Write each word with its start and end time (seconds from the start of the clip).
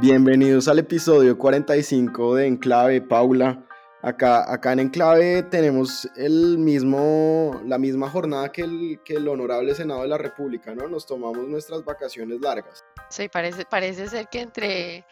Bienvenidos 0.00 0.68
al 0.68 0.78
episodio 0.78 1.36
45 1.36 2.36
de 2.36 2.46
Enclave, 2.46 3.00
Paula. 3.00 3.64
Acá, 4.00 4.52
acá 4.52 4.72
en 4.72 4.78
Enclave 4.78 5.42
tenemos 5.42 6.08
el 6.14 6.56
mismo, 6.56 7.60
la 7.66 7.78
misma 7.78 8.08
jornada 8.08 8.52
que 8.52 8.62
el, 8.62 9.00
que 9.04 9.14
el 9.14 9.26
Honorable 9.26 9.74
Senado 9.74 10.02
de 10.02 10.08
la 10.08 10.16
República, 10.16 10.72
¿no? 10.72 10.86
Nos 10.86 11.04
tomamos 11.04 11.48
nuestras 11.48 11.84
vacaciones 11.84 12.40
largas. 12.40 12.84
Sí, 13.08 13.28
parece, 13.28 13.64
parece 13.64 14.06
ser 14.06 14.28
que 14.28 14.40
entre, 14.40 15.04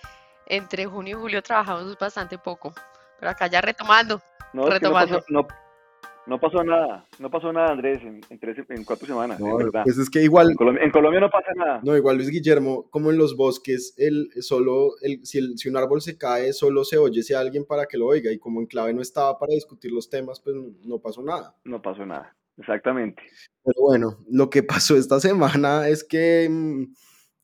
entre 0.46 0.86
junio 0.86 1.18
y 1.18 1.20
julio 1.20 1.42
trabajamos 1.42 1.98
bastante 1.98 2.38
poco, 2.38 2.72
pero 3.18 3.32
acá 3.32 3.48
ya 3.48 3.60
retomando. 3.60 4.22
No, 4.52 4.68
retomando. 4.68 5.20
no, 5.28 5.42
no 5.42 5.65
pasó 6.40 6.64
nada, 6.64 7.06
no 7.20 7.30
pasó 7.30 7.52
nada, 7.52 7.72
Andrés, 7.72 8.00
en, 8.02 8.20
en, 8.28 8.84
cuatro 8.84 9.06
semanas, 9.06 9.38
no, 9.38 9.56
verdad. 9.56 9.82
Pues 9.84 9.96
es 9.96 10.10
que 10.10 10.22
igual... 10.22 10.50
En 10.80 10.90
Colombia, 10.90 11.20
no 11.20 11.30
pasa 11.30 11.52
nada. 11.54 11.80
No, 11.84 11.96
igual 11.96 12.16
Luis 12.16 12.30
Guillermo, 12.30 12.88
como 12.90 13.10
en 13.10 13.18
los 13.18 13.36
bosques, 13.36 13.94
el, 13.96 14.30
solo, 14.40 14.90
el, 15.02 15.24
si, 15.24 15.38
el, 15.38 15.56
si 15.56 15.68
un 15.68 15.76
árbol 15.76 16.02
se 16.02 16.18
cae, 16.18 16.52
solo 16.52 16.84
se 16.84 16.98
oye 16.98 17.22
si 17.22 17.32
alguien 17.32 17.64
para 17.64 17.86
que 17.86 17.96
lo 17.96 18.06
oiga, 18.06 18.32
y 18.32 18.38
como 18.38 18.60
en 18.60 18.66
clave 18.66 18.92
no 18.92 19.02
estaba 19.02 19.38
para 19.38 19.54
discutir 19.54 19.92
los 19.92 20.10
temas, 20.10 20.40
pues 20.40 20.56
no 20.84 20.98
pasó 20.98 21.22
nada. 21.22 21.54
No 21.64 21.80
pasó 21.80 22.04
nada, 22.04 22.34
exactamente. 22.58 23.22
Pero 23.62 23.82
bueno, 23.82 24.18
lo 24.28 24.50
que 24.50 24.62
pasó 24.62 24.96
esta 24.96 25.20
semana 25.20 25.88
es 25.88 26.02
que 26.02 26.48
mm, 26.50 26.92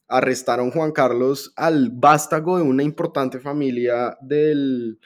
arrestaron 0.08 0.70
Juan 0.70 0.92
Carlos 0.92 1.52
al 1.56 1.90
vástago 1.92 2.56
de 2.56 2.64
una 2.64 2.82
importante 2.82 3.38
familia 3.38 4.16
del 4.20 4.98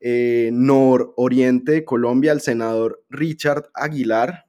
eh, 0.00 0.50
nororiente 0.52 1.72
de 1.72 1.84
Colombia, 1.84 2.32
el 2.32 2.40
senador 2.40 3.04
Richard 3.10 3.68
Aguilar. 3.74 4.46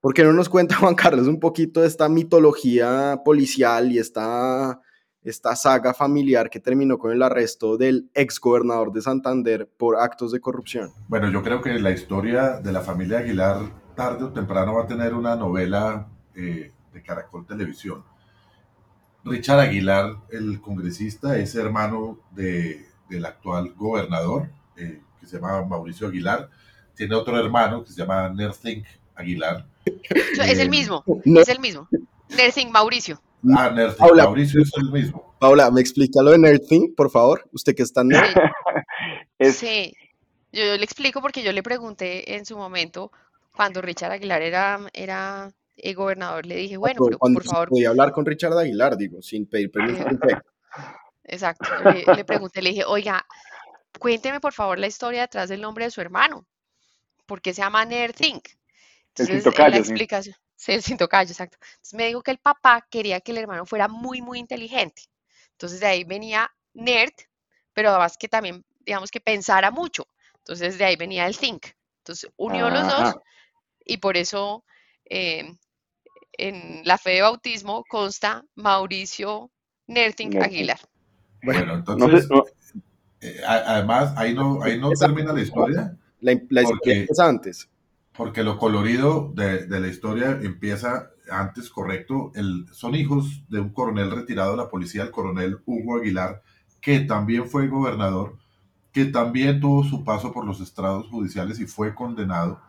¿Por 0.00 0.14
qué 0.14 0.22
no 0.22 0.32
nos 0.32 0.48
cuenta 0.48 0.76
Juan 0.80 0.94
Carlos 0.94 1.26
un 1.26 1.40
poquito 1.40 1.80
de 1.80 1.88
esta 1.88 2.08
mitología 2.08 3.20
policial 3.24 3.90
y 3.90 3.98
esta, 3.98 4.80
esta 5.22 5.56
saga 5.56 5.92
familiar 5.92 6.48
que 6.50 6.60
terminó 6.60 6.98
con 6.98 7.10
el 7.10 7.22
arresto 7.22 7.76
del 7.76 8.10
ex 8.14 8.38
gobernador 8.38 8.92
de 8.92 9.02
Santander 9.02 9.68
por 9.76 9.96
actos 9.96 10.30
de 10.30 10.40
corrupción? 10.40 10.92
Bueno, 11.08 11.28
yo 11.30 11.42
creo 11.42 11.60
que 11.60 11.78
la 11.80 11.90
historia 11.90 12.60
de 12.60 12.72
la 12.72 12.80
familia 12.80 13.18
Aguilar 13.18 13.58
tarde 13.96 14.24
o 14.24 14.32
temprano 14.32 14.74
va 14.74 14.84
a 14.84 14.86
tener 14.86 15.14
una 15.14 15.34
novela 15.34 16.08
eh, 16.34 16.72
de 16.92 17.02
Caracol 17.02 17.44
Televisión. 17.44 18.04
Richard 19.24 19.58
Aguilar, 19.58 20.16
el 20.30 20.60
congresista, 20.60 21.36
es 21.36 21.54
hermano 21.56 22.20
de, 22.30 22.86
del 23.10 23.26
actual 23.26 23.74
gobernador 23.74 24.48
eh, 24.76 25.00
que 25.18 25.26
se 25.26 25.36
llama 25.36 25.64
Mauricio 25.64 26.06
Aguilar. 26.06 26.48
Tiene 26.94 27.14
otro 27.14 27.38
hermano 27.38 27.84
que 27.84 27.92
se 27.92 28.00
llama 28.00 28.28
Nerthing 28.28 28.84
Aguilar. 29.14 29.66
Es 29.84 30.58
el 30.58 30.66
eh, 30.66 30.70
mismo, 30.70 31.04
es 31.24 31.48
el 31.48 31.60
mismo. 31.60 31.88
Nerthing 32.28 32.70
Mauricio. 32.70 33.20
Ah, 33.56 33.70
Nerthing 33.70 34.16
Mauricio 34.16 34.62
es 34.62 34.70
el 34.76 34.90
mismo. 34.90 35.34
Paula, 35.38 35.70
¿me 35.70 35.80
explica 35.80 36.22
lo 36.22 36.32
de 36.32 36.38
Nerthing, 36.38 36.94
por 36.94 37.10
favor? 37.10 37.48
Usted 37.52 37.74
que 37.74 37.82
está 37.82 38.02
en 38.02 38.10
sí. 39.40 39.52
sí, 39.52 39.94
yo, 40.52 40.76
le 40.76 40.84
explico 40.84 41.22
porque 41.22 41.42
yo 41.42 41.52
le 41.52 41.62
pregunté 41.62 42.36
en 42.36 42.44
su 42.44 42.56
momento, 42.56 43.10
cuando 43.54 43.80
Richard 43.80 44.12
Aguilar 44.12 44.42
era, 44.42 44.80
era 44.92 45.50
el 45.76 45.94
gobernador, 45.94 46.44
le 46.44 46.56
dije, 46.56 46.76
bueno, 46.76 47.00
pero, 47.04 47.18
por 47.18 47.44
favor. 47.44 47.68
Podía 47.70 47.88
hablar 47.88 48.12
con 48.12 48.26
Richard 48.26 48.56
Aguilar, 48.58 48.96
digo, 48.96 49.22
sin 49.22 49.46
pedir 49.46 49.70
permiso. 49.70 50.02
Eh, 50.02 50.38
exacto, 51.24 51.68
le, 51.84 52.04
le, 52.14 52.24
pregunté, 52.24 52.60
le 52.60 52.70
dije, 52.70 52.84
oiga, 52.84 53.24
cuénteme 53.98 54.40
por 54.40 54.52
favor 54.52 54.78
la 54.78 54.86
historia 54.86 55.22
detrás 55.22 55.48
del 55.48 55.60
nombre 55.60 55.84
de 55.84 55.90
su 55.90 56.00
hermano. 56.00 56.46
¿Por 57.26 57.40
qué 57.40 57.54
se 57.54 57.62
llama 57.62 57.84
Nerthink? 57.84 58.48
Entonces, 59.08 59.44
el 59.44 59.70
la 59.70 59.76
explicación, 59.76 60.36
sí. 60.56 60.72
el 60.72 60.82
cintocayo, 60.82 61.30
exacto. 61.30 61.58
Entonces 61.60 61.94
me 61.94 62.06
dijo 62.06 62.22
que 62.22 62.30
el 62.30 62.38
papá 62.38 62.86
quería 62.90 63.20
que 63.20 63.32
el 63.32 63.38
hermano 63.38 63.66
fuera 63.66 63.88
muy, 63.88 64.22
muy 64.22 64.38
inteligente. 64.38 65.02
Entonces 65.52 65.80
de 65.80 65.86
ahí 65.86 66.04
venía 66.04 66.50
nerd, 66.74 67.12
pero 67.72 67.90
además 67.90 68.16
que 68.16 68.28
también, 68.28 68.64
digamos 68.80 69.10
que 69.10 69.20
pensara 69.20 69.70
mucho. 69.70 70.06
Entonces 70.38 70.78
de 70.78 70.84
ahí 70.84 70.96
venía 70.96 71.26
el 71.26 71.36
think. 71.36 71.66
Entonces 71.98 72.30
unió 72.36 72.70
los 72.70 72.86
dos 72.86 73.14
y 73.84 73.98
por 73.98 74.16
eso 74.16 74.64
eh, 75.04 75.56
en 76.32 76.82
la 76.84 76.96
fe 76.96 77.10
de 77.10 77.22
bautismo 77.22 77.84
consta 77.88 78.44
Mauricio 78.54 79.50
Nerthink 79.86 80.36
Aguilar. 80.36 80.78
Bueno, 81.42 81.74
entonces, 81.74 82.28
eh, 83.20 83.40
además, 83.46 84.14
ahí 84.16 84.34
no, 84.34 84.62
ahí 84.62 84.78
no 84.78 84.90
termina 84.90 85.32
la 85.32 85.42
historia. 85.42 85.96
La, 86.20 86.40
la 86.48 86.62
porque, 86.62 87.00
empieza 87.00 87.28
antes. 87.28 87.68
Porque 88.16 88.42
lo 88.42 88.58
colorido 88.58 89.32
de, 89.34 89.66
de, 89.66 89.80
la 89.80 89.88
historia 89.88 90.38
empieza 90.42 91.10
antes, 91.30 91.70
correcto. 91.70 92.32
El, 92.34 92.66
son 92.72 92.94
hijos 92.94 93.42
de 93.48 93.60
un 93.60 93.70
coronel 93.70 94.10
retirado 94.10 94.52
de 94.52 94.56
la 94.58 94.68
policía, 94.68 95.02
el 95.02 95.10
coronel 95.10 95.58
Hugo 95.66 95.96
Aguilar, 95.96 96.42
que 96.80 97.00
también 97.00 97.46
fue 97.46 97.68
gobernador, 97.68 98.36
que 98.92 99.06
también 99.06 99.60
tuvo 99.60 99.84
su 99.84 100.02
paso 100.02 100.32
por 100.32 100.46
los 100.46 100.60
estrados 100.60 101.06
judiciales 101.08 101.60
y 101.60 101.66
fue 101.66 101.94
condenado. 101.94 102.60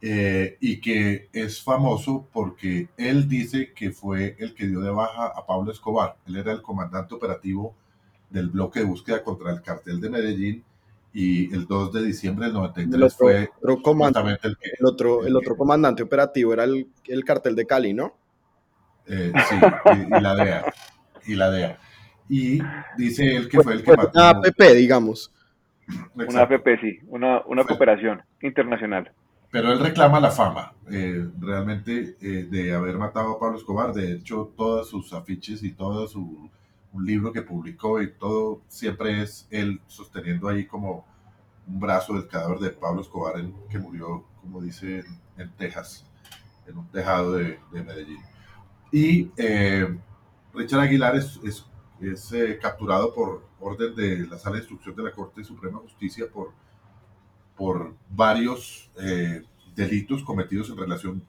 Eh, 0.00 0.58
y 0.60 0.80
que 0.80 1.28
es 1.32 1.60
famoso 1.60 2.28
porque 2.32 2.88
él 2.96 3.28
dice 3.28 3.72
que 3.74 3.90
fue 3.90 4.36
el 4.38 4.54
que 4.54 4.68
dio 4.68 4.78
de 4.78 4.90
baja 4.90 5.26
a 5.26 5.44
Pablo 5.44 5.72
Escobar. 5.72 6.16
Él 6.24 6.36
era 6.36 6.52
el 6.52 6.62
comandante 6.62 7.16
operativo 7.16 7.74
del 8.30 8.48
bloque 8.48 8.80
de 8.80 8.86
búsqueda 8.86 9.22
contra 9.22 9.52
el 9.52 9.62
cartel 9.62 10.00
de 10.00 10.10
Medellín 10.10 10.64
y 11.12 11.52
el 11.54 11.66
2 11.66 11.92
de 11.92 12.02
diciembre 12.04 12.46
del 12.46 12.54
93 12.54 13.16
fue 13.16 13.50
otro 13.60 13.82
comandante, 13.82 14.46
el, 14.46 14.56
el, 14.78 14.86
otro, 14.86 15.26
el 15.26 15.34
otro 15.34 15.56
comandante 15.56 16.02
operativo 16.02 16.52
era 16.52 16.64
el, 16.64 16.88
el 17.06 17.24
cartel 17.24 17.56
de 17.56 17.66
Cali, 17.66 17.94
¿no? 17.94 18.14
Eh, 19.06 19.32
sí, 19.48 19.56
y, 19.56 20.20
la 20.20 20.34
DEA. 20.34 20.64
Y 21.26 21.34
la 21.34 21.50
DEA. 21.50 21.78
Y 22.28 22.60
dice 22.98 23.36
él 23.36 23.48
que 23.48 23.60
fue, 23.62 23.72
el 23.72 23.82
que 23.82 23.96
mató. 23.96 24.10
Una 24.14 24.30
APP, 24.30 24.60
digamos. 24.74 25.32
Una 26.14 26.42
APP, 26.42 26.80
sí, 26.80 26.98
una, 27.06 27.40
una 27.46 27.64
cooperación 27.64 28.22
internacional. 28.42 29.10
Pero 29.50 29.72
él 29.72 29.80
reclama 29.80 30.20
la 30.20 30.30
fama, 30.30 30.74
eh, 30.90 31.26
realmente, 31.40 32.16
eh, 32.20 32.46
de 32.50 32.74
haber 32.74 32.98
matado 32.98 33.32
a 33.32 33.38
Pablo 33.40 33.56
Escobar. 33.56 33.94
De 33.94 34.12
hecho, 34.12 34.52
todos 34.54 34.90
sus 34.90 35.14
afiches 35.14 35.62
y 35.62 35.72
todo 35.72 36.06
su 36.06 36.50
un 36.92 37.04
libro 37.04 37.32
que 37.32 37.42
publicó 37.42 38.00
y 38.00 38.12
todo 38.12 38.62
siempre 38.68 39.22
es 39.22 39.46
él 39.50 39.80
sosteniendo 39.86 40.48
ahí 40.48 40.66
como 40.66 41.06
un 41.66 41.78
brazo 41.78 42.14
del 42.14 42.28
cadáver 42.28 42.58
de 42.58 42.70
Pablo 42.70 43.02
Escobar 43.02 43.34
que 43.68 43.78
murió, 43.78 44.24
como 44.40 44.60
dice, 44.60 45.04
en, 45.36 45.50
Texas, 45.52 46.06
en 46.66 46.78
un 46.78 46.88
tejado 46.88 47.32
de, 47.32 47.58
Medellín. 47.72 48.22
Y 48.90 49.30
eh, 49.36 49.98
Richard 50.54 50.80
Aguilar 50.80 51.16
es, 51.16 51.38
es, 52.00 52.32
eh, 52.32 52.58
capturado 52.60 53.12
por 53.12 53.46
orden 53.60 53.94
de 53.94 54.26
la 54.26 54.38
Sala 54.38 54.54
de 54.54 54.60
Instrucción 54.60 54.96
de 54.96 55.02
la 55.02 55.12
Corte 55.12 55.40
de 55.40 55.46
Suprema 55.46 55.78
Justicia 55.78 56.26
por, 56.32 56.52
por 57.56 57.94
varios 58.08 58.90
eh, 58.98 59.42
delitos 59.74 60.22
cometidos 60.22 60.70
en 60.70 60.76
relación 60.78 61.22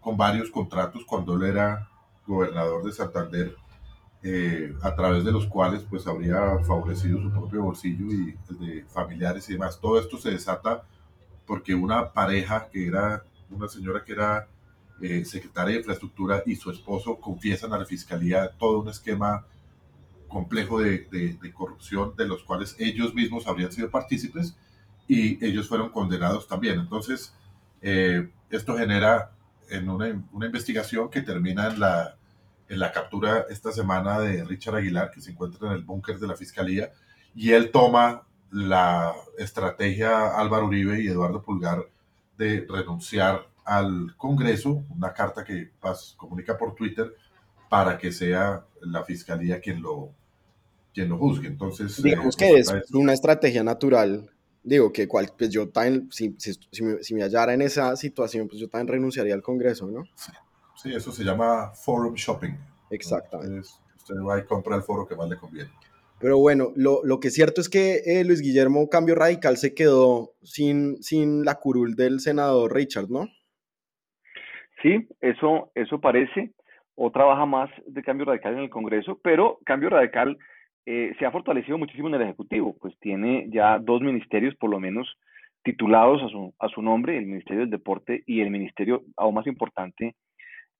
con 0.00 0.16
varios 0.16 0.50
contratos 0.50 1.04
cuando 1.04 1.34
él 1.34 1.42
era 1.42 1.90
gobernador 2.26 2.84
de 2.84 2.92
Santander 2.92 3.56
eh, 4.28 4.74
a 4.82 4.92
través 4.96 5.24
de 5.24 5.30
los 5.30 5.46
cuales 5.46 5.84
pues 5.88 6.04
habría 6.08 6.58
favorecido 6.66 7.22
su 7.22 7.30
propio 7.30 7.62
bolsillo 7.62 8.06
y 8.06 8.36
el 8.50 8.58
de 8.58 8.84
familiares 8.86 9.48
y 9.48 9.52
demás. 9.52 9.78
Todo 9.80 10.00
esto 10.00 10.18
se 10.18 10.32
desata 10.32 10.82
porque 11.46 11.76
una 11.76 12.12
pareja 12.12 12.68
que 12.68 12.88
era 12.88 13.22
una 13.50 13.68
señora 13.68 14.02
que 14.04 14.14
era 14.14 14.48
eh, 15.00 15.24
secretaria 15.24 15.74
de 15.74 15.78
infraestructura 15.78 16.42
y 16.44 16.56
su 16.56 16.72
esposo 16.72 17.20
confiesan 17.20 17.72
a 17.72 17.78
la 17.78 17.84
fiscalía 17.84 18.50
todo 18.58 18.80
un 18.80 18.88
esquema 18.88 19.46
complejo 20.26 20.80
de, 20.80 21.06
de, 21.08 21.52
corrupción 21.52 22.16
de 22.16 22.26
los 22.26 22.42
cuales 22.42 22.74
ellos 22.80 23.14
mismos 23.14 23.46
habrían 23.46 23.70
sido 23.70 23.90
partícipes 23.90 24.56
y 25.06 25.44
ellos 25.46 25.68
fueron 25.68 25.90
condenados 25.90 26.48
también. 26.48 26.80
Entonces, 26.80 27.32
eh, 27.80 28.28
esto 28.50 28.76
genera 28.76 29.30
en 29.70 29.88
una, 29.88 30.20
una 30.32 30.46
investigación 30.46 31.10
que 31.10 31.22
termina 31.22 31.68
en 31.68 31.78
la 31.78 32.16
en 32.68 32.78
la 32.78 32.92
captura 32.92 33.46
esta 33.50 33.72
semana 33.72 34.18
de 34.18 34.44
Richard 34.44 34.76
Aguilar, 34.76 35.10
que 35.10 35.20
se 35.20 35.30
encuentra 35.30 35.68
en 35.68 35.74
el 35.74 35.84
búnker 35.84 36.18
de 36.18 36.26
la 36.26 36.36
Fiscalía, 36.36 36.90
y 37.34 37.52
él 37.52 37.70
toma 37.70 38.22
la 38.50 39.14
estrategia 39.38 40.38
Álvaro 40.38 40.66
Uribe 40.66 41.02
y 41.02 41.08
Eduardo 41.08 41.42
Pulgar 41.42 41.84
de 42.38 42.66
renunciar 42.68 43.46
al 43.64 44.14
Congreso, 44.16 44.84
una 44.90 45.12
carta 45.12 45.44
que 45.44 45.72
comunica 46.16 46.56
por 46.56 46.74
Twitter, 46.74 47.14
para 47.68 47.98
que 47.98 48.12
sea 48.12 48.64
la 48.80 49.04
fiscalía 49.04 49.60
quien 49.60 49.82
lo, 49.82 50.12
quien 50.94 51.08
lo 51.08 51.18
juzgue. 51.18 51.48
Entonces, 51.48 52.00
digamos 52.02 52.36
que 52.36 52.58
es 52.58 52.72
una 52.92 53.12
estrategia 53.12 53.64
natural. 53.64 54.30
Digo 54.62 54.92
que 54.92 55.06
cual, 55.06 55.30
pues 55.36 55.50
yo 55.50 55.68
también, 55.68 56.08
si, 56.10 56.34
si, 56.38 56.82
me, 56.82 57.02
si, 57.02 57.14
me, 57.14 57.22
hallara 57.22 57.54
en 57.54 57.62
esa 57.62 57.94
situación, 57.96 58.48
pues 58.48 58.60
yo 58.60 58.68
también 58.68 58.88
renunciaría 58.88 59.34
al 59.34 59.42
Congreso, 59.42 59.86
¿no? 59.86 60.04
Sí, 60.76 60.94
eso 60.94 61.10
se 61.10 61.24
llama 61.24 61.72
forum 61.74 62.14
shopping. 62.14 62.52
Exactamente. 62.90 63.68
usted 63.96 64.14
va 64.16 64.38
y 64.38 64.44
compra 64.44 64.76
el 64.76 64.82
foro 64.82 65.06
que 65.06 65.16
más 65.16 65.28
le 65.28 65.36
conviene. 65.36 65.70
Pero 66.18 66.38
bueno, 66.38 66.72
lo, 66.76 67.00
lo 67.04 67.20
que 67.20 67.28
es 67.28 67.34
cierto 67.34 67.60
es 67.60 67.68
que 67.68 68.00
eh, 68.06 68.24
Luis 68.24 68.40
Guillermo 68.40 68.88
Cambio 68.88 69.14
Radical 69.14 69.56
se 69.58 69.74
quedó 69.74 70.30
sin, 70.42 71.02
sin 71.02 71.44
la 71.44 71.56
curul 71.56 71.94
del 71.94 72.20
senador 72.20 72.74
Richard, 72.74 73.10
¿no? 73.10 73.28
Sí, 74.82 75.06
eso, 75.20 75.70
eso 75.74 76.00
parece, 76.00 76.52
o 76.94 77.10
trabaja 77.10 77.44
más 77.44 77.70
de 77.86 78.02
Cambio 78.02 78.26
Radical 78.26 78.54
en 78.54 78.60
el 78.60 78.70
Congreso, 78.70 79.18
pero 79.22 79.58
Cambio 79.64 79.90
Radical 79.90 80.38
eh, 80.86 81.14
se 81.18 81.26
ha 81.26 81.30
fortalecido 81.30 81.76
muchísimo 81.76 82.08
en 82.08 82.14
el 82.14 82.22
Ejecutivo, 82.22 82.76
pues 82.80 82.94
tiene 83.00 83.48
ya 83.50 83.78
dos 83.78 84.00
ministerios 84.00 84.54
por 84.56 84.70
lo 84.70 84.80
menos 84.80 85.08
titulados 85.64 86.22
a 86.22 86.28
su, 86.28 86.54
a 86.60 86.68
su 86.68 86.80
nombre, 86.80 87.18
el 87.18 87.26
Ministerio 87.26 87.62
del 87.62 87.70
Deporte 87.70 88.22
y 88.26 88.40
el 88.40 88.50
Ministerio, 88.50 89.02
aún 89.16 89.34
más 89.34 89.46
importante, 89.46 90.14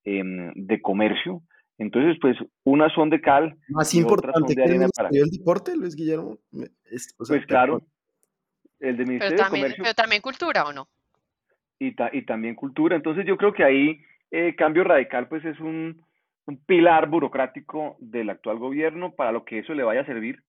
em, 0.07 0.53
de 0.55 0.81
Comercio. 0.81 1.43
Entonces, 1.79 2.17
pues, 2.21 2.39
unas 2.65 2.91
son 2.95 3.11
de 3.11 3.21
cal. 3.21 3.55
Más 3.69 3.93
importante 3.95 4.55
que 4.55 4.63
el 4.63 4.79
Ministerio 4.79 5.25
del 5.25 5.31
Deporte, 5.31 5.77
Luis 5.77 5.95
Guillermo. 5.95 6.39
pues 7.19 7.47
claro, 7.47 7.83
el 8.81 8.97
de 8.97 9.05
Ministerio 9.05 9.37
pero 9.37 9.43
también, 9.43 9.63
de 9.63 9.69
Comercio. 9.69 9.85
Pero 9.85 9.95
también 9.95 10.23
cultura, 10.23 10.65
¿o 10.65 10.73
no? 10.73 10.89
Y, 11.79 11.95
y 12.13 12.23
también 12.23 12.55
cultura. 12.55 12.97
Entonces, 12.97 13.27
yo 13.27 13.37
creo 13.37 13.53
que 13.53 13.65
ahí 13.65 14.01
eh, 14.31 14.55
Cambio 14.57 14.85
Radical, 14.85 15.29
pues, 15.29 15.45
es 15.45 15.61
un, 15.61 16.01
un 16.47 16.57
pilar 16.65 17.09
burocrático 17.09 17.97
del 18.01 18.31
actual 18.31 18.59
gobierno 18.59 19.13
para 19.13 19.33
lo 19.33 19.45
que 19.45 19.59
eso 19.59 19.75
le 19.75 19.83
vaya 19.83 20.01
a 20.01 20.07
servir, 20.07 20.43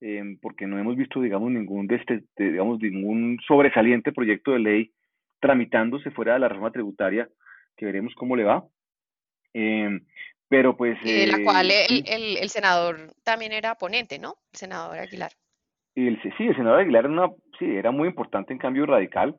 eh, 0.00 0.36
porque 0.42 0.66
no 0.66 0.78
hemos 0.78 0.96
visto, 0.96 1.20
digamos, 1.20 1.50
ningún, 1.50 1.86
de 1.86 1.96
este, 1.96 2.24
digamos, 2.36 2.80
ningún 2.80 3.38
sobresaliente 3.46 4.12
proyecto 4.12 4.52
de 4.52 4.58
ley 4.58 4.90
tramitándose 5.40 6.10
fuera 6.10 6.34
de 6.34 6.40
la 6.40 6.48
reforma 6.48 6.72
tributaria, 6.72 7.28
que 7.76 7.86
veremos 7.86 8.14
cómo 8.14 8.36
le 8.36 8.44
va. 8.44 8.64
Eh, 9.58 10.00
pero 10.48 10.76
pues... 10.76 11.02
de 11.02 11.26
la 11.26 11.42
cual 11.42 11.70
eh, 11.70 11.86
el, 11.88 12.04
el, 12.06 12.36
el, 12.36 12.48
senador 12.50 12.96
también 13.24 13.52
era 13.52 13.74
ponente, 13.74 14.18
¿no? 14.18 14.34
El 14.52 14.58
senador 14.58 14.98
Aguilar. 14.98 15.30
El, 15.94 16.20
sí, 16.22 16.46
el 16.46 16.54
senador 16.54 16.80
Aguilar 16.80 17.06
era, 17.06 17.12
una, 17.12 17.30
sí, 17.58 17.64
era 17.64 17.90
muy 17.90 18.08
importante 18.08 18.52
en 18.52 18.58
cambio 18.58 18.84
radical. 18.84 19.34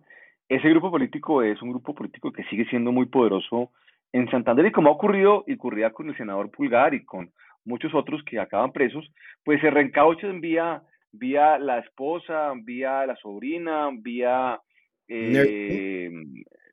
Ese 0.50 0.70
grupo 0.70 0.90
político 0.90 1.44
es 1.44 1.62
un 1.62 1.70
grupo 1.70 1.94
político 1.94 2.32
que 2.32 2.44
sigue 2.46 2.66
siendo 2.66 2.92
muy 2.92 3.06
poderoso 3.06 3.72
en 4.12 4.28
Santander 4.32 4.66
y 4.66 4.72
como 4.72 4.90
ha 4.90 4.94
ocurrido 4.94 5.44
y 5.46 5.54
ocurría 5.54 5.92
con 5.92 6.10
el 6.10 6.18
senador 6.18 6.50
Pulgar 6.50 6.96
y 6.96 7.06
con 7.06 7.32
muchos 7.64 7.94
otros 7.94 8.24
que 8.24 8.40
acaban 8.40 8.72
presos, 8.72 9.08
pues 9.44 9.62
se 9.62 9.70
reencauchan 9.70 10.42
vía, 10.42 10.82
vía 11.12 11.60
la 11.60 11.80
esposa, 11.80 12.54
vía 12.56 13.06
la 13.06 13.16
sobrina, 13.18 13.90
vía, 13.94 14.60
eh, 15.08 16.10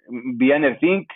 vía 0.09 0.59
Nerthink, 0.59 1.11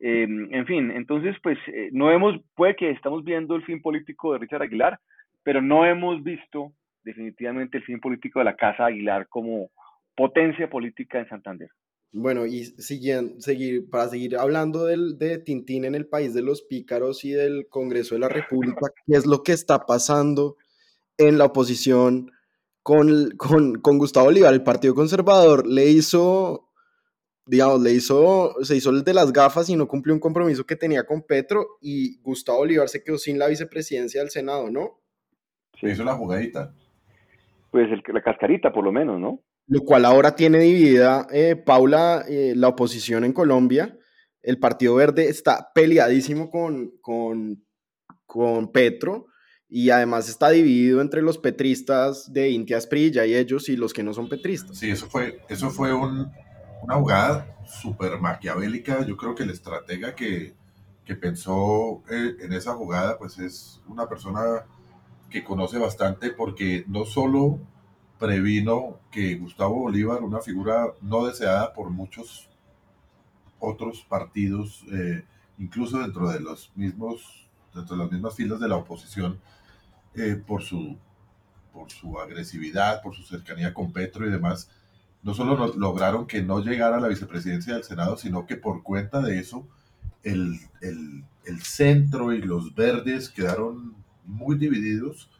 eh, 0.00 0.26
en 0.28 0.66
fin, 0.66 0.90
entonces 0.90 1.36
pues 1.42 1.58
eh, 1.68 1.88
no 1.92 2.10
hemos, 2.12 2.36
puede 2.54 2.76
que 2.76 2.90
estamos 2.90 3.24
viendo 3.24 3.56
el 3.56 3.64
fin 3.64 3.82
político 3.82 4.32
de 4.32 4.38
Richard 4.38 4.62
Aguilar, 4.62 5.00
pero 5.42 5.60
no 5.60 5.84
hemos 5.84 6.22
visto 6.22 6.72
definitivamente 7.02 7.78
el 7.78 7.84
fin 7.84 8.00
político 8.00 8.38
de 8.38 8.44
la 8.44 8.56
Casa 8.56 8.86
Aguilar 8.86 9.28
como 9.28 9.70
potencia 10.14 10.68
política 10.68 11.18
en 11.18 11.28
Santander. 11.28 11.70
Bueno, 12.12 12.46
y 12.46 12.64
siguen, 12.64 13.40
seguir, 13.40 13.90
para 13.90 14.08
seguir 14.08 14.36
hablando 14.36 14.86
del, 14.86 15.18
de 15.18 15.38
Tintín 15.38 15.84
en 15.84 15.94
el 15.94 16.06
país 16.06 16.32
de 16.32 16.42
los 16.42 16.62
pícaros 16.62 17.24
y 17.24 17.32
del 17.32 17.68
Congreso 17.68 18.14
de 18.14 18.20
la 18.20 18.28
República, 18.28 18.80
¿qué 19.06 19.16
es 19.16 19.26
lo 19.26 19.42
que 19.42 19.52
está 19.52 19.84
pasando 19.84 20.56
en 21.18 21.36
la 21.36 21.44
oposición 21.46 22.30
con, 22.82 23.30
con, 23.36 23.80
con 23.80 23.98
Gustavo 23.98 24.28
Olivar? 24.28 24.54
El 24.54 24.62
Partido 24.62 24.94
Conservador 24.94 25.66
le 25.66 25.90
hizo, 25.90 26.67
digamos, 27.48 27.80
le 27.80 27.92
hizo, 27.92 28.54
se 28.62 28.76
hizo 28.76 28.90
el 28.90 29.02
de 29.02 29.14
las 29.14 29.32
gafas 29.32 29.68
y 29.70 29.76
no 29.76 29.88
cumplió 29.88 30.14
un 30.14 30.20
compromiso 30.20 30.64
que 30.64 30.76
tenía 30.76 31.04
con 31.04 31.22
Petro 31.22 31.78
y 31.80 32.20
Gustavo 32.20 32.58
Olivar 32.58 32.88
se 32.88 33.02
quedó 33.02 33.18
sin 33.18 33.38
la 33.38 33.48
vicepresidencia 33.48 34.20
del 34.20 34.30
Senado, 34.30 34.70
¿no? 34.70 35.00
Se 35.80 35.90
hizo 35.90 36.04
la 36.04 36.14
jugadita. 36.14 36.74
Pues 37.70 37.90
el, 37.90 38.02
la 38.12 38.22
cascarita, 38.22 38.72
por 38.72 38.84
lo 38.84 38.92
menos, 38.92 39.18
¿no? 39.18 39.42
lo 39.68 39.82
cual 39.82 40.06
ahora 40.06 40.34
tiene 40.34 40.60
dividida, 40.60 41.26
eh, 41.30 41.54
Paula, 41.54 42.24
eh, 42.26 42.54
la 42.56 42.68
oposición 42.68 43.24
en 43.24 43.34
Colombia. 43.34 43.98
El 44.42 44.58
Partido 44.58 44.94
Verde 44.94 45.28
está 45.28 45.72
peleadísimo 45.74 46.50
con, 46.50 46.92
con, 47.02 47.62
con, 48.24 48.72
Petro 48.72 49.26
y 49.68 49.90
además 49.90 50.30
está 50.30 50.48
dividido 50.48 51.02
entre 51.02 51.20
los 51.20 51.36
petristas 51.36 52.32
de 52.32 52.48
Intia 52.48 52.78
Asprilla 52.78 53.26
y 53.26 53.34
ellos 53.34 53.68
y 53.68 53.76
los 53.76 53.92
que 53.92 54.02
no 54.02 54.14
son 54.14 54.30
petristas. 54.30 54.78
Sí, 54.78 54.90
eso 54.90 55.06
fue, 55.06 55.38
eso 55.50 55.68
fue 55.68 55.92
un, 55.92 56.32
una 56.82 56.96
jugada 56.96 57.56
súper 57.66 58.18
maquiavélica. 58.18 59.04
Yo 59.04 59.16
creo 59.16 59.34
que 59.34 59.42
el 59.42 59.50
estratega 59.50 60.14
que, 60.14 60.54
que 61.04 61.14
pensó 61.14 62.02
eh, 62.10 62.36
en 62.40 62.52
esa 62.52 62.74
jugada 62.74 63.18
pues 63.18 63.38
es 63.38 63.80
una 63.86 64.08
persona 64.08 64.64
que 65.30 65.44
conoce 65.44 65.78
bastante 65.78 66.30
porque 66.30 66.84
no 66.86 67.04
solo 67.04 67.58
previno 68.18 68.98
que 69.10 69.36
Gustavo 69.36 69.76
Bolívar, 69.76 70.22
una 70.22 70.40
figura 70.40 70.92
no 71.00 71.26
deseada 71.26 71.72
por 71.72 71.90
muchos 71.90 72.48
otros 73.60 74.04
partidos, 74.08 74.84
eh, 74.92 75.24
incluso 75.58 75.98
dentro 75.98 76.28
de 76.30 76.40
los 76.40 76.72
mismos, 76.74 77.48
dentro 77.74 77.96
de 77.96 78.02
las 78.02 78.12
mismas 78.12 78.34
filas 78.34 78.60
de 78.60 78.68
la 78.68 78.76
oposición, 78.76 79.40
eh, 80.14 80.36
por 80.36 80.62
su 80.62 80.96
por 81.72 81.92
su 81.92 82.18
agresividad, 82.18 83.02
por 83.02 83.14
su 83.14 83.22
cercanía 83.22 83.72
con 83.72 83.92
Petro 83.92 84.26
y 84.26 84.30
demás, 84.30 84.68
no 85.22 85.34
solo 85.34 85.74
lograron 85.76 86.26
que 86.26 86.42
no 86.42 86.60
llegara 86.60 86.96
a 86.96 87.00
la 87.00 87.08
vicepresidencia 87.08 87.74
del 87.74 87.84
Senado, 87.84 88.16
sino 88.16 88.46
que 88.46 88.56
por 88.56 88.82
cuenta 88.82 89.20
de 89.20 89.38
eso 89.38 89.66
el, 90.22 90.54
el, 90.80 91.24
el 91.46 91.60
centro 91.62 92.32
y 92.32 92.40
los 92.40 92.74
verdes 92.74 93.28
quedaron 93.28 93.94
muy 94.24 94.56
divididos 94.56 95.30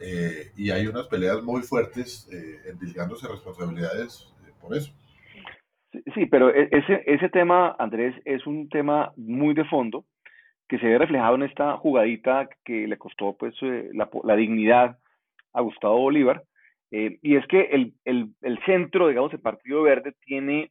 eh, 0.00 0.52
y 0.56 0.70
hay 0.70 0.86
unas 0.86 1.06
peleas 1.06 1.42
muy 1.42 1.62
fuertes 1.62 2.28
eh, 2.32 2.70
endilgándose 2.70 3.28
responsabilidades 3.28 4.32
eh, 4.46 4.52
por 4.60 4.76
eso. 4.76 4.92
Sí, 6.14 6.26
pero 6.26 6.54
e, 6.54 6.68
ese, 6.70 7.02
ese 7.06 7.28
tema, 7.28 7.74
Andrés, 7.78 8.14
es 8.24 8.46
un 8.46 8.68
tema 8.68 9.12
muy 9.16 9.54
de 9.54 9.64
fondo 9.64 10.04
que 10.68 10.78
se 10.78 10.86
ve 10.86 10.98
reflejado 10.98 11.36
en 11.36 11.44
esta 11.44 11.76
jugadita 11.76 12.48
que 12.64 12.86
le 12.86 12.98
costó 12.98 13.36
pues 13.36 13.54
eh, 13.62 13.90
la, 13.92 14.08
la, 14.24 14.36
dignidad 14.36 14.98
a 15.52 15.60
Gustavo 15.60 15.98
Bolívar. 15.98 16.42
Eh, 16.90 17.18
y 17.22 17.36
es 17.36 17.46
que 17.46 17.62
el, 17.72 17.94
el, 18.04 18.58
centro, 18.64 19.08
digamos, 19.08 19.32
el 19.32 19.40
Partido 19.40 19.82
Verde 19.82 20.14
tiene 20.24 20.70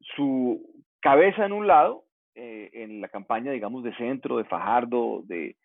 su 0.00 0.62
cabeza 1.00 1.44
en 1.44 1.52
un 1.52 1.66
lado, 1.66 2.04
eh, 2.34 2.70
en 2.72 3.00
la 3.00 3.08
campaña, 3.08 3.50
digamos, 3.50 3.82
de 3.82 3.94
centro, 3.96 4.38
de 4.38 4.44
Fajardo, 4.44 5.22
de, 5.24 5.56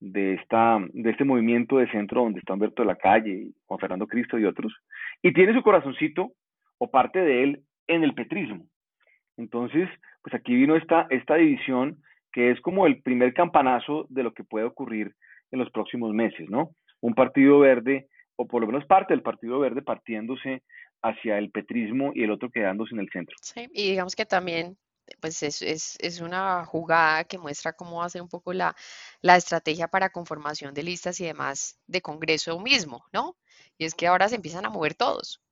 de, 0.00 0.34
esta, 0.34 0.78
de 0.92 1.10
este 1.10 1.24
movimiento 1.24 1.78
de 1.78 1.90
centro 1.90 2.22
donde 2.22 2.40
está 2.40 2.54
Humberto 2.54 2.82
de 2.82 2.88
la 2.88 2.96
Calle, 2.96 3.48
Juan 3.66 3.80
Fernando 3.80 4.06
Cristo 4.06 4.38
y 4.38 4.44
otros, 4.44 4.74
y 5.22 5.32
tiene 5.32 5.54
su 5.54 5.62
corazoncito 5.62 6.32
o 6.78 6.90
parte 6.90 7.20
de 7.20 7.42
él 7.42 7.62
en 7.86 8.04
el 8.04 8.14
petrismo. 8.14 8.66
Entonces, 9.36 9.88
pues 10.22 10.34
aquí 10.34 10.54
vino 10.54 10.76
esta, 10.76 11.06
esta 11.10 11.36
división 11.36 12.02
que 12.32 12.50
es 12.50 12.60
como 12.60 12.86
el 12.86 13.02
primer 13.02 13.34
campanazo 13.34 14.06
de 14.08 14.22
lo 14.22 14.32
que 14.32 14.44
puede 14.44 14.66
ocurrir 14.66 15.14
en 15.50 15.58
los 15.58 15.70
próximos 15.70 16.12
meses, 16.14 16.48
¿no? 16.48 16.70
Un 17.00 17.14
partido 17.14 17.58
verde, 17.58 18.06
o 18.40 18.46
por 18.46 18.62
lo 18.62 18.66
menos 18.66 18.86
parte 18.86 19.12
del 19.12 19.22
partido 19.22 19.58
verde, 19.58 19.82
partiéndose 19.82 20.62
hacia 21.02 21.36
el 21.36 21.50
petrismo 21.50 22.12
y 22.14 22.24
el 22.24 22.30
otro 22.30 22.50
quedándose 22.50 22.94
en 22.94 23.00
el 23.00 23.10
centro. 23.10 23.36
Sí, 23.42 23.68
y 23.74 23.90
digamos 23.90 24.16
que 24.16 24.24
también 24.24 24.78
pues 25.20 25.42
es, 25.42 25.60
es, 25.60 25.96
es, 25.98 26.20
una 26.20 26.64
jugada 26.64 27.24
que 27.24 27.36
muestra 27.36 27.74
cómo 27.74 27.98
va 27.98 28.06
a 28.06 28.10
ser 28.10 28.22
un 28.22 28.28
poco 28.28 28.54
la, 28.54 28.74
la, 29.20 29.36
estrategia 29.36 29.88
para 29.88 30.10
conformación 30.10 30.72
de 30.72 30.84
listas 30.84 31.20
y 31.20 31.24
demás 31.24 31.78
de 31.86 32.00
Congreso 32.00 32.58
mismo, 32.60 33.04
¿no? 33.12 33.36
Y 33.76 33.84
es 33.84 33.94
que 33.94 34.06
ahora 34.06 34.28
se 34.28 34.36
empiezan 34.36 34.64
a 34.64 34.70
mover 34.70 34.94
todos. 34.94 35.42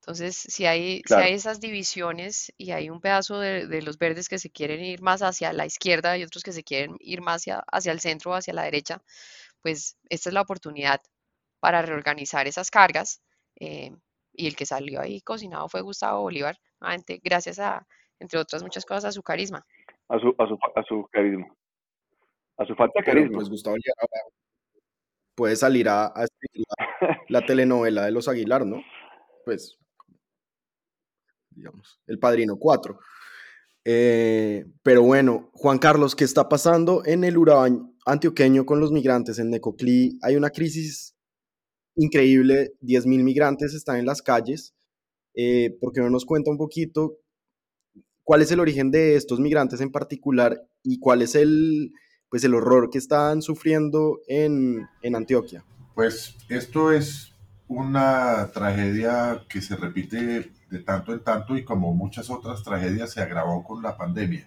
Entonces, 0.00 0.36
si 0.36 0.64
hay, 0.64 1.02
claro. 1.02 1.22
si 1.22 1.28
hay 1.28 1.34
esas 1.34 1.60
divisiones 1.60 2.52
y 2.56 2.70
hay 2.70 2.88
un 2.88 3.00
pedazo 3.00 3.40
de, 3.40 3.66
de, 3.66 3.82
los 3.82 3.98
verdes 3.98 4.28
que 4.28 4.38
se 4.38 4.50
quieren 4.50 4.82
ir 4.82 5.02
más 5.02 5.20
hacia 5.20 5.52
la 5.52 5.66
izquierda 5.66 6.16
y 6.16 6.22
otros 6.22 6.44
que 6.44 6.52
se 6.52 6.62
quieren 6.62 6.96
ir 7.00 7.20
más 7.20 7.42
hacia, 7.42 7.64
hacia 7.70 7.92
el 7.92 8.00
centro 8.00 8.30
o 8.30 8.34
hacia 8.34 8.54
la 8.54 8.62
derecha, 8.62 9.02
pues 9.60 9.98
esta 10.08 10.30
es 10.30 10.32
la 10.32 10.42
oportunidad 10.42 11.00
para 11.62 11.80
reorganizar 11.80 12.48
esas 12.48 12.72
cargas. 12.72 13.22
Eh, 13.60 13.92
y 14.32 14.48
el 14.48 14.56
que 14.56 14.66
salió 14.66 15.00
ahí 15.00 15.20
cocinado 15.20 15.68
fue 15.68 15.80
Gustavo 15.80 16.22
Bolívar, 16.22 16.58
nuevamente 16.80 17.20
gracias 17.22 17.60
a, 17.60 17.86
entre 18.18 18.40
otras 18.40 18.64
muchas 18.64 18.84
cosas, 18.84 19.04
a 19.04 19.12
su 19.12 19.22
carisma. 19.22 19.64
A 20.08 20.18
su, 20.18 20.34
a 20.38 20.48
su, 20.48 20.58
a 20.74 20.82
su 20.82 21.08
carisma. 21.12 21.46
A 22.56 22.64
su 22.64 22.74
falta 22.74 22.98
de 22.98 23.04
carisma. 23.04 23.28
Pero, 23.28 23.38
pues 23.38 23.48
Gustavo 23.48 23.76
puede 25.36 25.54
salir 25.54 25.88
a, 25.88 26.06
a 26.06 26.22
la, 26.22 27.18
la, 27.28 27.40
telenovela 27.46 28.06
de 28.06 28.10
los 28.10 28.26
Aguilar, 28.26 28.66
¿no? 28.66 28.82
Pues, 29.44 29.78
digamos, 31.50 32.00
El 32.08 32.18
Padrino 32.18 32.56
4. 32.56 32.98
Eh, 33.84 34.64
pero 34.82 35.02
bueno, 35.02 35.50
Juan 35.52 35.78
Carlos, 35.78 36.16
¿qué 36.16 36.24
está 36.24 36.48
pasando 36.48 37.02
en 37.04 37.22
el 37.22 37.38
Urabá, 37.38 37.68
antioqueño 38.04 38.66
con 38.66 38.80
los 38.80 38.92
migrantes. 38.92 39.38
En 39.38 39.50
Necoclí 39.50 40.18
hay 40.22 40.36
una 40.36 40.50
crisis 40.50 41.11
increíble, 41.96 42.72
10.000 42.82 43.22
migrantes 43.22 43.74
están 43.74 43.98
en 43.98 44.06
las 44.06 44.22
calles. 44.22 44.74
Eh, 45.34 45.76
¿Por 45.80 45.92
qué 45.92 46.00
no 46.00 46.10
nos 46.10 46.24
cuenta 46.24 46.50
un 46.50 46.58
poquito 46.58 47.18
cuál 48.22 48.42
es 48.42 48.50
el 48.50 48.60
origen 48.60 48.90
de 48.90 49.16
estos 49.16 49.40
migrantes 49.40 49.80
en 49.80 49.90
particular 49.90 50.62
y 50.82 50.98
cuál 50.98 51.22
es 51.22 51.34
el, 51.34 51.92
pues, 52.28 52.44
el 52.44 52.54
horror 52.54 52.90
que 52.90 52.98
están 52.98 53.42
sufriendo 53.42 54.20
en, 54.28 54.86
en 55.02 55.16
Antioquia? 55.16 55.64
Pues 55.94 56.36
esto 56.48 56.92
es 56.92 57.34
una 57.68 58.50
tragedia 58.52 59.44
que 59.48 59.60
se 59.60 59.76
repite 59.76 60.50
de 60.70 60.78
tanto 60.80 61.12
en 61.12 61.20
tanto 61.20 61.56
y 61.56 61.64
como 61.64 61.94
muchas 61.94 62.30
otras 62.30 62.62
tragedias 62.62 63.12
se 63.12 63.20
agravó 63.20 63.62
con 63.64 63.82
la 63.82 63.96
pandemia. 63.96 64.46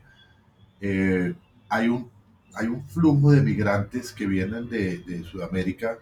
Eh, 0.82 1.34
hay, 1.70 1.88
un, 1.88 2.10
hay 2.54 2.68
un 2.68 2.88
flujo 2.88 3.32
de 3.32 3.42
migrantes 3.42 4.12
que 4.12 4.28
vienen 4.28 4.70
de, 4.70 5.00
de 5.00 5.24
Sudamérica 5.24 5.98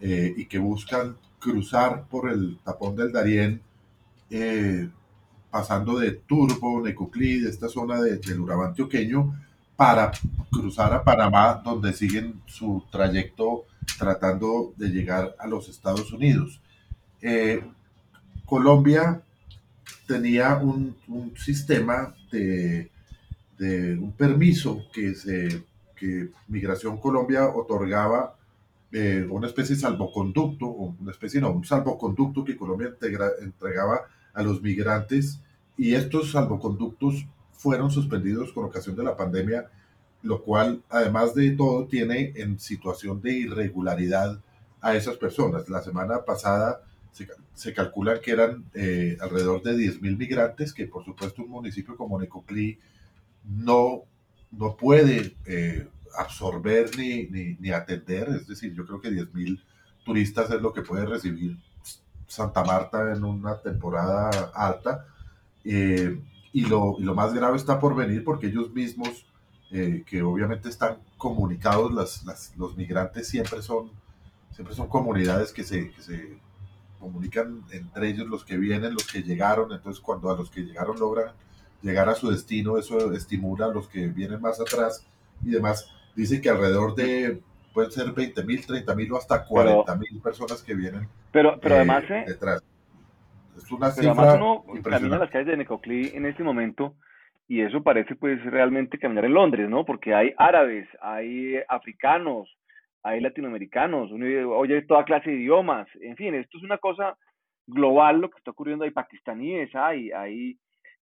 eh, 0.00 0.32
y 0.36 0.46
que 0.46 0.58
buscan 0.58 1.16
cruzar 1.38 2.04
por 2.08 2.30
el 2.30 2.58
tapón 2.64 2.96
del 2.96 3.12
Darién, 3.12 3.60
eh, 4.30 4.88
pasando 5.50 5.98
de 5.98 6.12
Turbo, 6.12 6.80
Necoclí, 6.80 7.40
de 7.40 7.50
esta 7.50 7.68
zona 7.68 8.00
de, 8.00 8.18
del 8.18 8.40
Urabá 8.40 8.68
antioqueño, 8.68 9.34
para 9.76 10.12
cruzar 10.50 10.92
a 10.92 11.02
Panamá, 11.02 11.60
donde 11.64 11.92
siguen 11.92 12.42
su 12.46 12.84
trayecto 12.90 13.64
tratando 13.98 14.72
de 14.76 14.88
llegar 14.88 15.34
a 15.38 15.46
los 15.46 15.68
Estados 15.68 16.12
Unidos. 16.12 16.60
Eh, 17.20 17.62
Colombia 18.44 19.22
tenía 20.06 20.56
un, 20.56 20.96
sistema 21.36 22.14
de, 22.30 22.90
de, 23.58 23.98
un 23.98 24.12
permiso 24.12 24.82
que, 24.92 25.14
se, 25.14 25.62
que 25.96 26.28
Migración 26.48 26.98
Colombia 26.98 27.46
otorgaba 27.46 28.36
eh, 28.92 29.26
una 29.28 29.46
especie 29.46 29.76
de 29.76 29.80
salvoconducto, 29.80 30.66
una 30.66 31.10
especie, 31.10 31.40
no, 31.40 31.52
un 31.52 31.64
salvoconducto 31.64 32.44
que 32.44 32.56
Colombia 32.56 32.88
integra, 32.88 33.30
entregaba 33.40 34.00
a 34.32 34.42
los 34.42 34.62
migrantes 34.62 35.40
y 35.76 35.94
estos 35.94 36.32
salvoconductos 36.32 37.26
fueron 37.52 37.90
suspendidos 37.90 38.52
con 38.52 38.64
ocasión 38.64 38.96
de 38.96 39.04
la 39.04 39.16
pandemia, 39.16 39.70
lo 40.22 40.42
cual, 40.42 40.82
además 40.88 41.34
de 41.34 41.50
todo, 41.52 41.86
tiene 41.86 42.32
en 42.36 42.58
situación 42.58 43.20
de 43.20 43.32
irregularidad 43.32 44.40
a 44.80 44.96
esas 44.96 45.16
personas. 45.16 45.68
La 45.68 45.82
semana 45.82 46.24
pasada 46.24 46.82
se, 47.12 47.28
se 47.54 47.74
calcula 47.74 48.20
que 48.20 48.30
eran 48.32 48.64
eh, 48.74 49.16
alrededor 49.20 49.62
de 49.62 49.74
10.000 49.74 50.16
migrantes, 50.16 50.72
que 50.72 50.86
por 50.86 51.04
supuesto 51.04 51.42
un 51.42 51.50
municipio 51.50 51.96
como 51.96 52.18
Necoclí 52.18 52.78
no, 53.44 54.02
no 54.50 54.76
puede 54.76 55.36
eh, 55.46 55.86
absorber 56.16 56.90
ni, 56.96 57.24
ni, 57.24 57.56
ni, 57.58 57.70
atender. 57.70 58.28
Es 58.30 58.46
decir, 58.46 58.74
yo 58.74 58.86
creo 58.86 59.00
que 59.00 59.10
10.000 59.10 59.60
turistas 60.04 60.50
es 60.50 60.60
lo 60.60 60.72
que 60.72 60.82
puede 60.82 61.06
recibir 61.06 61.56
Santa 62.26 62.64
Marta 62.64 63.12
en 63.12 63.24
una 63.24 63.58
temporada 63.58 64.30
alta. 64.54 65.06
Eh, 65.64 66.20
y, 66.52 66.66
lo, 66.66 66.96
y, 66.98 67.02
lo, 67.02 67.14
más 67.14 67.32
grave 67.34 67.56
está 67.56 67.78
por 67.78 67.94
venir 67.94 68.24
porque 68.24 68.46
ellos 68.46 68.72
mismos, 68.72 69.26
eh, 69.70 70.02
que 70.06 70.22
obviamente 70.22 70.68
están 70.68 70.98
comunicados, 71.16 71.92
las, 71.92 72.24
las, 72.24 72.56
los 72.56 72.76
migrantes 72.76 73.28
siempre 73.28 73.62
son, 73.62 73.90
siempre 74.52 74.74
son 74.74 74.88
comunidades 74.88 75.52
que 75.52 75.64
se, 75.64 75.90
que 75.90 76.02
se 76.02 76.38
comunican 76.98 77.64
entre 77.70 78.08
ellos, 78.08 78.28
los 78.28 78.44
que 78.44 78.56
vienen, 78.56 78.94
los 78.94 79.06
que 79.06 79.22
llegaron. 79.22 79.72
Entonces, 79.72 80.00
cuando 80.00 80.30
a 80.30 80.36
los 80.36 80.50
que 80.50 80.62
llegaron 80.62 80.98
logran 80.98 81.32
llegar 81.82 82.08
a 82.08 82.14
su 82.14 82.30
destino, 82.30 82.78
eso 82.78 83.12
estimula 83.12 83.66
a 83.66 83.70
los 83.70 83.88
que 83.88 84.06
vienen 84.08 84.40
más 84.40 84.60
atrás 84.60 85.04
y 85.44 85.50
demás 85.50 85.86
dice 86.14 86.40
que 86.40 86.50
alrededor 86.50 86.94
de, 86.94 87.40
pueden 87.72 87.90
ser 87.90 88.12
20 88.12 88.44
mil, 88.44 88.66
30 88.66 88.94
mil 88.94 89.12
o 89.12 89.16
hasta 89.16 89.44
40 89.44 89.94
mil 89.96 90.20
personas 90.20 90.62
que 90.62 90.74
vienen 90.74 91.08
pero, 91.32 91.58
pero 91.60 91.76
además, 91.76 92.04
eh, 92.10 92.24
detrás. 92.26 92.62
Es 93.56 93.70
una 93.70 93.92
pero 93.94 94.12
cifra 94.12 94.32
además 94.32 94.36
uno 94.36 94.82
camina 94.82 95.18
las 95.18 95.30
calles 95.30 95.48
de 95.48 95.56
Necoclí 95.56 96.10
en 96.14 96.26
este 96.26 96.42
momento 96.42 96.94
y 97.46 97.62
eso 97.62 97.82
parece 97.82 98.14
pues 98.16 98.42
realmente 98.44 98.98
caminar 98.98 99.24
en 99.24 99.34
Londres, 99.34 99.68
¿no? 99.68 99.84
Porque 99.84 100.14
hay 100.14 100.32
árabes, 100.38 100.88
hay 101.00 101.56
africanos, 101.68 102.48
hay 103.02 103.20
latinoamericanos, 103.20 104.10
uno 104.12 104.26
oye 104.52 104.82
toda 104.82 105.04
clase 105.04 105.30
de 105.30 105.36
idiomas, 105.36 105.88
en 106.00 106.16
fin, 106.16 106.34
esto 106.34 106.58
es 106.58 106.64
una 106.64 106.78
cosa 106.78 107.16
global 107.66 108.20
lo 108.20 108.30
que 108.30 108.38
está 108.38 108.50
ocurriendo, 108.50 108.84
hay 108.84 108.90
pakistaníes, 108.90 109.74
hay, 109.74 110.10
hay 110.12 110.58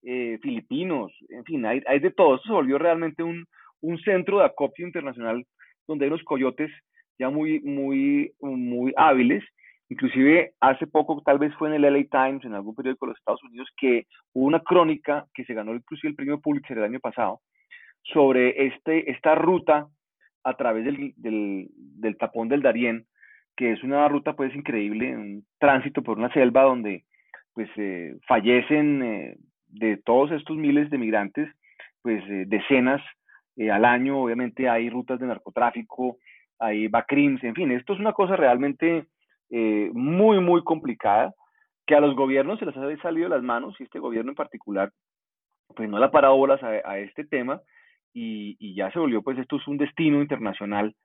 eh, 0.04 0.38
filipinos, 0.42 1.12
en 1.30 1.44
fin, 1.46 1.66
hay, 1.66 1.82
hay 1.88 2.00
de 2.00 2.12
todo, 2.12 2.36
esto 2.36 2.48
se 2.48 2.54
volvió 2.54 2.78
realmente 2.78 3.24
un, 3.24 3.48
un 3.82 3.98
centro 4.00 4.40
de 4.40 4.46
acopio 4.46 4.86
internacional 4.86 5.46
donde 5.88 6.06
hay 6.06 6.10
unos 6.12 6.24
coyotes 6.24 6.72
ya 7.18 7.30
muy, 7.30 7.60
muy, 7.62 8.34
muy 8.42 8.94
hábiles. 8.98 9.44
Inclusive 9.90 10.54
hace 10.60 10.88
poco, 10.88 11.22
tal 11.24 11.38
vez 11.38 11.54
fue 11.56 11.70
en 11.70 11.76
el 11.76 11.94
LA 11.94 12.06
Times, 12.10 12.44
en 12.44 12.54
algún 12.54 12.76
periódico 12.76 13.06
de 13.06 13.12
los 13.12 13.20
Estados 13.20 13.44
Unidos, 13.44 13.70
que 13.78 14.08
hubo 14.34 14.48
una 14.48 14.62
crónica 14.62 15.26
que 15.34 15.46
se 15.46 15.54
ganó 15.54 15.74
inclusive 15.76 16.10
el 16.10 16.16
premio 16.16 16.40
Pulitzer 16.40 16.78
el 16.78 16.86
año 16.86 17.00
pasado 17.00 17.42
sobre 18.04 18.68
este, 18.68 19.12
esta 19.12 19.36
ruta 19.36 19.88
a 20.44 20.54
través 20.56 20.86
del, 20.86 21.14
del, 21.18 22.18
tapón 22.18 22.50
del 22.50 22.62
Darién, 22.62 23.06
que 23.56 23.72
es 23.72 23.84
una 23.84 24.08
ruta 24.08 24.36
pues 24.36 24.54
increíble, 24.56 25.16
un 25.16 25.46
tránsito 25.60 26.04
por 26.04 26.18
una 26.18 26.32
selva 26.34 26.64
donde 26.64 27.04
pues 27.54 27.70
eh, 27.78 28.16
fallecen 28.28 29.02
eh, 29.02 29.38
de 29.68 29.98
todos 29.98 30.32
estos 30.32 30.56
miles 30.56 30.90
de 30.90 30.98
migrantes, 30.98 31.50
pues 32.02 32.24
eh, 32.30 32.46
decenas 32.48 33.02
eh, 33.58 33.72
al 33.72 33.86
año, 33.86 34.22
obviamente 34.22 34.70
hay 34.70 34.90
rutas 34.90 35.20
de 35.20 35.28
narcotráfico, 35.28 36.18
hay 36.60 36.88
bacrims, 36.88 37.44
en 37.44 37.56
fin, 37.56 37.72
esto 37.72 37.94
es 37.94 38.00
una 38.00 38.14
cosa 38.14 38.36
realmente 38.36 39.06
eh, 39.50 39.90
muy, 39.94 40.40
muy 40.40 40.64
complicada 40.64 41.34
que 41.86 41.96
a 41.96 42.00
los 42.00 42.16
gobiernos 42.16 42.60
se 42.60 42.66
les 42.66 42.76
ha 42.76 42.98
salido 43.02 43.30
de 43.30 43.36
las 43.36 43.44
manos 43.44 43.76
y 43.80 43.84
este 43.84 44.00
gobierno 44.00 44.32
en 44.32 44.36
particular 44.36 44.92
pues 45.76 45.90
no 45.90 46.00
le 46.00 46.06
ha 46.06 46.12
parado 46.12 46.36
bolas 46.38 46.62
a, 46.64 46.70
a 46.84 47.00
este 47.00 47.26
tema 47.26 47.62
y, 48.14 48.56
y, 48.60 48.76
ya 48.76 48.92
se 48.92 49.00
volvió 49.00 49.22
pues 49.22 49.38
esto 49.38 49.58
es 49.58 49.68
un 49.68 49.78
destino 49.78 50.22
internacional 50.22 50.96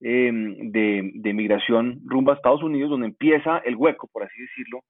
eh, 0.00 0.30
de, 0.32 1.10
de 1.14 1.34
migración 1.34 2.00
rumbo 2.04 2.30
a 2.30 2.34
Estados 2.34 2.62
Unidos 2.62 2.90
donde 2.90 3.06
empieza 3.06 3.58
el 3.58 3.74
hueco, 3.74 4.08
por 4.12 4.22
así 4.22 4.40
decirlo, 4.40 4.80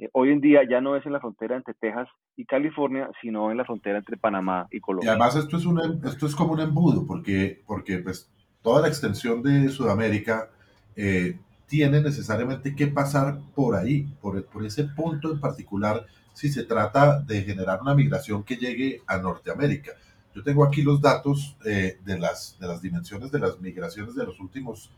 eh, 0.00 0.08
hoy 0.12 0.30
en 0.30 0.40
día 0.40 0.60
ya 0.68 0.80
no 0.80 0.96
es 0.96 1.04
en 1.04 1.12
la 1.12 1.20
frontera 1.20 1.56
entre 1.56 1.74
Texas 1.74 2.08
y 2.36 2.46
California, 2.46 3.10
sino 3.20 3.50
en 3.50 3.58
la 3.58 3.64
frontera 3.64 3.98
entre 3.98 4.16
Panamá 4.16 4.66
y 4.70 4.80
Colombia. 4.80 5.06
Y 5.06 5.10
además 5.10 5.36
esto 5.36 5.56
es, 5.58 5.66
un, 5.66 5.78
esto 6.04 6.26
es 6.26 6.34
como 6.34 6.54
un 6.54 6.60
embudo, 6.60 7.06
porque, 7.06 7.62
porque 7.66 7.98
pues, 7.98 8.30
toda 8.62 8.80
la 8.80 8.88
extensión 8.88 9.42
de 9.42 9.68
Sudamérica 9.68 10.48
eh, 10.96 11.38
tiene 11.66 12.00
necesariamente 12.00 12.74
que 12.74 12.86
pasar 12.86 13.38
por 13.54 13.76
ahí, 13.76 14.08
por, 14.20 14.44
por 14.46 14.64
ese 14.64 14.84
punto 14.84 15.32
en 15.32 15.40
particular, 15.40 16.06
si 16.32 16.48
se 16.48 16.64
trata 16.64 17.20
de 17.20 17.42
generar 17.42 17.82
una 17.82 17.94
migración 17.94 18.42
que 18.42 18.56
llegue 18.56 19.02
a 19.06 19.18
Norteamérica. 19.18 19.92
Yo 20.34 20.42
tengo 20.42 20.64
aquí 20.64 20.82
los 20.82 21.00
datos 21.00 21.56
eh, 21.66 21.98
de, 22.04 22.18
las, 22.18 22.56
de 22.58 22.66
las 22.68 22.80
dimensiones 22.80 23.30
de 23.30 23.40
las 23.40 23.60
migraciones 23.60 24.14
de 24.14 24.24
los 24.24 24.40
últimos 24.40 24.90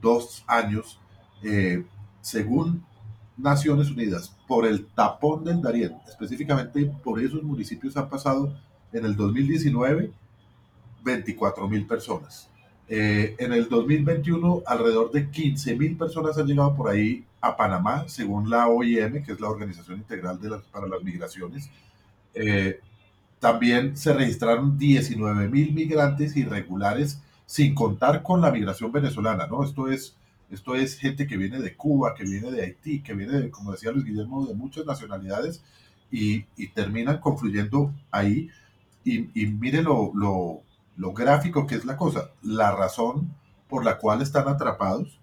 dos 0.00 0.44
años. 0.46 1.00
Eh, 1.42 1.84
según 2.20 2.84
Naciones 3.42 3.90
Unidas 3.90 4.34
por 4.46 4.64
el 4.64 4.86
tapón 4.86 5.44
del 5.44 5.60
Darién, 5.60 5.96
específicamente 6.08 6.84
por 7.02 7.20
esos 7.20 7.42
municipios 7.42 7.96
han 7.96 8.08
pasado 8.08 8.56
en 8.92 9.04
el 9.04 9.16
2019 9.16 10.12
24 11.02 11.68
mil 11.68 11.86
personas. 11.86 12.48
Eh, 12.88 13.36
en 13.38 13.52
el 13.52 13.68
2021 13.68 14.62
alrededor 14.66 15.10
de 15.12 15.30
15 15.30 15.76
mil 15.76 15.96
personas 15.96 16.38
han 16.38 16.46
llegado 16.46 16.74
por 16.74 16.90
ahí 16.90 17.24
a 17.40 17.56
Panamá, 17.56 18.04
según 18.06 18.48
la 18.48 18.68
OIM, 18.68 19.24
que 19.24 19.32
es 19.32 19.40
la 19.40 19.48
Organización 19.48 19.98
Integral 19.98 20.40
de 20.40 20.50
las, 20.50 20.62
para 20.62 20.86
las 20.86 21.02
Migraciones. 21.02 21.70
Eh, 22.34 22.80
también 23.40 23.96
se 23.96 24.12
registraron 24.12 24.78
19 24.78 25.48
mil 25.48 25.72
migrantes 25.72 26.36
irregulares, 26.36 27.20
sin 27.46 27.74
contar 27.74 28.22
con 28.22 28.40
la 28.40 28.52
migración 28.52 28.92
venezolana, 28.92 29.46
¿no? 29.48 29.64
Esto 29.64 29.88
es 29.88 30.16
esto 30.52 30.74
es 30.74 30.98
gente 30.98 31.26
que 31.26 31.38
viene 31.38 31.60
de 31.60 31.74
Cuba, 31.74 32.14
que 32.14 32.24
viene 32.24 32.50
de 32.50 32.62
Haití, 32.62 33.02
que 33.02 33.14
viene, 33.14 33.40
de, 33.40 33.50
como 33.50 33.72
decía 33.72 33.90
Luis 33.90 34.04
Guillermo, 34.04 34.46
de 34.46 34.54
muchas 34.54 34.84
nacionalidades 34.84 35.62
y, 36.10 36.42
terminan 36.74 37.18
confluyendo 37.18 37.92
ahí. 38.10 38.50
Y, 39.02 39.30
y 39.34 39.46
mire 39.46 39.82
lo, 39.82 40.12
lo, 40.14 40.62
lo 40.96 41.12
gráfico 41.12 41.66
que 41.66 41.76
es 41.76 41.86
la 41.86 41.96
cosa. 41.96 42.30
La 42.42 42.76
razón 42.76 43.34
por 43.68 43.84
la 43.84 43.96
cual 43.96 44.20
están 44.20 44.46
atrapados 44.46 45.18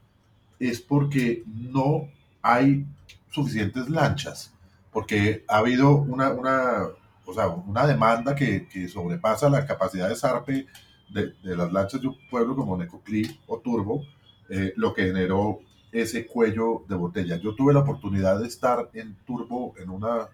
es 0.60 0.82
porque 0.82 1.44
no 1.46 2.08
hay 2.42 2.88
suficientes 3.30 3.88
lanchas, 3.88 4.52
porque 4.92 5.46
ha 5.48 5.58
habido 5.58 5.96
una, 5.96 6.32
una, 6.32 6.88
o 7.26 7.34
sea, 7.34 7.48
una 7.50 7.86
demanda 7.86 8.36
que, 8.36 8.68
que, 8.68 8.88
sobrepasa 8.88 9.50
la 9.50 9.66
capacidad 9.68 10.10
de 10.10 10.16
zarpe 10.16 10.66
de, 11.10 11.34
de, 11.44 11.56
las 11.56 11.72
lanchas 11.72 12.02
de 12.02 12.08
un 12.08 12.18
pueblo 12.30 12.56
como 12.56 12.76
Necoclí 12.76 13.40
o 13.46 13.60
Turbo, 13.60 14.04
eh, 14.50 14.74
lo 14.76 14.94
que 14.94 15.04
generó 15.04 15.60
ese 15.92 16.28
cuello 16.28 16.84
de 16.88 16.96
botella. 16.96 17.38
Yo 17.38 17.56
tuve 17.56 17.74
la 17.74 17.80
oportunidad 17.80 18.40
de 18.40 18.48
estar 18.48 18.90
en 18.94 19.16
Turbo 19.26 19.74
en 19.78 19.90
una, 19.90 20.28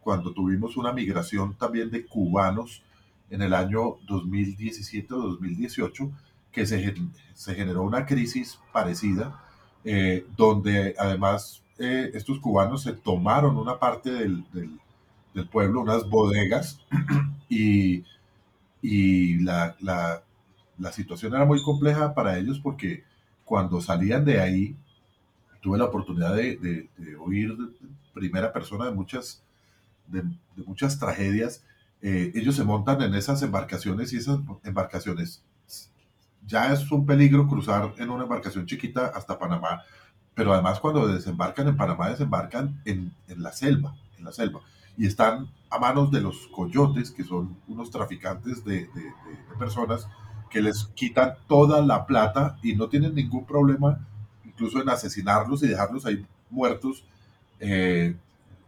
cuando 0.00 0.32
tuvimos 0.32 0.76
una 0.76 0.92
migración 0.92 1.54
también 1.54 1.90
de 1.90 2.06
cubanos 2.06 2.82
en 3.30 3.42
el 3.42 3.54
año 3.54 3.96
2017 4.06 5.14
o 5.14 5.18
2018 5.18 6.10
que 6.52 6.66
se, 6.66 6.94
se 7.34 7.54
generó 7.54 7.82
una 7.82 8.04
crisis 8.06 8.58
parecida, 8.72 9.42
eh, 9.84 10.26
donde 10.36 10.94
además 10.98 11.62
eh, 11.78 12.10
estos 12.14 12.38
cubanos 12.38 12.82
se 12.82 12.92
tomaron 12.92 13.56
una 13.56 13.78
parte 13.78 14.12
del, 14.12 14.44
del, 14.52 15.48
pueblo, 15.48 15.80
unas 15.80 16.08
bodegas, 16.08 16.78
y, 17.48 18.04
y 18.82 19.38
la, 19.38 19.74
la, 19.80 20.22
situación 20.92 21.34
era 21.34 21.44
muy 21.44 21.62
compleja 21.62 22.12
para 22.12 22.36
ellos 22.38 22.58
porque 22.58 23.04
cuando 23.52 23.82
salían 23.82 24.24
de 24.24 24.40
ahí, 24.40 24.74
tuve 25.60 25.76
la 25.76 25.84
oportunidad 25.84 26.34
de, 26.34 26.56
de, 26.56 26.88
de 26.96 27.16
oír 27.16 27.54
primera 28.14 28.50
persona 28.50 28.86
de 28.86 28.92
muchas, 28.92 29.42
de, 30.06 30.22
de 30.22 30.62
muchas 30.64 30.98
tragedias. 30.98 31.62
Eh, 32.00 32.32
ellos 32.34 32.56
se 32.56 32.64
montan 32.64 33.02
en 33.02 33.14
esas 33.14 33.42
embarcaciones 33.42 34.10
y 34.14 34.16
esas 34.16 34.38
embarcaciones 34.64 35.42
ya 36.46 36.72
es 36.72 36.90
un 36.90 37.04
peligro 37.04 37.46
cruzar 37.46 37.92
en 37.98 38.08
una 38.08 38.22
embarcación 38.22 38.64
chiquita 38.64 39.08
hasta 39.08 39.38
Panamá, 39.38 39.82
pero 40.34 40.54
además 40.54 40.80
cuando 40.80 41.06
desembarcan 41.06 41.68
en 41.68 41.76
Panamá 41.76 42.08
desembarcan 42.08 42.80
en, 42.86 43.12
en 43.28 43.42
la 43.42 43.52
selva, 43.52 43.94
en 44.16 44.24
la 44.24 44.32
selva, 44.32 44.62
y 44.96 45.06
están 45.06 45.50
a 45.68 45.78
manos 45.78 46.10
de 46.10 46.22
los 46.22 46.46
coyotes, 46.46 47.10
que 47.10 47.22
son 47.22 47.54
unos 47.68 47.90
traficantes 47.90 48.64
de, 48.64 48.86
de, 48.94 49.02
de 49.02 49.56
personas 49.58 50.08
que 50.52 50.60
les 50.60 50.84
quitan 50.94 51.34
toda 51.48 51.80
la 51.80 52.06
plata 52.06 52.58
y 52.62 52.76
no 52.76 52.88
tienen 52.88 53.14
ningún 53.14 53.46
problema 53.46 54.06
incluso 54.44 54.82
en 54.82 54.88
asesinarlos 54.90 55.62
y 55.62 55.68
dejarlos 55.68 56.04
ahí 56.04 56.26
muertos, 56.50 57.04
eh, 57.58 58.14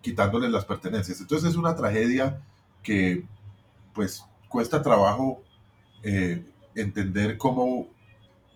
quitándoles 0.00 0.50
las 0.50 0.64
pertenencias. 0.64 1.20
Entonces 1.20 1.50
es 1.50 1.56
una 1.56 1.76
tragedia 1.76 2.40
que 2.82 3.24
pues 3.92 4.24
cuesta 4.48 4.82
trabajo 4.82 5.42
eh, 6.02 6.44
entender 6.74 7.36
cómo 7.36 7.86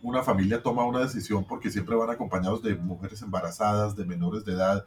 una 0.02 0.23
familia 0.23 0.62
toma 0.62 0.85
una 0.85 1.00
decisión 1.00 1.44
porque 1.44 1.70
siempre 1.70 1.97
van 1.97 2.11
acompañados 2.11 2.62
de 2.62 2.76
mujeres 2.76 3.20
embarazadas, 3.20 3.94
de 3.94 4.06
menores 4.06 4.44
de 4.44 4.54
edad. 4.54 4.87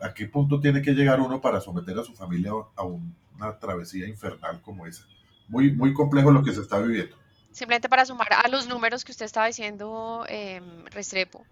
¿A 0.00 0.14
qué 0.14 0.26
punto 0.26 0.60
tiene 0.60 0.82
que 0.82 0.92
llegar 0.92 1.20
uno 1.20 1.40
para 1.40 1.60
someter 1.60 1.98
a 1.98 2.04
su 2.04 2.14
familia 2.14 2.52
a 2.76 2.84
una 2.84 3.58
travesía 3.58 4.06
infernal 4.06 4.62
como 4.62 4.86
esa? 4.86 5.04
Muy, 5.48 5.72
muy 5.72 5.92
complejo 5.92 6.30
lo 6.30 6.44
que 6.44 6.52
se 6.52 6.60
está 6.60 6.78
viviendo. 6.78 7.16
Simplemente 7.52 7.88
para 7.88 8.06
sumar 8.06 8.32
a 8.32 8.48
los 8.48 8.68
números 8.68 9.04
que 9.04 9.12
usted 9.12 9.26
estaba 9.26 9.46
diciendo, 9.46 10.24
eh, 10.28 10.60
Restrepo, 10.86 11.44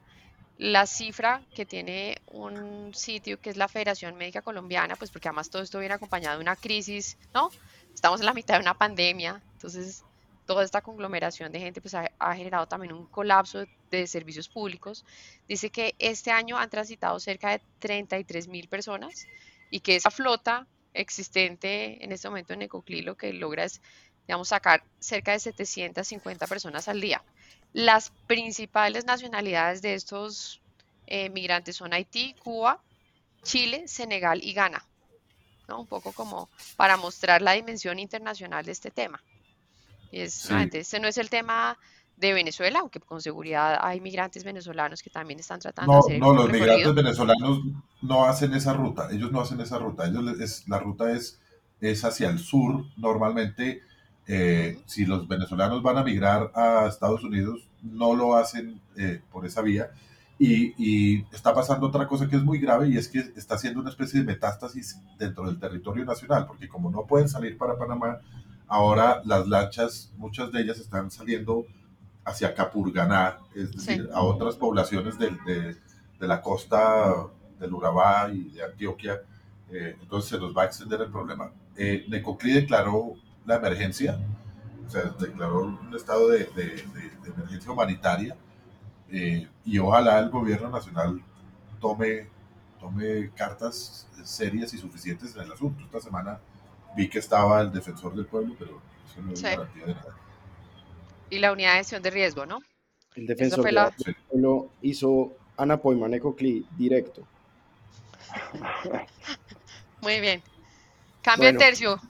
la 0.57 0.87
cifra 0.87 1.43
que 1.55 1.67
tiene 1.67 2.21
un 2.27 2.93
sitio 2.95 3.41
que 3.41 3.51
es 3.51 3.57
la 3.57 3.69
Federación 3.69 4.17
Médica 4.17 4.43
Colombiana, 4.43 4.97
pues 4.97 5.11
porque 5.11 5.29
además 5.29 5.51
todo 5.51 5.63
esto 5.63 5.79
viene 5.79 5.95
acompañado 5.95 6.37
de 6.37 6.43
una 6.43 6.57
crisis, 6.57 7.17
¿no? 7.33 7.51
Estamos 7.95 8.21
en 8.21 8.27
la 8.27 8.35
mitad 8.35 8.55
de 8.55 8.61
una 8.61 8.75
pandemia, 8.75 9.41
entonces 9.53 10.05
toda 10.47 10.65
esta 10.65 10.81
conglomeración 10.81 11.53
de 11.53 11.61
gente 11.61 11.81
pues 11.81 11.95
ha, 11.95 12.35
generado 12.35 12.67
también 12.67 12.93
un 12.93 13.07
colapso 13.07 13.59
de, 13.59 13.69
de, 13.91 14.07
servicios 14.07 14.49
públicos. 14.49 15.05
Dice 15.47 15.71
que 15.71 15.95
este 15.99 16.31
año 16.31 16.57
han 16.57 16.71
transitado 16.71 17.21
cerca 17.21 17.51
de 17.51 17.61
33 17.81 18.49
mil 18.49 18.67
personas 18.69 19.27
y 19.71 19.81
que 19.81 19.97
esa 19.97 20.11
flota 20.11 20.67
existente 20.95 22.03
en 22.03 22.13
este 22.13 22.29
momento 22.29 22.53
en 22.55 22.63
Ecoclí 22.63 23.03
lo 23.03 23.17
que 23.17 23.33
logra 23.33 23.65
es, 23.65 23.81
digamos, 24.29 24.49
sacar 24.49 24.85
cerca 24.99 25.33
de 25.33 25.41
750 25.41 26.47
personas 26.47 26.87
al 26.87 27.01
día. 27.01 27.23
Las 27.73 28.11
principales 28.27 29.07
nacionalidades 29.07 29.81
de 29.81 29.95
estos 29.95 30.61
eh, 31.07 31.31
migrantes 31.31 31.77
son 31.77 31.95
Haití, 31.95 32.35
Cuba, 32.35 32.79
Chile, 33.43 33.89
Senegal 33.89 34.41
y 34.45 34.53
Ghana. 34.53 34.85
¿no? 35.67 35.81
Un 35.81 35.87
poco 35.87 36.13
como 36.13 36.51
para 36.77 36.99
mostrar 36.99 37.41
la 37.41 37.53
dimensión 37.53 37.99
internacional 37.99 38.67
de 38.67 38.73
este 38.73 38.91
tema. 38.91 39.23
Y 40.11 40.21
es, 40.21 40.35
sí. 40.35 40.55
este 40.73 41.01
no 41.01 41.09
es 41.09 41.17
el 41.17 41.31
tema 41.31 41.79
de 42.19 42.35
Venezuela, 42.35 42.81
aunque 42.81 43.01
con 43.01 43.23
seguridad 43.23 43.79
hay 43.81 44.01
migrantes 44.01 44.45
venezolanos 44.45 45.03
que 45.03 45.09
también 45.09 45.41
están 45.41 45.61
tratando 45.61 45.93
no, 45.93 45.99
de 46.01 46.05
hacer 46.07 46.21
No, 46.21 46.35
los 46.35 46.51
recorrido. 46.51 46.77
migrantes 46.77 46.95
venezolanos 46.95 47.61
no 48.03 48.27
hacen 48.27 48.53
esa 48.53 48.75
ruta, 48.75 49.09
ellos 49.11 49.33
no 49.33 49.41
hacen 49.41 49.61
esa 49.61 49.79
ruta, 49.79 50.07
ellos 50.07 50.39
es, 50.39 50.69
la 50.69 50.79
ruta 50.81 51.13
es, 51.13 51.41
es 51.81 52.05
hacia 52.05 52.29
el 52.29 52.39
sur 52.39 52.85
normalmente. 52.99 53.88
Eh, 54.29 54.79
si 54.85 55.07
los 55.07 55.27
venezolanos 55.27 55.83
van 55.83 55.97
a 55.97 56.05
migrar 56.05 56.53
a 56.55 56.87
Estados 56.87 57.25
Unidos, 57.25 57.69
no 57.83 58.15
lo 58.15 58.37
hacen 58.37 58.81
eh, 58.97 59.23
por 59.33 59.47
esa 59.47 59.63
vía. 59.63 59.91
Y, 60.39 60.75
y, 60.77 61.27
está 61.33 61.53
pasando 61.53 61.89
otra 61.89 62.07
cosa 62.07 62.29
que 62.29 62.37
es 62.37 62.45
muy 62.45 62.61
grave 62.61 62.89
y 62.89 62.97
es 62.97 63.09
que 63.09 63.19
está 63.19 63.57
haciendo 63.57 63.81
una 63.81 63.91
especie 63.91 64.21
de 64.21 64.27
metástasis 64.27 65.01
dentro 65.19 65.47
del 65.47 65.59
territorio 65.59 66.05
nacional, 66.05 66.47
porque 66.47 66.69
como 66.69 66.91
no 66.91 67.07
pueden 67.07 67.29
salir 67.29 67.59
para 67.59 67.77
Panamá, 67.77 68.21
ahora 68.69 69.21
las 69.25 69.49
lanchas, 69.49 70.13
muchas 70.17 70.53
de 70.53 70.61
ellas 70.61 70.79
están 70.79 71.11
saliendo 71.11 71.67
hacia 72.25 72.55
Capurganá, 72.55 73.39
es 73.55 73.73
decir, 73.73 74.03
sí. 74.03 74.09
a 74.13 74.23
otras 74.23 74.57
poblaciones 74.57 75.19
de, 75.19 75.31
de, 75.47 75.77
de, 76.21 76.27
la 76.29 76.43
costa 76.43 77.15
del 77.59 77.73
Urabá 77.73 78.31
y 78.31 78.51
de 78.51 78.63
Antioquia. 78.63 79.23
Eh, 79.71 79.97
entonces 80.01 80.31
se 80.31 80.39
nos 80.39 80.57
va 80.57 80.63
a 80.63 80.67
extender 80.67 81.01
el 81.01 81.11
problema. 81.11 81.51
Eh, 81.77 82.05
Necoclí 82.09 82.53
declaró 82.53 83.15
la 83.49 83.57
emergencia, 83.57 84.19
o 84.87 84.91
sea, 84.91 85.05
declaró 85.19 85.63
un 85.63 85.95
estado 85.97 86.29
de, 86.29 86.45
de 86.45 86.85
emergencia 87.27 87.73
humanitaria 87.73 88.37
eh, 89.11 89.49
y 89.65 89.79
ojalá 89.79 90.19
el 90.19 90.29
gobierno 90.29 90.69
nacional 90.69 91.23
tome, 91.81 92.29
tome 92.79 93.31
cartas 93.31 94.07
serias 94.23 94.75
y 94.75 94.79
suficientes 94.79 95.35
en 95.35 95.43
el 95.43 95.53
asunto. 95.53 95.83
Esta 95.85 96.01
semana 96.01 96.39
vi 96.95 97.09
que 97.09 97.19
estaba 97.19 97.63
el 97.63 97.73
defensor 97.73 98.15
del 98.15 98.27
pueblo, 98.27 98.55
pero 98.59 98.83
eso 99.11 99.23
no 99.23 99.33
es 99.33 99.39
sí. 99.39 99.47
garantía 99.47 99.87
de 99.87 99.95
nada. 99.95 100.15
Y 101.31 101.39
la 101.39 101.53
unidad 101.53 101.73
de 101.73 101.79
gestión 101.79 102.03
de 102.03 102.11
riesgo, 102.11 102.45
¿no? 102.45 102.61
El 103.15 103.27
defensor 103.27 103.73
la... 103.73 103.95
del 103.97 104.15
pueblo 104.29 104.71
hizo 104.83 105.33
Ana 105.57 105.79
Poimaneco 105.79 106.37
Cli 106.37 106.67
directo. 106.77 107.27
Muy 110.03 110.21
bien. 110.21 110.43
Cambio 111.23 111.49
bueno, 111.49 111.59
de 111.59 111.65
tercio. 111.65 112.01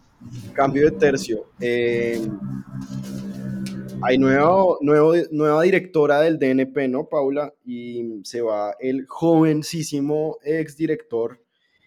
Cambio 0.53 0.85
de 0.85 0.93
tercio. 0.93 1.47
Eh, 1.61 2.21
hay 4.03 4.19
nuevo, 4.19 4.79
nuevo, 4.81 5.15
nueva 5.31 5.63
directora 5.63 6.21
del 6.21 6.39
DNP, 6.39 6.89
¿no, 6.89 7.09
Paula? 7.09 7.53
Y 7.65 8.21
se 8.25 8.41
va 8.41 8.75
el 8.79 9.07
jovencísimo 9.07 10.39
exdirector. 10.43 11.41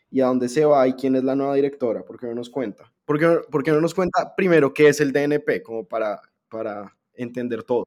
¿Y 0.09 0.19
a 0.19 0.25
dónde 0.25 0.49
se 0.49 0.65
va 0.65 0.87
y 0.87 0.93
quién 0.93 1.15
es 1.15 1.23
la 1.23 1.35
nueva 1.35 1.55
directora? 1.55 2.03
¿Por 2.03 2.19
qué 2.19 2.27
no 2.27 2.35
nos 2.35 2.49
cuenta? 2.49 2.91
¿Por 3.05 3.17
qué, 3.63 3.71
no 3.71 3.81
nos 3.81 3.93
cuenta 3.93 4.35
primero 4.35 4.73
qué 4.73 4.89
es 4.89 4.99
el 4.99 5.11
DNP? 5.11 5.63
Como 5.63 5.85
para, 5.85 6.21
para 6.49 6.95
entender 7.23 7.63
todo. 7.63 7.85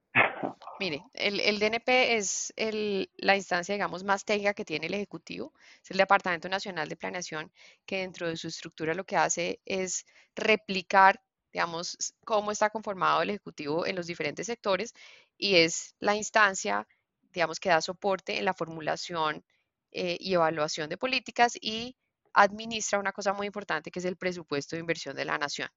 Mire, 0.81 1.05
el, 1.15 1.59
DNP 1.59 2.17
es 2.17 2.53
el, 2.57 3.11
la 3.17 3.37
instancia, 3.37 3.75
digamos, 3.75 4.03
más 4.05 4.25
técnica 4.25 4.55
que 4.55 4.65
tiene 4.65 4.87
el 4.87 4.95
Ejecutivo. 4.95 5.53
Es 5.83 5.91
el 5.91 5.99
Departamento 5.99 6.49
Nacional 6.49 6.89
de 6.89 6.97
Planeación, 6.97 7.53
que 7.87 7.99
dentro 7.99 8.29
de 8.29 8.37
su 8.37 8.49
estructura 8.49 8.95
lo 8.95 9.05
que 9.05 9.17
hace 9.17 9.61
es 9.65 10.05
replicar 10.35 11.23
digamos, 11.55 11.97
cómo 12.25 12.51
está 12.51 12.69
conformado 12.69 13.23
el 13.23 13.31
Ejecutivo 13.31 13.87
en 13.87 13.95
los 13.95 14.09
diferentes 14.09 14.47
sectores 14.47 14.93
y 15.39 15.55
es 15.55 15.95
la 16.01 16.17
instancia, 16.17 16.87
digamos, 17.33 17.61
que 17.61 17.69
da 17.69 17.81
soporte 17.81 18.39
en 18.39 18.45
la 18.45 18.55
formulación 18.55 19.45
eh, 19.93 20.17
y 20.19 20.35
evaluación 20.35 20.89
de 20.89 20.97
políticas 20.97 21.57
y 21.61 21.97
administra 22.33 22.99
una 22.99 23.13
cosa 23.13 23.33
muy 23.33 23.47
importante 23.47 23.93
que 23.93 24.01
es 24.01 24.05
el 24.05 24.17
presupuesto 24.17 24.75
de 24.75 24.81
inversión 24.81 25.15
de 25.15 25.25
la 25.25 25.39
nación. 25.39 25.69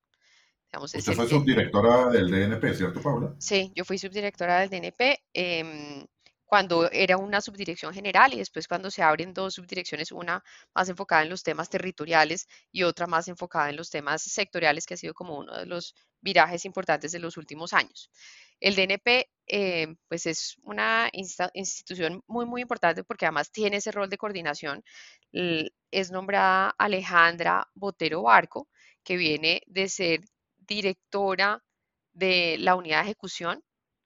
Digamos, 0.72 0.94
Usted 0.94 1.14
fue 1.14 1.28
subdirectora 1.28 2.10
del 2.10 2.30
DNP, 2.30 2.74
¿cierto, 2.74 3.02
Paula? 3.02 3.34
Sí, 3.40 3.72
yo 3.76 3.86
fui 3.86 3.98
subdirectora 3.98 4.60
del 4.60 4.70
DNP. 4.70 5.24
Eh, 5.34 6.06
cuando 6.48 6.90
era 6.92 7.18
una 7.18 7.42
subdirección 7.42 7.94
general 7.94 8.34
y 8.34 8.38
después 8.38 8.70
cuando 8.70 8.90
se 8.90 9.04
abren 9.04 9.34
dos 9.34 9.56
subdirecciones, 9.56 10.14
una 10.14 10.42
más 10.74 10.88
enfocada 10.88 11.24
en 11.24 11.30
los 11.30 11.44
temas 11.44 11.70
territoriales 11.70 12.48
y 12.72 12.84
otra 12.84 13.06
más 13.06 13.28
enfocada 13.28 13.70
en 13.70 13.76
los 13.76 13.90
temas 13.90 14.24
sectoriales, 14.24 14.86
que 14.86 14.94
ha 14.94 14.98
sido 14.98 15.14
como 15.14 15.38
uno 15.38 15.58
de 15.58 15.66
los 15.66 15.94
virajes 16.22 16.64
importantes 16.64 17.12
de 17.12 17.20
los 17.20 17.36
últimos 17.36 17.74
años. 17.74 18.10
El 18.62 18.76
DNP 18.76 19.30
eh, 19.46 19.96
pues 20.08 20.26
es 20.26 20.58
una 20.64 21.10
institución 21.54 22.24
muy, 22.28 22.46
muy 22.46 22.62
importante 22.62 23.04
porque 23.04 23.26
además 23.26 23.52
tiene 23.52 23.78
ese 23.78 23.92
rol 23.92 24.10
de 24.10 24.18
coordinación. 24.18 24.84
Es 25.92 26.12
nombrada 26.12 26.74
Alejandra 26.78 27.68
Botero 27.76 28.24
Barco, 28.24 28.70
que 29.04 29.18
viene 29.18 29.62
de 29.68 29.90
ser 29.90 30.22
directora 30.68 31.64
de 32.14 32.58
la 32.60 32.76
unidad 32.76 33.00
de 33.00 33.06
ejecución, 33.06 33.64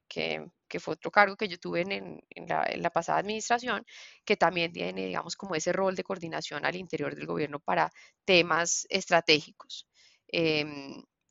que 0.08 0.46
que 0.72 0.80
fue 0.80 0.94
otro 0.94 1.12
cargo 1.12 1.36
que 1.36 1.50
yo 1.50 1.60
tuve 1.60 1.82
en, 1.82 2.24
en, 2.30 2.82
la, 2.82 2.90
pasada 2.92 3.20
administración, 3.20 3.86
que 4.24 4.38
también 4.38 4.72
tiene, 4.72 5.06
digamos, 5.06 5.36
como 5.36 5.54
ese 5.54 5.74
rol 5.74 5.96
de 5.96 6.04
coordinación 6.04 6.66
al 6.66 6.78
interior 6.78 7.14
del 7.14 7.28
gobierno 7.28 7.60
para 7.60 7.92
temas 8.24 8.88
estratégicos. 8.90 9.86
Eh, 10.32 10.66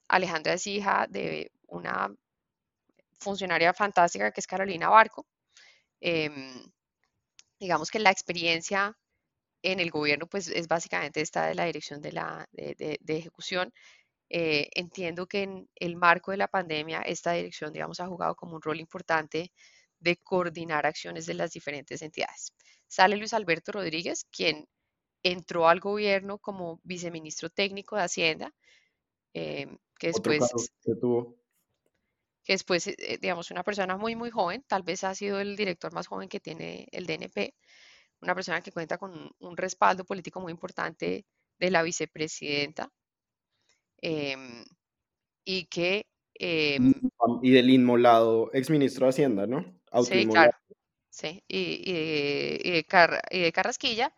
Alejandra 0.08 0.52
es 0.52 0.66
hija 0.66 1.06
de 1.08 1.52
una 1.68 2.14
funcionaria 3.18 3.72
fantástica 3.72 4.30
que 4.30 4.40
es 4.40 4.46
Carolina 4.46 4.90
Barco. 4.90 5.26
Eh, 6.02 6.30
digamos 7.58 7.90
que 7.90 7.98
la 7.98 8.10
experiencia 8.10 8.94
en 9.62 9.80
el 9.80 9.90
gobierno 9.90 10.26
pues 10.26 10.48
es 10.48 10.68
básicamente 10.68 11.22
esta 11.22 11.46
de 11.46 11.54
la 11.54 11.64
dirección 11.64 12.02
de 12.02 12.12
la 12.12 12.46
de, 12.52 12.98
de 13.00 13.16
ejecución 13.16 13.72
Eh, 14.32 14.70
entiendo 14.74 15.26
que 15.26 15.42
en 15.42 15.68
el 15.74 15.96
marco 15.96 16.30
de 16.30 16.36
la 16.36 16.46
pandemia 16.46 17.02
esta 17.02 17.32
dirección, 17.32 17.72
digamos, 17.72 17.98
ha 17.98 18.06
jugado 18.06 18.36
como 18.36 18.54
un 18.54 18.62
rol 18.62 18.78
importante 18.78 19.50
de 19.98 20.16
coordinar 20.18 20.86
acciones 20.86 21.26
de 21.26 21.34
las 21.34 21.50
diferentes 21.50 22.00
entidades. 22.00 22.54
Sale 22.86 23.16
Luis 23.16 23.34
Alberto 23.34 23.72
Rodríguez, 23.72 24.24
quien 24.30 24.68
entró 25.24 25.68
al 25.68 25.80
gobierno 25.80 26.38
como 26.38 26.80
viceministro 26.84 27.50
técnico 27.50 27.96
de 27.96 28.02
Hacienda, 28.02 28.54
eh, 29.34 29.66
que 29.98 30.06
después, 30.08 30.40
que 30.80 30.94
tuvo. 30.94 31.36
que 32.44 32.52
después, 32.52 32.86
eh, 32.86 33.18
digamos, 33.20 33.50
una 33.50 33.64
persona 33.64 33.96
muy, 33.96 34.14
muy 34.14 34.30
joven, 34.30 34.64
tal 34.68 34.84
vez 34.84 35.02
ha 35.02 35.14
sido 35.16 35.40
el 35.40 35.56
director 35.56 35.92
más 35.92 36.06
joven 36.06 36.28
que 36.28 36.38
tiene 36.38 36.86
el 36.92 37.04
DNP, 37.04 37.52
una 38.22 38.36
persona 38.36 38.60
que 38.60 38.70
cuenta 38.70 38.96
con 38.96 39.32
un 39.40 39.56
respaldo 39.56 40.04
político 40.04 40.40
muy 40.40 40.52
importante 40.52 41.26
de 41.58 41.70
la 41.70 41.82
vicepresidenta 41.82 42.90
em, 44.02 44.64
y 45.44 45.64
que... 45.66 46.06
Em, 46.34 46.94
y 47.42 47.50
del 47.50 47.70
inmolado 47.70 48.50
exministro 48.52 49.06
de 49.06 49.10
Hacienda, 49.10 49.46
¿no? 49.46 49.64
Sí, 50.04 50.26
claro. 50.26 50.52
Sí, 51.10 51.42
y, 51.48 51.92
de, 51.92 53.52
Carrasquilla. 53.52 54.14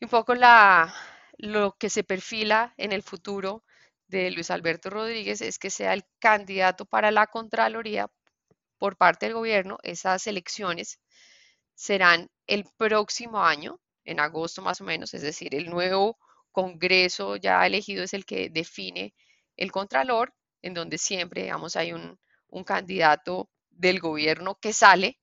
Un 0.00 0.08
poco 0.08 0.34
la, 0.34 0.94
lo 1.38 1.76
que 1.78 1.90
se 1.90 2.04
perfila 2.04 2.74
en 2.76 2.92
el 2.92 3.02
futuro 3.02 3.64
de 4.08 4.30
Luis 4.30 4.50
Alberto 4.50 4.90
Rodríguez 4.90 5.40
es 5.40 5.58
que 5.58 5.70
sea 5.70 5.94
el 5.94 6.04
candidato 6.18 6.84
para 6.84 7.10
la 7.10 7.26
Contraloría 7.26 8.08
por 8.78 8.96
parte 8.96 9.26
del 9.26 9.34
gobierno. 9.34 9.78
Esas 9.82 10.26
elecciones 10.26 11.00
serán 11.74 12.28
el 12.46 12.66
próximo 12.76 13.42
año, 13.42 13.80
en 14.04 14.20
agosto 14.20 14.62
más 14.62 14.80
o 14.80 14.84
menos, 14.84 15.14
es 15.14 15.22
decir, 15.22 15.54
el 15.54 15.68
nuevo 15.70 16.18
Congreso 16.56 17.36
ya 17.36 17.66
elegido 17.66 18.02
es 18.02 18.14
el 18.14 18.24
que 18.24 18.48
define 18.48 19.14
el 19.58 19.70
Contralor, 19.70 20.32
en 20.62 20.72
donde 20.72 20.96
siempre, 20.96 21.42
digamos, 21.42 21.76
hay 21.76 21.92
un, 21.92 22.18
candidato 22.64 23.50
del 23.68 24.00
gobierno 24.00 24.58
que 24.58 24.72
sale, 24.72 25.18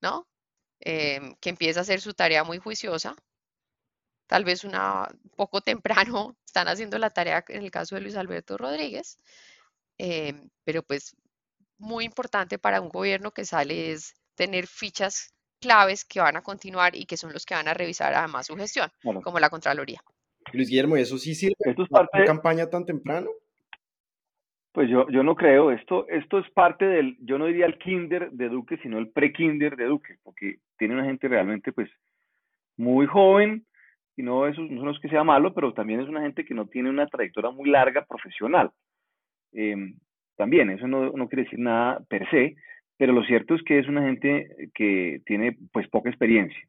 ¿no? 0.00 0.26
Em, 0.80 1.34
que 1.40 1.50
empieza 1.50 1.80
a 1.80 1.82
hacer 1.82 2.00
su 2.00 2.14
tarea 2.14 2.44
muy 2.44 2.56
juiciosa. 2.58 3.14
Tal 4.26 4.44
vez 4.44 4.64
una 4.64 5.06
poco 5.36 5.60
temprano 5.60 6.36
están 6.46 6.68
haciendo 6.68 6.98
la 6.98 7.10
tarea 7.10 7.44
en 7.48 7.62
el 7.62 7.70
caso 7.70 7.94
de 7.94 8.00
Luis 8.00 8.16
Alberto 8.16 8.56
Rodríguez, 8.56 9.18
em, 9.98 10.48
pero 10.64 10.82
pues 10.82 11.14
muy 11.78 12.06
importante 12.06 12.58
para 12.58 12.80
un 12.80 12.88
gobierno 12.88 13.32
que 13.32 13.44
sale 13.44 13.92
es 13.92 14.14
tener 14.34 14.66
fichas 14.66 15.34
claves 15.60 16.06
que 16.06 16.20
van 16.20 16.36
a 16.38 16.42
continuar 16.42 16.96
y 16.96 17.04
que 17.04 17.18
son 17.18 17.34
los 17.34 17.44
que 17.44 17.54
van 17.54 17.68
a 17.68 17.74
revisar 17.74 18.14
además 18.14 18.46
su 18.46 18.56
gestión, 18.56 18.90
como 19.22 19.38
la 19.40 19.50
Contraloría. 19.50 20.02
Luis 20.52 20.68
Guillermo, 20.68 20.96
¿y 20.96 21.00
eso 21.00 21.18
sí 21.18 21.34
sirve 21.34 21.54
esto 21.60 21.82
es 21.82 21.88
parte 21.88 22.20
de 22.20 22.24
campaña 22.24 22.68
tan 22.68 22.84
temprano? 22.84 23.30
Pues 24.72 24.88
yo, 24.88 25.08
yo 25.10 25.22
no 25.22 25.34
creo, 25.34 25.72
esto, 25.72 26.06
esto 26.08 26.38
es 26.38 26.48
parte 26.50 26.84
del, 26.84 27.16
yo 27.20 27.38
no 27.38 27.46
diría 27.46 27.66
el 27.66 27.78
kinder 27.78 28.30
de 28.30 28.48
Duque, 28.48 28.78
sino 28.82 28.98
el 28.98 29.08
pre-kinder 29.08 29.76
de 29.76 29.86
Duque, 29.86 30.16
porque 30.22 30.58
tiene 30.78 30.94
una 30.94 31.04
gente 31.04 31.26
realmente 31.26 31.72
pues 31.72 31.90
muy 32.76 33.06
joven, 33.06 33.66
y 34.16 34.22
no, 34.22 34.46
eso, 34.46 34.60
no 34.62 34.90
es 34.90 34.98
que 35.00 35.08
sea 35.08 35.24
malo, 35.24 35.54
pero 35.54 35.72
también 35.72 36.00
es 36.00 36.08
una 36.08 36.20
gente 36.20 36.44
que 36.44 36.54
no 36.54 36.66
tiene 36.66 36.90
una 36.90 37.06
trayectoria 37.06 37.50
muy 37.50 37.68
larga 37.68 38.04
profesional. 38.04 38.70
Em, 39.52 39.94
también, 40.36 40.70
eso 40.70 40.86
no, 40.86 41.10
no 41.12 41.28
quiere 41.28 41.44
decir 41.44 41.58
nada 41.58 42.00
per 42.08 42.28
se, 42.30 42.54
pero 42.96 43.12
lo 43.12 43.24
cierto 43.24 43.54
es 43.54 43.62
que 43.62 43.78
es 43.78 43.88
una 43.88 44.02
gente 44.02 44.70
que 44.74 45.20
tiene 45.24 45.56
pues 45.72 45.88
poca 45.88 46.10
experiencia. 46.10 46.60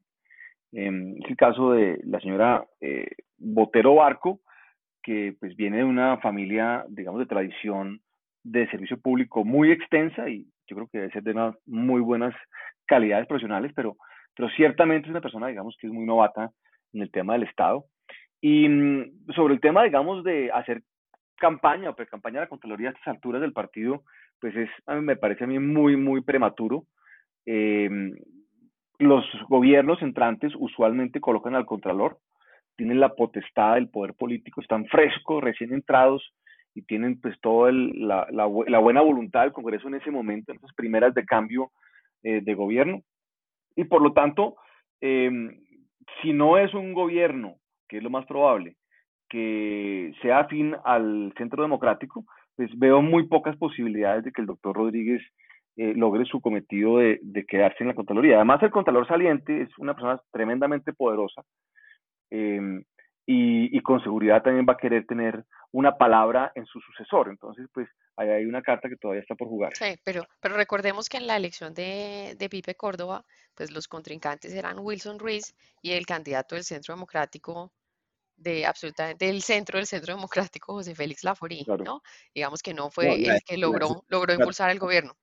Eh, 0.73 1.15
es 1.23 1.29
el 1.29 1.37
caso 1.37 1.71
de 1.71 1.99
la 2.05 2.19
señora 2.19 2.65
eh, 2.79 3.07
Botero 3.37 3.95
Barco, 3.95 4.39
que 5.03 5.35
pues 5.39 5.55
viene 5.55 5.77
de 5.77 5.83
una 5.83 6.17
familia, 6.17 6.85
digamos, 6.89 7.19
de 7.19 7.25
tradición 7.25 8.01
de 8.43 8.69
servicio 8.69 8.99
público 8.99 9.43
muy 9.43 9.71
extensa 9.71 10.27
y 10.29 10.47
yo 10.67 10.75
creo 10.75 10.87
que 10.87 10.97
debe 10.99 11.11
ser 11.11 11.23
de 11.23 11.31
unas 11.31 11.55
muy 11.65 12.01
buenas 12.01 12.33
calidades 12.85 13.27
profesionales, 13.27 13.71
pero, 13.75 13.97
pero 14.35 14.49
ciertamente 14.49 15.07
es 15.07 15.11
una 15.11 15.21
persona, 15.21 15.47
digamos, 15.47 15.75
que 15.79 15.87
es 15.87 15.93
muy 15.93 16.05
novata 16.05 16.51
en 16.93 17.01
el 17.01 17.11
tema 17.11 17.33
del 17.33 17.43
Estado. 17.43 17.85
Y 18.39 18.67
mm, 18.67 19.27
sobre 19.35 19.53
el 19.53 19.59
tema, 19.59 19.83
digamos, 19.83 20.23
de 20.23 20.51
hacer 20.51 20.81
campaña 21.37 21.89
o 21.89 21.95
pre-campaña 21.95 22.39
de 22.39 22.45
la 22.45 22.49
Contraloría 22.49 22.89
a 22.89 22.91
estas 22.93 23.07
alturas 23.07 23.41
del 23.41 23.53
partido, 23.53 24.03
pues 24.39 24.55
es, 24.55 24.69
a 24.85 24.95
mí 24.95 25.01
me 25.01 25.15
parece 25.15 25.43
a 25.43 25.47
mí 25.47 25.59
muy, 25.59 25.97
muy 25.97 26.21
prematuro. 26.21 26.85
Em, 27.45 28.15
los 29.01 29.25
gobiernos 29.49 30.01
entrantes 30.01 30.53
usualmente 30.57 31.19
colocan 31.19 31.55
al 31.55 31.65
Contralor, 31.65 32.17
tienen 32.75 32.99
la 32.99 33.13
potestad 33.15 33.75
del 33.75 33.89
poder 33.89 34.13
político, 34.13 34.61
están 34.61 34.85
frescos, 34.85 35.43
recién 35.43 35.73
entrados 35.73 36.33
y 36.73 36.83
tienen 36.83 37.19
pues 37.19 37.39
toda 37.41 37.71
la, 37.71 38.27
la, 38.31 38.45
buena 38.45 39.01
voluntad 39.01 39.41
del 39.41 39.51
Congreso 39.51 39.87
en 39.87 39.95
ese 39.95 40.09
momento, 40.09 40.51
en 40.51 40.57
esas 40.57 40.73
primeras 40.73 41.13
de 41.13 41.25
cambio 41.25 41.71
eh, 42.23 42.41
de 42.41 42.53
gobierno. 42.53 43.01
Y 43.75 43.83
por 43.83 44.01
lo 44.01 44.13
tanto, 44.13 44.55
em, 45.01 45.59
si 46.21 46.33
no 46.33 46.57
es 46.57 46.73
un 46.73 46.93
gobierno, 46.93 47.55
que 47.87 47.97
es 47.97 48.03
lo 48.03 48.09
más 48.09 48.25
probable, 48.25 48.75
que 49.29 50.13
sea 50.21 50.39
afín 50.39 50.75
al 50.83 51.33
centro 51.37 51.63
democrático, 51.63 52.25
pues 52.55 52.69
veo 52.77 53.01
muy 53.01 53.27
pocas 53.27 53.57
posibilidades 53.57 54.23
de 54.23 54.31
que 54.31 54.41
el 54.41 54.47
doctor 54.47 54.75
Rodríguez 54.75 55.21
eh, 55.77 55.93
logre 55.95 56.25
su 56.25 56.41
cometido 56.41 56.97
de, 56.97 57.45
quedarse 57.47 57.77
en 57.81 57.87
la 57.87 57.95
Contraloría. 57.95 58.35
Además, 58.35 58.61
el 58.63 58.71
Contralor 58.71 59.07
saliente 59.07 59.61
es 59.61 59.69
una 59.77 59.93
persona 59.93 60.21
tremendamente 60.31 60.93
poderosa 60.93 61.43
em, 62.29 62.83
y, 63.25 63.79
con 63.81 64.03
seguridad 64.03 64.43
también 64.43 64.65
va 64.67 64.73
a 64.73 64.77
querer 64.77 65.05
tener 65.05 65.45
una 65.71 65.97
palabra 65.97 66.51
en 66.55 66.65
su 66.65 66.79
sucesor. 66.81 67.29
Entonces, 67.29 67.67
pues 67.73 67.87
ahí 68.17 68.29
hay 68.29 68.45
una 68.45 68.61
carta 68.61 68.89
que 68.89 68.97
todavía 68.97 69.21
está 69.21 69.35
por 69.35 69.47
jugar. 69.47 69.71
Sí, 69.73 69.95
pero, 70.03 70.23
pero 70.41 70.55
recordemos 70.57 71.07
que 71.07 71.17
en 71.17 71.27
la 71.27 71.37
elección 71.37 71.73
de, 71.73 72.35
de 72.37 72.49
Pipe 72.49 72.75
Córdoba, 72.75 73.23
pues 73.55 73.71
los 73.71 73.87
contrincantes 73.87 74.53
eran 74.53 74.79
Wilson 74.79 75.19
Ruiz 75.19 75.55
y 75.81 75.91
el 75.91 76.05
candidato 76.05 76.55
del 76.55 76.65
Centro 76.65 76.93
Democrático 76.93 77.71
de 78.41 78.65
absolutamente 78.65 79.29
el 79.29 79.41
centro 79.41 79.77
del 79.77 79.87
centro 79.87 80.15
democrático 80.15 80.73
José 80.73 80.95
Félix 80.95 81.23
Laforí, 81.23 81.63
¿no? 81.85 82.01
Digamos 82.33 82.61
que 82.61 82.73
no 82.73 82.89
fue 82.89 83.13
el 83.13 83.41
que 83.45 83.57
logró, 83.57 84.03
logró 84.09 84.33
impulsar 84.33 84.71
el 84.71 84.79
gobierno. 84.79 85.15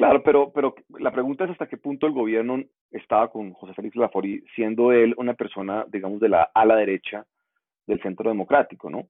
Claro, 0.00 0.22
pero, 0.22 0.50
pero 0.50 0.74
la 0.98 1.12
pregunta 1.12 1.44
es 1.44 1.50
hasta 1.50 1.68
qué 1.68 1.76
punto 1.76 2.06
el 2.06 2.14
gobierno 2.14 2.58
estaba 2.90 3.30
con 3.30 3.52
José 3.52 3.74
Félix 3.74 3.96
Laforí, 3.96 4.42
siendo 4.54 4.92
él 4.92 5.14
una 5.18 5.34
persona, 5.34 5.84
digamos, 5.92 6.20
de 6.20 6.30
la 6.30 6.50
ala 6.54 6.76
derecha 6.76 7.26
del 7.86 8.00
centro 8.00 8.30
democrático, 8.30 8.88
¿no? 8.88 9.08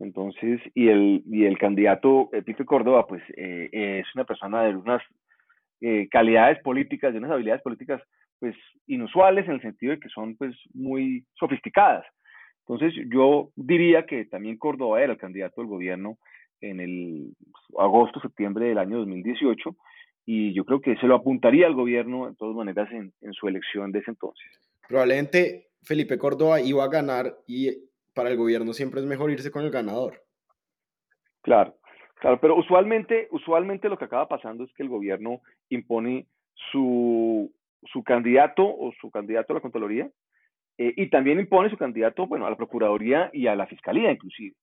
Entonces, 0.00 0.60
y 0.74 0.88
el, 0.88 1.22
y 1.26 1.44
el 1.44 1.56
candidato 1.56 2.30
Pipe 2.44 2.64
Córdoba, 2.64 3.06
pues 3.06 3.22
eh, 3.36 3.68
es 3.72 4.06
una 4.16 4.24
persona 4.24 4.64
de 4.64 4.74
unas 4.74 5.00
eh, 5.80 6.08
calidades 6.10 6.60
políticas, 6.64 7.12
de 7.12 7.20
unas 7.20 7.30
habilidades 7.30 7.62
políticas 7.62 8.02
pues 8.40 8.56
inusuales 8.88 9.46
en 9.46 9.52
el 9.52 9.62
sentido 9.62 9.92
de 9.92 10.00
que 10.00 10.08
son 10.08 10.34
pues 10.36 10.56
muy 10.72 11.24
sofisticadas. 11.34 12.04
Entonces 12.66 12.92
yo 13.08 13.50
diría 13.54 14.04
que 14.04 14.24
también 14.24 14.58
Córdoba 14.58 15.00
era 15.00 15.12
el 15.12 15.18
candidato 15.18 15.60
del 15.60 15.70
gobierno 15.70 16.18
en 16.60 16.80
el 16.80 17.34
agosto, 17.78 18.18
septiembre 18.18 18.66
del 18.66 18.78
año 18.78 18.98
2018 18.98 19.76
y 20.26 20.52
yo 20.54 20.64
creo 20.64 20.80
que 20.80 20.96
se 20.96 21.06
lo 21.06 21.16
apuntaría 21.16 21.66
al 21.66 21.74
gobierno 21.74 22.28
de 22.28 22.36
todas 22.36 22.54
maneras 22.54 22.90
en, 22.92 23.12
en 23.20 23.32
su 23.32 23.48
elección 23.48 23.92
de 23.92 24.00
ese 24.00 24.10
entonces. 24.10 24.46
Probablemente 24.88 25.68
Felipe 25.82 26.18
Córdoba 26.18 26.60
iba 26.60 26.84
a 26.84 26.88
ganar 26.88 27.34
y 27.46 27.70
para 28.14 28.30
el 28.30 28.36
gobierno 28.36 28.72
siempre 28.72 29.00
es 29.00 29.06
mejor 29.06 29.30
irse 29.30 29.50
con 29.50 29.64
el 29.64 29.70
ganador. 29.70 30.22
Claro, 31.42 31.74
claro, 32.20 32.40
pero 32.40 32.56
usualmente, 32.56 33.28
usualmente 33.30 33.88
lo 33.88 33.98
que 33.98 34.06
acaba 34.06 34.28
pasando 34.28 34.64
es 34.64 34.72
que 34.74 34.82
el 34.82 34.88
gobierno 34.88 35.40
impone 35.68 36.26
su 36.70 37.52
su 37.92 38.02
candidato 38.02 38.64
o 38.64 38.92
su 39.00 39.10
candidato 39.10 39.52
a 39.52 39.56
la 39.56 39.60
Contraloría 39.60 40.10
eh, 40.78 40.92
y 40.96 41.10
también 41.10 41.40
impone 41.40 41.70
su 41.70 41.76
candidato, 41.76 42.26
bueno, 42.26 42.46
a 42.46 42.50
la 42.50 42.56
Procuraduría 42.56 43.30
y 43.32 43.46
a 43.46 43.54
la 43.54 43.66
Fiscalía 43.66 44.10
inclusive. 44.10 44.54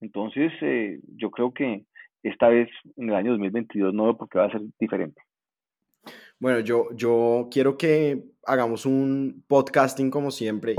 Entonces, 0.00 0.52
eh, 0.60 1.00
yo 1.16 1.30
creo 1.30 1.52
que 1.52 1.82
esta 2.22 2.48
vez, 2.48 2.68
en 2.96 3.10
el 3.10 3.14
año 3.14 3.30
2022, 3.32 3.94
no 3.94 4.04
veo 4.04 4.16
por 4.16 4.28
qué 4.28 4.38
va 4.38 4.46
a 4.46 4.50
ser 4.50 4.62
diferente. 4.78 5.22
Bueno, 6.38 6.60
yo, 6.60 6.88
yo 6.94 7.48
quiero 7.50 7.76
que 7.76 8.24
hagamos 8.46 8.86
un 8.86 9.44
podcasting 9.48 10.10
como 10.10 10.30
siempre. 10.30 10.76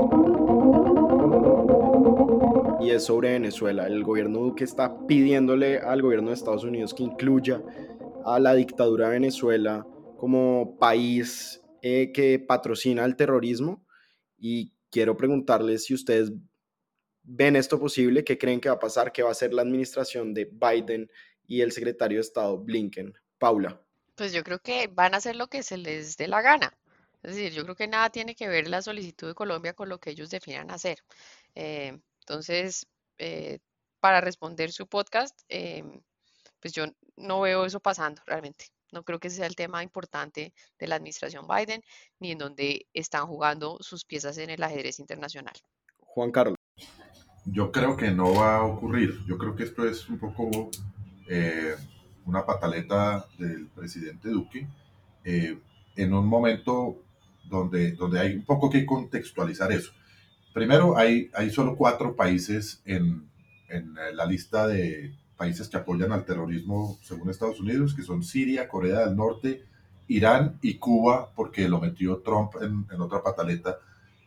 Y 2.80 2.90
es 2.90 3.04
sobre 3.04 3.32
Venezuela. 3.32 3.86
El 3.86 4.02
gobierno 4.02 4.38
Duque 4.38 4.64
está 4.64 5.06
pidiéndole 5.06 5.78
al 5.78 6.00
gobierno 6.00 6.28
de 6.28 6.34
Estados 6.34 6.64
Unidos 6.64 6.94
que 6.94 7.02
incluya 7.02 7.62
a 8.24 8.38
la 8.38 8.54
dictadura 8.54 9.08
de 9.08 9.12
Venezuela 9.12 9.86
como 10.16 10.76
país 10.78 11.62
eh, 11.82 12.10
que 12.12 12.38
patrocina 12.38 13.04
el 13.04 13.16
terrorismo 13.16 13.84
y 14.38 14.72
quiero 14.90 15.16
preguntarles 15.16 15.84
si 15.84 15.94
ustedes 15.94 16.32
ven 17.22 17.56
esto 17.56 17.78
posible, 17.78 18.24
qué 18.24 18.36
creen 18.36 18.60
que 18.60 18.68
va 18.68 18.74
a 18.74 18.80
pasar, 18.80 19.12
qué 19.12 19.22
va 19.22 19.28
a 19.28 19.32
hacer 19.32 19.54
la 19.54 19.62
administración 19.62 20.34
de 20.34 20.50
Biden 20.50 21.08
y 21.50 21.62
el 21.62 21.72
secretario 21.72 22.18
de 22.18 22.22
Estado 22.22 22.56
Blinken. 22.56 23.12
Paula. 23.36 23.82
Pues 24.14 24.32
yo 24.32 24.44
creo 24.44 24.60
que 24.60 24.86
van 24.86 25.14
a 25.14 25.16
hacer 25.16 25.34
lo 25.34 25.48
que 25.48 25.64
se 25.64 25.76
les 25.76 26.16
dé 26.16 26.28
la 26.28 26.42
gana. 26.42 26.72
Es 27.24 27.34
decir, 27.34 27.52
yo 27.52 27.64
creo 27.64 27.74
que 27.74 27.88
nada 27.88 28.08
tiene 28.10 28.36
que 28.36 28.46
ver 28.46 28.68
la 28.68 28.82
solicitud 28.82 29.26
de 29.26 29.34
Colombia 29.34 29.72
con 29.72 29.88
lo 29.88 29.98
que 29.98 30.10
ellos 30.10 30.30
definan 30.30 30.70
hacer. 30.70 30.98
Eh, 31.56 31.98
entonces, 32.20 32.86
eh, 33.18 33.58
para 33.98 34.20
responder 34.20 34.70
su 34.70 34.86
podcast, 34.86 35.40
em, 35.48 36.00
pues 36.60 36.72
yo 36.72 36.84
no 37.16 37.40
veo 37.40 37.66
eso 37.66 37.80
pasando 37.80 38.22
realmente. 38.26 38.66
No 38.92 39.02
creo 39.02 39.18
que 39.18 39.26
ese 39.26 39.38
sea 39.38 39.46
el 39.46 39.56
tema 39.56 39.82
importante 39.82 40.54
de 40.78 40.86
la 40.86 40.96
administración 40.96 41.48
Biden, 41.48 41.82
ni 42.20 42.30
en 42.30 42.38
donde 42.38 42.86
están 42.94 43.26
jugando 43.26 43.78
sus 43.80 44.04
piezas 44.04 44.38
en 44.38 44.50
el 44.50 44.62
ajedrez 44.62 45.00
internacional. 45.00 45.54
Juan 45.98 46.30
Carlos. 46.30 46.56
Yo 47.44 47.72
creo 47.72 47.96
que 47.96 48.12
no 48.12 48.34
va 48.34 48.58
a 48.58 48.64
ocurrir. 48.64 49.18
Yo 49.26 49.36
creo 49.36 49.56
que 49.56 49.64
esto 49.64 49.88
es 49.88 50.08
un 50.08 50.18
poco 50.18 50.70
eh, 51.30 51.76
una 52.26 52.44
pataleta 52.44 53.24
del 53.38 53.68
presidente 53.68 54.28
Duque 54.28 54.66
eh, 55.24 55.58
en 55.96 56.12
un 56.12 56.26
momento 56.26 57.02
donde, 57.48 57.92
donde 57.92 58.20
hay 58.20 58.34
un 58.34 58.44
poco 58.44 58.68
que 58.68 58.84
contextualizar 58.84 59.72
eso. 59.72 59.92
Primero, 60.52 60.98
hay, 60.98 61.30
hay 61.34 61.50
solo 61.50 61.76
cuatro 61.76 62.16
países 62.16 62.82
en, 62.84 63.28
en 63.68 63.94
la 64.14 64.26
lista 64.26 64.66
de 64.66 65.14
países 65.36 65.68
que 65.68 65.76
apoyan 65.76 66.12
al 66.12 66.24
terrorismo 66.24 66.98
según 67.02 67.30
Estados 67.30 67.60
Unidos, 67.60 67.94
que 67.94 68.02
son 68.02 68.22
Siria, 68.22 68.68
Corea 68.68 69.06
del 69.06 69.16
Norte, 69.16 69.64
Irán 70.08 70.58
y 70.60 70.74
Cuba, 70.74 71.32
porque 71.34 71.68
lo 71.68 71.80
metió 71.80 72.18
Trump 72.18 72.56
en, 72.60 72.86
en 72.92 73.00
otra 73.00 73.22
pataleta 73.22 73.78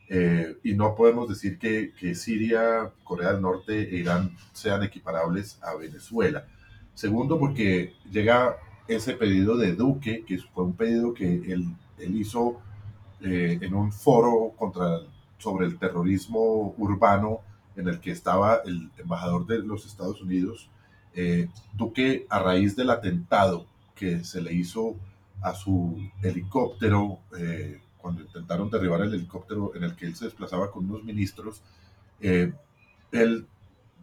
eh, 0.09 0.57
y 0.63 0.75
no 0.75 0.95
podemos 0.95 1.27
decir 1.29 1.57
que, 1.57 1.93
que, 1.99 2.15
Siria, 2.15 2.91
Corea 3.03 3.33
del 3.33 3.41
Norte 3.41 3.89
e 3.89 3.97
Irán 3.97 4.35
sean 4.51 4.83
equiparables 4.83 5.59
a 5.61 5.75
Venezuela. 5.75 6.45
Segundo, 6.93 7.39
porque 7.39 7.93
llega 8.11 8.57
ese 8.87 9.13
pedido 9.13 9.57
de 9.57 9.73
Duque, 9.73 10.23
que 10.25 10.37
fue 10.37 10.63
un 10.63 10.73
pedido 10.73 11.13
que 11.13 11.25
él, 11.51 11.75
él 11.97 12.15
hizo 12.15 12.59
eh, 13.21 13.57
en 13.61 13.73
un 13.73 13.91
foro 13.91 14.53
contra, 14.57 14.99
sobre 15.37 15.65
el 15.65 15.77
terrorismo 15.77 16.73
urbano 16.77 17.41
en 17.75 17.87
el 17.87 17.99
que 17.99 18.11
estaba 18.11 18.61
el 18.65 18.91
embajador 18.97 19.45
de 19.45 19.59
los 19.59 19.85
Estados 19.85 20.21
Unidos. 20.21 20.69
Eh, 21.15 21.49
Duque, 21.73 22.25
a 22.29 22.39
raíz 22.39 22.75
del 22.75 22.89
atentado 22.89 23.65
que 23.95 24.23
se 24.23 24.41
le 24.41 24.53
hizo 24.53 24.95
a 25.41 25.53
su 25.53 25.97
helicóptero, 26.21 27.19
eh, 27.37 27.81
cuando 27.97 28.21
intentaron 28.21 28.69
derribar 28.69 29.01
el 29.01 29.13
helicóptero 29.13 29.75
en 29.75 29.83
el 29.83 29.95
que 29.95 30.05
él 30.05 30.15
se 30.15 30.25
desplazaba 30.25 30.71
con 30.71 30.89
unos 30.89 31.03
ministros, 31.03 31.61
eh, 32.21 32.53
el 33.11 33.45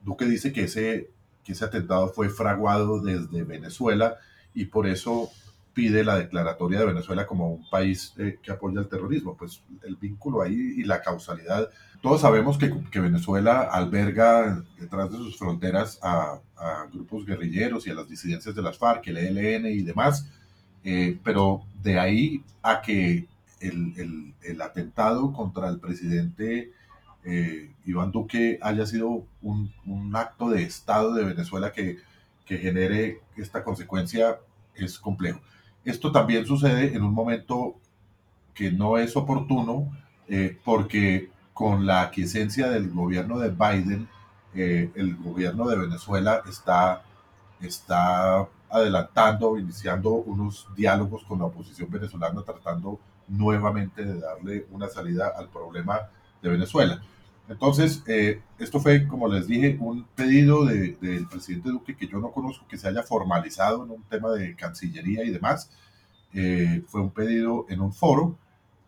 Duque 0.05 0.25
dice 0.25 0.53
que 0.53 0.65
ese, 0.65 1.11
que 1.51 1.55
ese 1.55 1.65
atentado 1.65 2.09
fue 2.09 2.29
fraguado 2.29 3.01
desde 3.01 3.43
Venezuela 3.43 4.19
y 4.55 4.67
por 4.67 4.87
eso 4.87 5.31
pide 5.75 6.05
la 6.05 6.17
declaratoria 6.17 6.79
de 6.79 6.87
Venezuela 6.87 7.27
como 7.27 7.51
un 7.51 7.69
país 7.69 8.15
eh, 8.19 8.39
que 8.41 8.53
apoya 8.53 8.79
el 8.79 8.89
terrorismo. 8.89 9.37
Pues 9.37 9.61
el 9.83 9.97
vínculo 9.97 10.43
ahí 10.43 10.75
y 10.77 10.85
la 10.85 11.03
causalidad. 11.03 11.69
Todos 12.01 12.21
sabemos 12.21 12.57
que, 12.57 12.73
que 12.93 13.01
Venezuela 13.01 13.63
alberga 13.63 14.63
detrás 14.79 15.11
de 15.11 15.17
sus 15.19 15.37
fronteras 15.37 15.99
a, 16.03 16.39
a, 16.57 16.87
grupos 16.93 17.27
guerrilleros 17.27 17.87
y 17.87 17.91
a 17.91 17.95
las 17.95 18.09
disidencias 18.09 18.55
de 18.55 18.63
las 18.63 18.79
FARC, 18.79 19.09
el 19.09 19.19
ELN 19.19 19.67
y 19.67 19.83
demás, 19.83 20.29
eh, 20.85 21.19
pero 21.25 21.63
de 21.83 21.99
ahí 21.99 22.45
a 22.63 22.81
que 22.81 23.27
el, 23.59 23.93
el, 23.97 24.35
el 24.43 24.63
atentado 24.63 25.33
contra 25.33 25.69
el 25.69 25.81
presidente 25.81 26.73
eh, 27.25 27.71
Iván 27.85 28.13
Duque 28.13 28.59
haya 28.63 28.87
sido 28.87 29.25
un, 29.43 29.73
un, 29.87 30.17
acto 30.17 30.49
de 30.51 30.63
Estado 30.63 31.15
de 31.15 31.25
Venezuela 31.25 31.73
que, 31.73 31.99
que 32.47 32.59
genere 32.59 33.21
esta 33.37 33.63
consecuencia 33.63 34.39
es 34.75 34.99
complejo. 34.99 35.41
Esto 35.85 36.13
también 36.13 36.47
sucede 36.47 36.95
en 36.95 37.03
un 37.03 37.13
momento 37.13 37.77
que 38.55 38.71
no 38.71 38.99
es 38.99 39.17
oportuno 39.17 39.91
eh, 40.29 40.59
porque 40.65 41.31
con 41.53 41.87
la 41.87 42.03
aquiescencia 42.03 42.69
del 42.71 42.91
gobierno 42.91 43.39
de 43.39 43.51
Biden, 43.51 44.09
eh, 44.55 44.91
el 44.95 45.17
gobierno 45.17 45.69
de 45.69 45.77
Venezuela 45.77 46.43
está, 46.49 47.03
está 47.61 48.47
adelantando, 48.69 49.59
iniciando 49.59 50.11
unos 50.11 50.67
diálogos 50.77 51.25
con 51.25 51.39
la 51.39 51.47
oposición 51.47 51.91
venezolana, 51.91 52.43
tratando 52.43 52.99
nuevamente 53.29 54.05
de 54.05 54.21
darle 54.21 54.67
una 54.71 54.89
salida 54.89 55.33
al 55.37 55.49
problema 55.49 56.01
de 56.43 56.49
Venezuela. 56.49 57.03
Entonces, 57.51 58.05
eh, 58.07 58.41
esto 58.61 58.79
fue, 58.79 59.09
como 59.09 59.27
les 59.27 59.49
dije, 59.49 59.77
un 59.81 60.05
pedido 60.15 60.65
del 60.65 60.97
de, 61.01 61.27
presidente 61.29 61.71
Duque 61.71 61.97
que 61.97 62.07
yo 62.07 62.21
no 62.21 62.31
conozco 62.31 62.65
que 62.69 62.79
se 62.79 62.87
haya 62.87 63.03
formalizado 63.03 63.85
en 63.85 63.91
un 63.91 64.05
tema 64.05 64.31
de 64.31 64.55
Cancillería 64.55 65.25
y 65.25 65.31
demás. 65.31 65.69
Eh, 66.33 66.85
fue 66.87 67.01
un 67.01 67.11
pedido 67.11 67.67
en 67.69 67.81
un 67.81 67.93
foro 67.93 68.39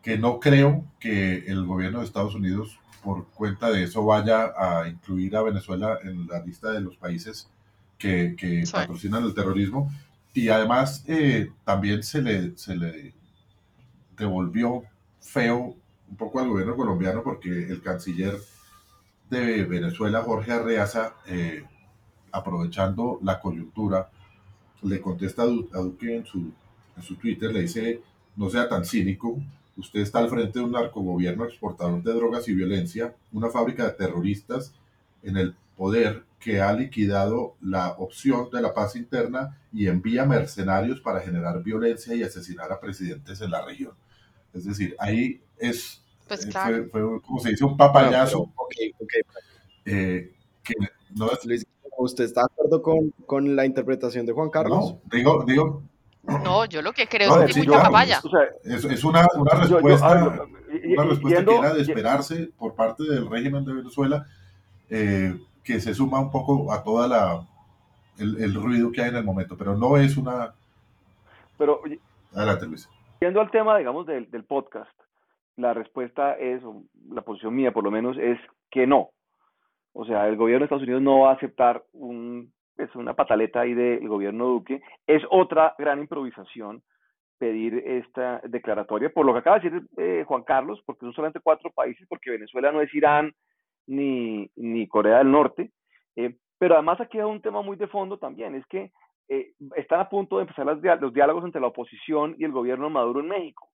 que 0.01 0.17
no 0.17 0.39
creo 0.39 0.85
que 1.01 1.39
el 1.47 1.67
gobierno 1.67 1.99
de 1.99 2.05
Estados 2.05 2.37
Unidos, 2.37 2.79
por 3.03 3.27
cuenta 3.31 3.69
de 3.69 3.83
eso, 3.83 4.05
vaya 4.05 4.53
a 4.57 4.89
incluir 4.89 5.37
a 5.37 5.43
Venezuela 5.43 5.99
en 6.05 6.29
la 6.29 6.41
lista 6.45 6.71
de 6.71 6.83
los 6.83 6.97
países 6.97 7.49
que, 7.99 8.37
que 8.39 8.63
patrocinan 8.71 9.25
el 9.25 9.35
terrorismo. 9.35 9.93
Y 10.35 10.51
además, 10.51 11.05
eh, 11.09 11.51
también 11.65 12.05
se 12.05 12.23
le, 12.23 12.57
se 12.57 12.77
le 12.77 13.13
devolvió 14.17 14.85
feo 15.21 15.77
un 16.13 16.17
poco 16.17 16.41
al 16.41 16.49
gobierno 16.49 16.77
colombiano 16.77 17.23
porque 17.23 17.49
el 17.49 17.81
canciller 17.81 18.39
de 19.31 19.65
Venezuela, 19.65 20.23
Jorge 20.23 20.53
Arreaza, 20.53 21.15
eh, 21.27 21.65
aprovechando 22.31 23.19
la 23.23 23.41
coyuntura, 23.41 24.11
le 24.83 25.01
contesta 25.01 25.43
a 25.43 25.47
Duque 25.47 26.17
en 26.17 26.27
su, 26.27 26.53
en 26.97 27.03
su 27.03 27.17
Twitter, 27.17 27.51
le 27.51 27.63
dice, 27.63 28.03
no 28.37 28.51
sea 28.51 28.69
tan 28.69 28.85
cínico, 28.85 29.39
usted 29.79 30.01
está 30.01 30.19
al 30.19 30.29
frente 30.29 30.59
de 30.59 30.67
un 30.67 30.73
narcogobierno 30.73 31.47
exportador 31.47 32.03
de 32.03 32.13
drogas 32.13 32.47
y 32.47 32.55
violencia, 32.55 33.15
una 33.33 33.49
fábrica 33.49 33.85
de 33.85 33.93
terroristas 33.93 34.75
en 35.23 35.39
el 35.39 35.55
poder 35.79 36.25
que 36.39 36.61
ha 36.61 36.75
liquidado 36.75 37.55
la 37.63 37.93
opción 37.93 38.51
de 38.53 38.61
la 38.61 38.75
paz 38.75 38.97
interna 38.97 39.57
y 39.73 39.87
envía 39.87 40.27
mercenarios 40.27 41.01
para 41.01 41.21
generar 41.21 41.63
violencia 41.63 42.15
y 42.15 42.23
asesinar 42.23 42.71
a 42.71 42.81
presidentes 42.81 43.41
en 43.41 43.51
la 43.51 43.65
región. 43.65 43.93
Es 44.53 44.67
decir, 44.67 44.95
ahí 44.99 45.41
es, 45.59 46.02
pues 46.29 46.47
eh, 46.47 46.51
claro. 46.51 46.87
fue, 46.91 47.01
fue, 47.03 47.23
como 47.23 47.41
se 47.41 47.51
dice, 47.51 47.65
un 47.65 47.77
papayazo. 47.77 48.39
No, 48.39 48.45
pero, 48.45 48.67
okay, 48.67 48.93
okay. 48.99 49.21
Eh, 49.85 50.33
que 50.63 50.75
no 51.15 51.31
es, 51.31 51.45
Luis, 51.45 51.67
¿usted 51.99 52.25
está 52.25 52.43
de 52.43 52.47
acuerdo 52.53 52.83
con, 52.83 53.11
con, 53.27 53.57
la 53.57 53.67
interpretación 53.67 54.27
de 54.27 54.33
Juan 54.33 54.51
Carlos? 54.51 54.93
No, 54.93 55.01
digo, 55.11 55.45
digo. 55.47 55.83
No, 56.23 56.65
yo 56.67 56.83
lo 56.83 56.93
que 56.93 57.09
creo 57.09 57.35
no, 57.35 57.43
es 57.43 57.49
que 57.49 57.61
sí, 57.61 57.67
mucha 57.67 57.83
papaya. 57.83 58.21
O 58.23 58.31
sea, 58.31 58.41
es, 58.63 58.85
es, 58.85 59.05
una, 59.05 59.27
una 59.35 59.55
respuesta, 59.55 60.21
yo, 60.21 60.35
yo, 60.35 60.93
una 60.95 61.05
respuesta 61.05 61.39
yendo, 61.41 61.53
que 61.53 61.59
era 61.59 61.75
de 61.75 61.83
esperarse 61.83 62.51
por 62.57 62.75
parte 62.75 63.03
del 63.03 63.29
régimen 63.29 63.65
de 63.65 63.73
Venezuela, 63.73 64.27
eh, 64.89 65.37
que 65.65 65.81
se 65.81 65.95
suma 65.95 66.21
un 66.21 66.31
poco 66.31 66.73
a 66.73 66.85
toda 66.85 67.09
la 67.09 67.49
el, 68.19 68.41
el, 68.41 68.55
ruido 68.55 68.93
que 68.93 69.03
hay 69.03 69.09
en 69.09 69.17
el 69.17 69.25
momento, 69.25 69.57
pero 69.57 69.77
no 69.77 69.97
es 69.97 70.17
una. 70.17 70.55
Pero 71.59 71.81
adelante, 72.35 72.67
Luis. 72.67 72.89
Yendo 73.21 73.41
al 73.41 73.51
tema, 73.51 73.79
digamos, 73.79 74.07
del, 74.07 74.31
del 74.31 74.45
podcast, 74.45 74.91
la 75.57 75.75
respuesta 75.75 76.35
es, 76.35 76.63
o 76.65 76.85
la 77.11 77.23
posición 77.23 77.55
mía 77.55 77.73
por 77.73 77.85
lo 77.85 77.91
menos, 77.91 78.17
es 78.19 78.39
que 78.71 78.87
no. 78.87 79.11
O 79.93 80.05
sea, 80.05 80.27
el 80.29 80.37
gobierno 80.37 80.61
de 80.61 80.65
Estados 80.67 80.85
Unidos 80.85 81.03
no 81.03 81.21
va 81.21 81.31
a 81.31 81.35
aceptar 81.35 81.83
un, 81.93 82.53
es 82.79 82.95
una 82.95 83.15
pataleta 83.15 83.61
ahí 83.61 83.75
del 83.75 84.09
gobierno 84.09 84.47
Duque. 84.47 84.81
Es 85.07 85.23
otra 85.31 85.75
gran 85.79 86.01
improvisación 86.01 86.83
pedir 87.39 87.75
esta 87.75 88.41
declaratoria, 88.45 89.11
por 89.11 89.27
lo 89.27 89.33
que 89.33 89.41
acaba 89.41 89.59
de 89.59 89.69
decir 89.69 89.89
eh, 89.97 90.25
Juan 90.27 90.45
Carlos, 90.45 90.81
porque 90.87 91.01
son 91.01 91.13
solamente 91.13 91.41
cuatro 91.43 91.71
países, 91.71 92.07
porque 92.09 92.31
Venezuela 92.31 92.71
no 92.71 92.81
es 92.81 92.95
Irán 92.95 93.33
ni, 93.87 94.49
ni 94.55 94.87
Corea 94.87 95.19
del 95.19 95.31
Norte. 95.31 95.73
Eh, 96.15 96.37
pero 96.59 96.75
además 96.75 97.01
aquí 97.01 97.19
hay 97.19 97.25
un 97.25 97.43
tema 97.43 97.61
muy 97.61 97.77
de 97.77 97.89
fondo 97.89 98.17
también, 98.19 98.55
es 98.55 98.65
que 98.67 98.93
eh, 99.29 99.55
están 99.75 99.99
a 99.99 100.09
punto 100.09 100.37
de 100.37 100.43
empezar 100.43 100.67
las, 100.67 101.01
los 101.01 101.13
diálogos 101.13 101.45
entre 101.45 101.61
la 101.61 101.67
oposición 101.67 102.37
y 102.39 102.45
el 102.45 102.53
gobierno 102.53 102.89
Maduro 102.91 103.21
en 103.21 103.29
México. 103.29 103.69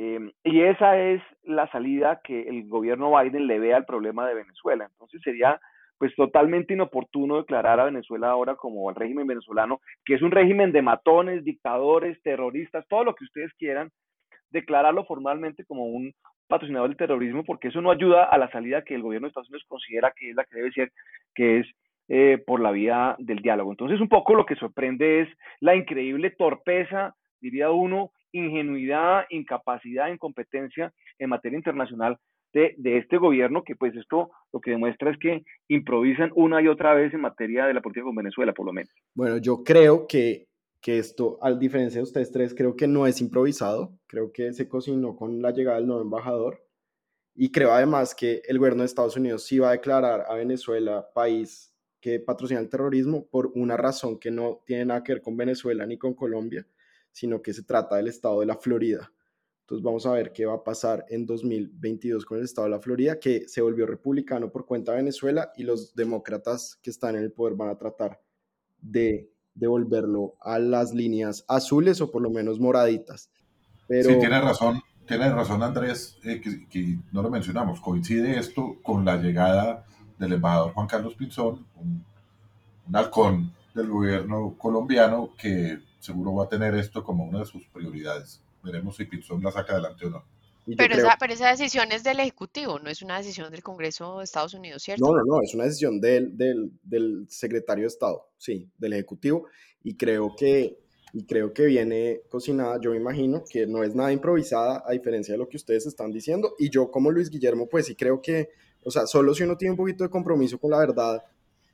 Eh, 0.00 0.30
y 0.44 0.62
esa 0.62 0.96
es 0.96 1.20
la 1.42 1.68
salida 1.72 2.20
que 2.22 2.42
el 2.42 2.68
gobierno 2.68 3.18
Biden 3.18 3.48
le 3.48 3.58
ve 3.58 3.74
al 3.74 3.84
problema 3.84 4.28
de 4.28 4.34
Venezuela. 4.36 4.86
Entonces 4.88 5.20
sería 5.22 5.60
pues 5.98 6.14
totalmente 6.14 6.74
inoportuno 6.74 7.38
declarar 7.38 7.80
a 7.80 7.86
Venezuela 7.86 8.30
ahora 8.30 8.54
como 8.54 8.88
el 8.90 8.94
régimen 8.94 9.26
venezolano, 9.26 9.80
que 10.04 10.14
es 10.14 10.22
un 10.22 10.30
régimen 10.30 10.70
de 10.70 10.82
matones, 10.82 11.42
dictadores, 11.42 12.22
terroristas, 12.22 12.86
todo 12.86 13.02
lo 13.02 13.16
que 13.16 13.24
ustedes 13.24 13.52
quieran, 13.54 13.90
declararlo 14.50 15.04
formalmente 15.04 15.64
como 15.64 15.86
un 15.86 16.12
patrocinador 16.46 16.90
del 16.90 16.96
terrorismo, 16.96 17.42
porque 17.42 17.66
eso 17.66 17.80
no 17.80 17.90
ayuda 17.90 18.22
a 18.22 18.38
la 18.38 18.48
salida 18.52 18.84
que 18.84 18.94
el 18.94 19.02
gobierno 19.02 19.26
de 19.26 19.30
Estados 19.30 19.48
Unidos 19.48 19.66
considera 19.66 20.12
que 20.16 20.30
es 20.30 20.36
la 20.36 20.44
que 20.44 20.56
debe 20.58 20.70
ser, 20.70 20.92
que 21.34 21.58
es 21.58 21.66
eh, 22.06 22.40
por 22.46 22.60
la 22.60 22.70
vía 22.70 23.16
del 23.18 23.40
diálogo. 23.40 23.72
Entonces, 23.72 24.00
un 24.00 24.08
poco 24.08 24.36
lo 24.36 24.46
que 24.46 24.54
sorprende 24.54 25.22
es 25.22 25.28
la 25.58 25.74
increíble 25.74 26.30
torpeza, 26.30 27.16
diría 27.40 27.72
uno, 27.72 28.12
ingenuidad, 28.32 29.24
incapacidad, 29.30 30.08
incompetencia 30.08 30.92
en 31.18 31.30
materia 31.30 31.56
internacional 31.56 32.18
de, 32.52 32.98
este 32.98 33.18
gobierno, 33.18 33.62
que 33.62 33.76
pues 33.76 33.94
esto 33.94 34.30
lo 34.52 34.60
que 34.60 34.72
demuestra 34.72 35.10
es 35.10 35.18
que 35.18 35.44
improvisan 35.68 36.32
una 36.34 36.62
y 36.62 36.68
otra 36.68 36.94
vez 36.94 37.12
en 37.14 37.20
materia 37.20 37.66
de 37.66 37.74
la 37.74 37.80
política 37.80 38.04
con 38.04 38.16
Venezuela, 38.16 38.52
por 38.52 38.66
lo 38.66 38.72
menos. 38.72 38.92
Bueno, 39.14 39.36
yo 39.36 39.62
creo 39.62 40.06
que, 40.06 40.48
que 40.80 40.98
esto, 40.98 41.38
a 41.42 41.52
diferencia 41.52 41.98
de 41.98 42.04
ustedes 42.04 42.32
tres, 42.32 42.54
creo 42.54 42.74
que 42.74 42.88
no 42.88 43.06
es 43.06 43.20
improvisado, 43.20 43.92
creo 44.06 44.32
que 44.32 44.52
se 44.52 44.68
cocinó 44.68 45.14
con 45.14 45.42
la 45.42 45.52
llegada 45.52 45.76
del 45.78 45.86
nuevo 45.86 46.02
embajador 46.02 46.64
y 47.40 47.52
creo 47.52 47.70
además 47.72 48.14
que 48.14 48.42
el 48.48 48.58
gobierno 48.58 48.82
de 48.82 48.86
Estados 48.86 49.16
Unidos 49.16 49.44
sí 49.44 49.60
va 49.60 49.68
a 49.68 49.72
declarar 49.72 50.24
a 50.28 50.34
Venezuela 50.34 51.08
país 51.14 51.72
que 52.00 52.20
patrocina 52.20 52.60
el 52.60 52.68
terrorismo 52.68 53.28
por 53.28 53.52
una 53.54 53.76
razón 53.76 54.18
que 54.18 54.30
no 54.30 54.60
tiene 54.64 54.86
nada 54.86 55.02
que 55.02 55.12
ver 55.12 55.22
con 55.22 55.36
Venezuela 55.36 55.86
ni 55.86 55.96
con 55.98 56.14
Colombia, 56.14 56.66
sino 57.12 57.42
que 57.42 57.52
se 57.52 57.62
trata 57.62 57.96
del 57.96 58.08
estado 58.08 58.40
de 58.40 58.46
la 58.46 58.56
Florida. 58.56 59.12
Entonces 59.60 59.84
vamos 59.84 60.06
a 60.06 60.12
ver 60.12 60.32
qué 60.32 60.46
va 60.46 60.54
a 60.54 60.64
pasar 60.64 61.04
en 61.10 61.26
2022 61.26 62.24
con 62.24 62.38
el 62.38 62.44
estado 62.44 62.66
de 62.66 62.70
la 62.70 62.80
Florida, 62.80 63.18
que 63.18 63.46
se 63.48 63.60
volvió 63.60 63.86
republicano 63.86 64.50
por 64.50 64.64
cuenta 64.64 64.92
de 64.92 64.98
Venezuela 64.98 65.52
y 65.56 65.64
los 65.64 65.94
demócratas 65.94 66.78
que 66.82 66.90
están 66.90 67.16
en 67.16 67.22
el 67.22 67.32
poder 67.32 67.54
van 67.54 67.68
a 67.68 67.76
tratar 67.76 68.20
de 68.80 69.30
devolverlo 69.54 70.36
a 70.40 70.58
las 70.58 70.94
líneas 70.94 71.44
azules 71.48 72.00
o 72.00 72.10
por 72.10 72.22
lo 72.22 72.30
menos 72.30 72.60
moraditas. 72.60 73.30
Pero... 73.86 74.10
Sí, 74.10 74.18
tiene 74.18 74.40
razón, 74.40 74.80
tiene 75.06 75.30
razón 75.30 75.62
Andrés, 75.62 76.18
eh, 76.24 76.40
que, 76.40 76.98
no 77.12 77.22
lo 77.22 77.30
mencionamos, 77.30 77.80
coincide 77.80 78.38
esto 78.38 78.76
con 78.82 79.04
la 79.04 79.16
llegada 79.16 79.84
del 80.18 80.34
embajador 80.34 80.72
Juan 80.72 80.86
Carlos 80.86 81.14
Pinzón, 81.14 81.66
un, 81.76 82.04
halcón 82.94 83.52
del 83.74 83.88
gobierno 83.88 84.54
colombiano 84.56 85.34
que 85.36 85.78
seguro 85.98 86.34
va 86.34 86.44
a 86.44 86.48
tener 86.48 86.74
esto 86.74 87.02
como 87.02 87.24
una 87.24 87.40
de 87.40 87.46
sus 87.46 87.66
prioridades. 87.68 88.42
Veremos 88.62 88.96
si 88.96 89.04
Pinzón 89.04 89.42
la 89.42 89.52
saca 89.52 89.74
adelante 89.74 90.06
o 90.06 90.10
no. 90.10 90.24
Pero, 90.76 90.94
esa, 90.94 91.16
pero 91.18 91.32
esa 91.32 91.48
decisión 91.48 91.92
es 91.92 92.04
del 92.04 92.20
Ejecutivo, 92.20 92.78
no 92.78 92.90
es 92.90 93.00
una 93.00 93.16
decisión 93.16 93.50
del 93.50 93.62
Congreso 93.62 94.18
de 94.18 94.24
Estados 94.24 94.52
Unidos, 94.52 94.82
¿cierto? 94.82 95.06
No, 95.06 95.16
no, 95.16 95.22
no, 95.24 95.42
es 95.42 95.54
una 95.54 95.64
decisión 95.64 95.98
del, 95.98 96.36
del, 96.36 96.72
del 96.82 97.26
secretario 97.30 97.84
de 97.84 97.88
Estado, 97.88 98.28
sí, 98.36 98.68
del 98.76 98.92
Ejecutivo, 98.92 99.46
y 99.82 99.96
creo 99.96 100.34
que 100.36 100.78
y 101.12 101.24
creo 101.24 101.52
que 101.52 101.64
viene 101.64 102.20
cocinada, 102.28 102.78
yo 102.80 102.90
me 102.90 102.98
imagino 102.98 103.42
que 103.48 103.66
no 103.66 103.82
es 103.82 103.94
nada 103.94 104.12
improvisada 104.12 104.82
a 104.86 104.92
diferencia 104.92 105.32
de 105.32 105.38
lo 105.38 105.48
que 105.48 105.56
ustedes 105.56 105.86
están 105.86 106.12
diciendo 106.12 106.54
y 106.58 106.68
yo 106.68 106.90
como 106.90 107.10
Luis 107.10 107.30
Guillermo 107.30 107.66
pues 107.66 107.86
sí 107.86 107.94
creo 107.94 108.20
que, 108.20 108.50
o 108.82 108.90
sea, 108.90 109.06
solo 109.06 109.34
si 109.34 109.44
uno 109.44 109.56
tiene 109.56 109.72
un 109.72 109.78
poquito 109.78 110.04
de 110.04 110.10
compromiso 110.10 110.58
con 110.58 110.70
la 110.70 110.78
verdad, 110.78 111.24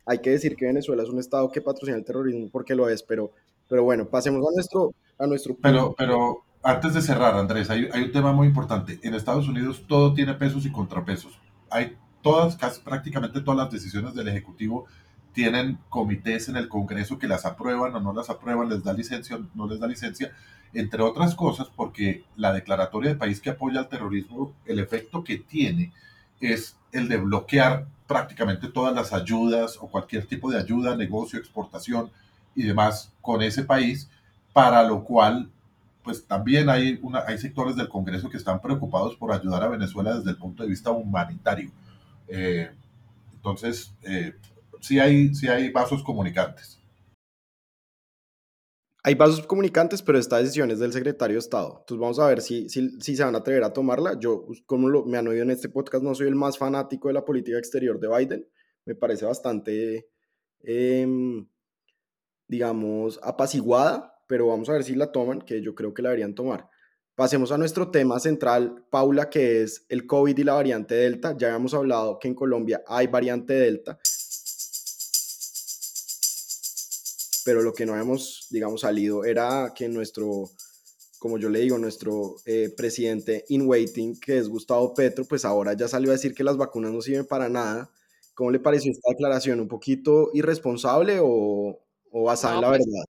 hay 0.06 0.18
que 0.18 0.30
decir 0.30 0.54
que 0.56 0.66
Venezuela 0.66 1.02
es 1.02 1.08
un 1.08 1.18
estado 1.18 1.50
que 1.50 1.60
patrocina 1.60 1.96
el 1.96 2.04
terrorismo 2.04 2.48
porque 2.50 2.74
lo 2.74 2.88
es, 2.88 3.02
pero, 3.02 3.32
pero 3.68 3.84
bueno, 3.84 4.06
pasemos 4.06 4.46
a 4.46 4.54
nuestro... 4.54 4.94
A 5.18 5.26
nuestro 5.26 5.56
pero, 5.62 5.94
pero 5.96 6.44
antes 6.62 6.94
de 6.94 7.02
cerrar, 7.02 7.36
Andrés, 7.36 7.70
hay, 7.70 7.88
hay 7.92 8.02
un 8.02 8.12
tema 8.12 8.32
muy 8.32 8.48
importante. 8.48 8.98
En 9.02 9.14
Estados 9.14 9.46
Unidos 9.46 9.84
todo 9.86 10.12
tiene 10.12 10.34
pesos 10.34 10.66
y 10.66 10.72
contrapesos. 10.72 11.38
Hay 11.70 11.96
todas, 12.22 12.56
casi 12.56 12.80
prácticamente 12.80 13.40
todas 13.40 13.58
las 13.58 13.70
decisiones 13.70 14.14
del 14.14 14.28
Ejecutivo 14.28 14.86
tienen 15.34 15.78
comités 15.90 16.48
en 16.48 16.56
el 16.56 16.68
Congreso 16.68 17.18
que 17.18 17.28
las 17.28 17.44
aprueban 17.44 17.94
o 17.94 18.00
no 18.00 18.12
las 18.12 18.30
aprueban, 18.30 18.68
les 18.68 18.82
da 18.82 18.92
licencia 18.92 19.36
o 19.36 19.40
no 19.54 19.68
les 19.68 19.78
da 19.78 19.86
licencia, 19.86 20.32
entre 20.72 21.02
otras 21.02 21.34
cosas 21.34 21.68
porque 21.74 22.24
la 22.36 22.52
declaratoria 22.52 23.10
de 23.10 23.16
país 23.16 23.40
que 23.40 23.50
apoya 23.50 23.80
al 23.80 23.88
terrorismo, 23.88 24.52
el 24.64 24.78
efecto 24.78 25.22
que 25.22 25.38
tiene 25.38 25.92
es 26.40 26.76
el 26.92 27.08
de 27.08 27.18
bloquear 27.18 27.86
prácticamente 28.06 28.68
todas 28.68 28.94
las 28.94 29.12
ayudas 29.12 29.76
o 29.80 29.88
cualquier 29.88 30.26
tipo 30.26 30.50
de 30.50 30.58
ayuda, 30.58 30.96
negocio, 30.96 31.38
exportación 31.38 32.10
y 32.54 32.62
demás 32.64 33.12
con 33.20 33.42
ese 33.42 33.64
país, 33.64 34.08
para 34.52 34.82
lo 34.82 35.04
cual 35.04 35.50
pues 36.02 36.26
también 36.26 36.68
hay, 36.68 36.98
una, 37.02 37.24
hay 37.26 37.38
sectores 37.38 37.76
del 37.76 37.88
Congreso 37.88 38.28
que 38.28 38.36
están 38.36 38.60
preocupados 38.60 39.16
por 39.16 39.32
ayudar 39.32 39.62
a 39.62 39.68
Venezuela 39.68 40.14
desde 40.14 40.30
el 40.30 40.36
punto 40.36 40.62
de 40.62 40.68
vista 40.68 40.90
humanitario. 40.90 41.70
Eh, 42.28 42.70
entonces, 43.34 43.94
eh, 44.02 44.34
sí 44.80 45.00
hay, 45.00 45.32
hay 45.48 45.70
vasos 45.70 46.02
comunicantes. 46.04 46.78
Hay 49.02 49.14
vasos 49.14 49.46
comunicantes, 49.46 50.02
pero 50.02 50.18
esta 50.18 50.38
decisión 50.38 50.70
es 50.70 50.78
del 50.78 50.92
secretario 50.92 51.34
de 51.34 51.40
Estado. 51.40 51.76
Entonces 51.80 52.00
vamos 52.00 52.18
a 52.18 52.26
ver 52.26 52.40
si, 52.40 52.68
si, 52.70 52.98
si 53.00 53.16
se 53.16 53.24
van 53.24 53.34
a 53.34 53.38
atrever 53.38 53.64
a 53.64 53.72
tomarla. 53.72 54.18
Yo, 54.18 54.46
como 54.64 54.88
lo, 54.88 55.04
me 55.04 55.18
han 55.18 55.28
oído 55.28 55.42
en 55.42 55.50
este 55.50 55.68
podcast, 55.68 56.02
no 56.02 56.14
soy 56.14 56.28
el 56.28 56.34
más 56.34 56.56
fanático 56.56 57.08
de 57.08 57.14
la 57.14 57.24
política 57.24 57.58
exterior 57.58 58.00
de 58.00 58.08
Biden. 58.08 58.48
Me 58.86 58.94
parece 58.94 59.26
bastante, 59.26 60.08
em, 60.62 61.46
digamos, 62.48 63.20
apaciguada, 63.22 64.20
pero 64.26 64.48
vamos 64.48 64.68
a 64.68 64.72
ver 64.72 64.84
si 64.84 64.94
la 64.94 65.12
toman, 65.12 65.40
que 65.40 65.62
yo 65.62 65.74
creo 65.74 65.94
que 65.94 66.02
la 66.02 66.10
deberían 66.10 66.34
tomar. 66.34 66.68
Pasemos 67.14 67.52
a 67.52 67.58
nuestro 67.58 67.90
tema 67.90 68.18
central, 68.18 68.84
Paula, 68.90 69.30
que 69.30 69.62
es 69.62 69.86
el 69.88 70.06
COVID 70.06 70.36
y 70.36 70.44
la 70.44 70.54
variante 70.54 70.94
Delta. 70.94 71.36
Ya 71.36 71.48
habíamos 71.48 71.74
hablado 71.74 72.18
que 72.18 72.28
en 72.28 72.34
Colombia 72.34 72.82
hay 72.88 73.06
variante 73.06 73.54
Delta 73.54 73.98
pero 77.44 77.62
lo 77.62 77.74
que 77.74 77.86
no 77.86 77.96
hemos, 77.96 78.46
digamos, 78.50 78.80
salido 78.80 79.24
era 79.24 79.72
que 79.76 79.88
nuestro, 79.88 80.50
como 81.18 81.38
yo 81.38 81.50
le 81.50 81.60
digo, 81.60 81.78
nuestro 81.78 82.36
eh, 82.46 82.72
presidente 82.74 83.44
in 83.48 83.68
waiting, 83.68 84.18
que 84.18 84.38
es 84.38 84.48
Gustavo 84.48 84.94
Petro, 84.94 85.24
pues 85.26 85.44
ahora 85.44 85.74
ya 85.74 85.86
salió 85.86 86.10
a 86.10 86.14
decir 86.14 86.34
que 86.34 86.42
las 86.42 86.56
vacunas 86.56 86.92
no 86.92 87.02
sirven 87.02 87.26
para 87.26 87.48
nada. 87.48 87.90
¿Cómo 88.34 88.50
le 88.50 88.58
pareció 88.58 88.90
esta 88.90 89.10
declaración? 89.10 89.60
¿Un 89.60 89.68
poquito 89.68 90.30
irresponsable 90.32 91.18
o, 91.22 91.83
o 92.14 92.22
basada 92.22 92.54
en 92.54 92.60
la 92.60 92.68
pues, 92.68 92.86
verdad? 92.86 93.04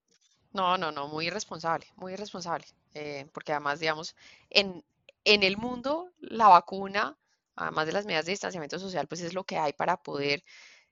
No, 0.51 0.77
no, 0.77 0.91
no, 0.91 1.07
muy 1.07 1.27
irresponsable, 1.27 1.85
muy 1.95 2.13
irresponsable, 2.13 2.65
eh, 2.93 3.27
porque 3.31 3.51
además, 3.51 3.79
digamos, 3.79 4.15
en, 4.49 4.83
en 5.23 5.43
el 5.43 5.57
mundo 5.57 6.11
la 6.19 6.47
vacuna, 6.47 7.17
además 7.55 7.85
de 7.85 7.91
las 7.93 8.05
medidas 8.05 8.25
de 8.25 8.31
distanciamiento 8.31 8.79
social, 8.79 9.07
pues 9.07 9.21
es 9.21 9.33
lo 9.33 9.43
que 9.43 9.57
hay 9.57 9.73
para 9.73 10.01
poder 10.01 10.43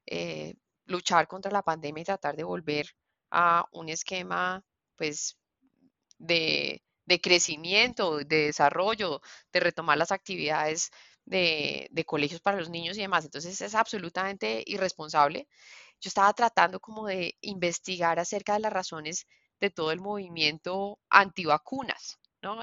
eh, 0.06 0.56
luchar 0.86 1.28
contra 1.28 1.52
la 1.52 1.63
pandemia 1.63 2.02
y 2.02 2.06
tratar 2.06 2.36
de 2.36 2.43
volver 2.43 2.95
a 3.32 3.67
un 3.71 3.89
esquema 3.89 4.63
pues 4.95 5.38
de, 6.19 6.84
crecimiento, 7.21 8.17
de 8.19 8.45
desarrollo, 8.45 9.21
de 9.52 9.60
retomar 9.60 9.97
las 9.97 10.12
actividades 10.12 10.91
de, 11.26 11.89
colegios 12.06 12.41
para 12.41 12.58
los 12.58 12.69
niños 12.69 12.97
y 12.97 13.02
demás. 13.02 13.26
Entonces 13.26 13.60
es 13.60 13.73
absolutamente 13.76 14.63
irresponsable. 14.67 15.47
Yo 16.03 16.09
estaba 16.09 16.33
tratando 16.33 16.79
como 16.79 17.07
de 17.07 17.35
investigar 17.41 18.19
acerca 18.19 18.53
de 18.53 18.59
las 18.61 18.73
razones 18.73 19.25
de 19.59 19.71
todo 19.71 19.91
el 19.91 20.01
movimiento 20.01 20.99
antivacunas, 21.09 22.19
¿no? 22.43 22.59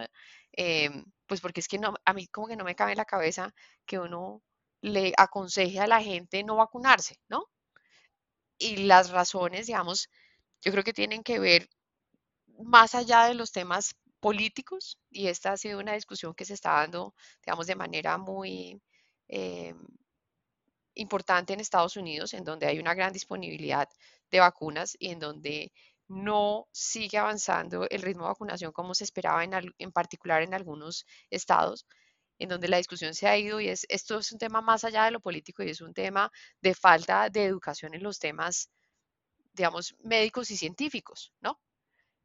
Em, 0.52 1.04
pues 1.26 1.40
porque 1.40 1.60
es 1.60 1.68
que 1.68 1.78
no, 1.78 1.94
a 2.04 2.12
mí 2.12 2.28
como 2.28 2.46
que 2.48 2.56
no 2.56 2.64
me 2.64 2.74
cabe 2.76 2.92
en 2.92 2.98
la 2.98 3.04
cabeza 3.14 3.52
que 3.86 3.98
uno 3.98 4.42
le 4.82 5.12
aconseje 5.16 5.80
a 5.80 5.86
la 5.88 6.02
gente 6.02 6.44
no 6.44 6.56
vacunarse, 6.56 7.16
¿no? 7.28 7.46
Y 8.58 8.76
las 8.86 9.10
razones, 9.10 9.66
digamos, 9.66 10.08
yo 10.62 10.72
creo 10.72 10.84
que 10.84 10.92
tienen 10.92 11.22
que 11.24 11.38
ver 11.40 11.68
más 12.58 12.94
allá 12.94 13.24
de 13.26 13.34
los 13.34 13.52
temas 13.52 13.96
políticos 14.20 14.98
y 15.10 15.28
esta 15.28 15.52
ha 15.52 15.56
sido 15.58 15.80
una 15.80 15.94
discusión 15.94 16.34
que 16.34 16.44
se 16.46 16.54
está 16.54 16.72
dando, 16.72 17.14
digamos, 17.44 17.66
de 17.66 17.76
manera 17.76 18.18
muy 18.18 18.82
eh, 19.28 19.74
importante 21.00 21.52
en 21.52 21.60
Estados 21.60 21.96
Unidos, 21.96 22.34
en 22.34 22.44
donde 22.44 22.66
hay 22.66 22.78
una 22.78 22.94
gran 22.94 23.12
disponibilidad 23.12 23.88
de 24.30 24.40
vacunas 24.40 24.96
y 24.98 25.10
en 25.10 25.18
donde 25.18 25.72
no 26.08 26.66
sigue 26.72 27.18
avanzando 27.18 27.88
el 27.88 28.02
ritmo 28.02 28.24
de 28.24 28.30
vacunación 28.30 28.72
como 28.72 28.94
se 28.94 29.04
esperaba 29.04 29.44
en, 29.44 29.52
en 29.78 29.92
particular 29.92 30.42
en 30.42 30.54
algunos 30.54 31.06
estados 31.30 31.86
en 32.38 32.48
donde 32.48 32.68
la 32.68 32.78
discusión 32.78 33.14
se 33.14 33.28
ha 33.28 33.36
ido 33.36 33.60
y 33.60 33.68
es, 33.68 33.86
esto 33.88 34.18
es 34.18 34.32
un 34.32 34.38
tema 34.38 34.60
más 34.62 34.84
allá 34.84 35.04
de 35.04 35.10
lo 35.12 35.20
político 35.20 35.62
y 35.62 35.70
es 35.70 35.80
un 35.82 35.92
tema 35.94 36.30
de 36.62 36.74
falta 36.74 37.28
de 37.30 37.44
educación 37.44 37.94
en 37.94 38.02
los 38.02 38.18
temas 38.18 38.70
digamos, 39.52 39.94
médicos 40.02 40.50
y 40.50 40.56
científicos, 40.56 41.32
¿no? 41.40 41.60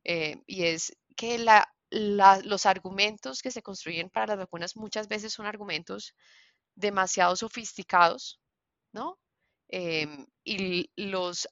Eh, 0.04 0.38
y 0.46 0.66
es 0.66 0.96
que 1.16 1.44
los 1.92 2.66
argumentos 2.66 3.42
que 3.42 3.52
se 3.52 3.62
construyen 3.62 4.10
para 4.10 4.28
las 4.28 4.38
vacunas 4.38 4.76
muchas 4.76 5.08
veces 5.08 5.34
son 5.34 5.46
argumentos 5.46 6.14
demasiado 6.76 7.36
sofisticados, 7.36 8.40
¿no? 8.96 9.20
Em, 9.70 10.26
y 10.46 10.90
los, 10.98 11.48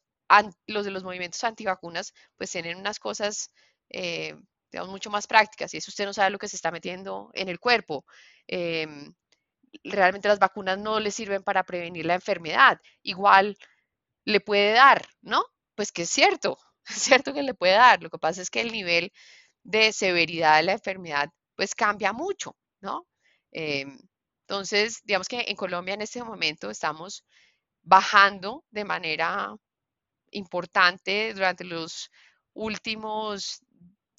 los 0.67 0.85
de 0.85 0.91
los 0.91 1.03
movimientos 1.03 1.43
antivacunas 1.43 2.13
pues 2.37 2.51
tienen 2.51 2.77
unas 2.77 2.99
cosas, 2.99 3.51
eh, 3.89 4.35
digamos, 4.71 4.91
mucho 4.91 5.09
más 5.11 5.27
prácticas 5.27 5.73
y 5.73 5.77
eso 5.77 5.91
usted 5.91 6.05
no 6.05 6.13
sabe 6.13 6.31
lo 6.31 6.39
que 6.39 6.47
se 6.49 6.55
está 6.55 6.71
metiendo 6.71 7.29
en 7.33 7.49
el 7.49 7.59
cuerpo. 7.59 8.05
Em, 8.47 9.13
realmente 9.83 10.27
las 10.27 10.39
vacunas 10.39 10.77
no 10.79 10.99
le 10.99 11.11
sirven 11.11 11.43
para 11.43 11.63
prevenir 11.63 12.05
la 12.05 12.15
enfermedad. 12.15 12.79
Igual 13.03 13.57
le 14.25 14.41
puede 14.41 14.73
dar, 14.73 15.05
¿no? 15.21 15.43
pues 15.75 15.91
que 15.91 16.03
es 16.03 16.09
cierto, 16.09 16.57
es 16.89 16.97
cierto 17.03 17.33
que 17.33 17.43
le 17.43 17.53
puede 17.53 17.73
dar. 17.73 18.01
Lo 18.03 18.09
que 18.09 18.19
pasa 18.19 18.41
es 18.41 18.49
que 18.49 18.61
el 18.61 18.71
nivel 18.71 19.11
de 19.63 19.91
severidad 19.93 20.57
de 20.57 20.63
la 20.63 20.73
enfermedad 20.73 21.29
pues 21.55 21.75
cambia 21.75 22.13
mucho, 22.13 22.57
¿no? 22.81 23.07
Em, 23.51 23.97
entonces, 24.53 25.01
digamos 25.03 25.27
que 25.27 25.45
en 25.47 25.55
Colombia 25.55 25.95
en 25.95 26.03
este 26.03 26.23
momento 26.23 26.69
estamos 26.69 27.25
bajando 27.81 28.63
de 28.69 28.85
manera 28.85 29.55
importante 30.29 31.33
durante 31.33 31.63
los 31.63 32.11
últimos, 32.53 33.61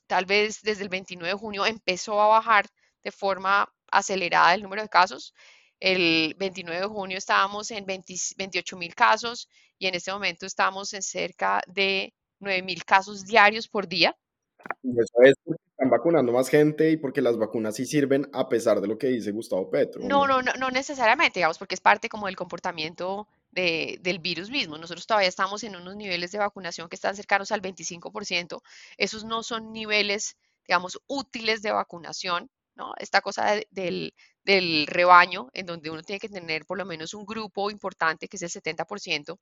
tal 0.08 0.26
vez 0.26 0.60
desde 0.62 0.82
el 0.82 0.88
29 0.88 1.34
de 1.34 1.38
junio 1.38 1.64
empezó 1.64 2.20
a 2.20 2.26
bajar 2.26 2.66
de 3.04 3.12
forma 3.12 3.72
acelerada 3.92 4.54
el 4.54 4.62
número 4.62 4.82
de 4.82 4.88
casos 4.88 5.34
el 5.78 6.34
29 6.36 6.80
de 6.80 6.86
junio 6.88 7.18
estábamos 7.18 7.70
en 7.70 7.86
28 7.86 8.76
mil 8.76 8.92
casos 8.96 9.48
y 9.78 9.86
en 9.86 9.94
este 9.94 10.12
momento 10.12 10.46
estamos 10.46 10.94
en 10.94 11.02
cerca 11.02 11.62
de 11.68 12.12
9 12.40 12.62
mil 12.62 12.84
casos 12.84 13.24
diarios 13.24 13.68
por 13.68 13.86
día. 13.86 14.16
Eso 14.82 15.22
es 15.22 15.34
están 15.74 15.90
vacunando 15.90 16.32
más 16.32 16.48
gente 16.48 16.90
y 16.90 16.96
porque 16.96 17.20
las 17.20 17.36
vacunas 17.36 17.74
sí 17.74 17.84
sirven 17.84 18.28
a 18.32 18.48
pesar 18.48 18.80
de 18.80 18.86
lo 18.86 18.96
que 18.96 19.08
dice 19.08 19.32
Gustavo 19.32 19.68
Petro. 19.68 20.02
No, 20.04 20.26
no, 20.26 20.40
no, 20.40 20.52
no 20.54 20.70
necesariamente, 20.70 21.40
digamos, 21.40 21.58
porque 21.58 21.74
es 21.74 21.80
parte 21.80 22.08
como 22.08 22.26
del 22.26 22.36
comportamiento 22.36 23.26
del 23.50 24.18
virus 24.20 24.50
mismo. 24.50 24.78
Nosotros 24.78 25.06
todavía 25.06 25.28
estamos 25.28 25.62
en 25.64 25.76
unos 25.76 25.96
niveles 25.96 26.32
de 26.32 26.38
vacunación 26.38 26.88
que 26.88 26.96
están 26.96 27.16
cercanos 27.16 27.50
al 27.52 27.62
25%. 27.62 28.62
Esos 28.96 29.24
no 29.24 29.42
son 29.42 29.72
niveles, 29.72 30.36
digamos, 30.66 31.00
útiles 31.06 31.62
de 31.62 31.72
vacunación, 31.72 32.50
¿no? 32.76 32.94
Esta 32.98 33.20
cosa 33.20 33.60
del, 33.70 34.14
del 34.44 34.86
rebaño, 34.86 35.50
en 35.52 35.66
donde 35.66 35.90
uno 35.90 36.02
tiene 36.02 36.20
que 36.20 36.28
tener 36.28 36.66
por 36.66 36.78
lo 36.78 36.84
menos 36.84 37.14
un 37.14 37.24
grupo 37.24 37.70
importante, 37.70 38.28
que 38.28 38.36
es 38.36 38.42
el 38.42 38.50
70%, 38.50 39.38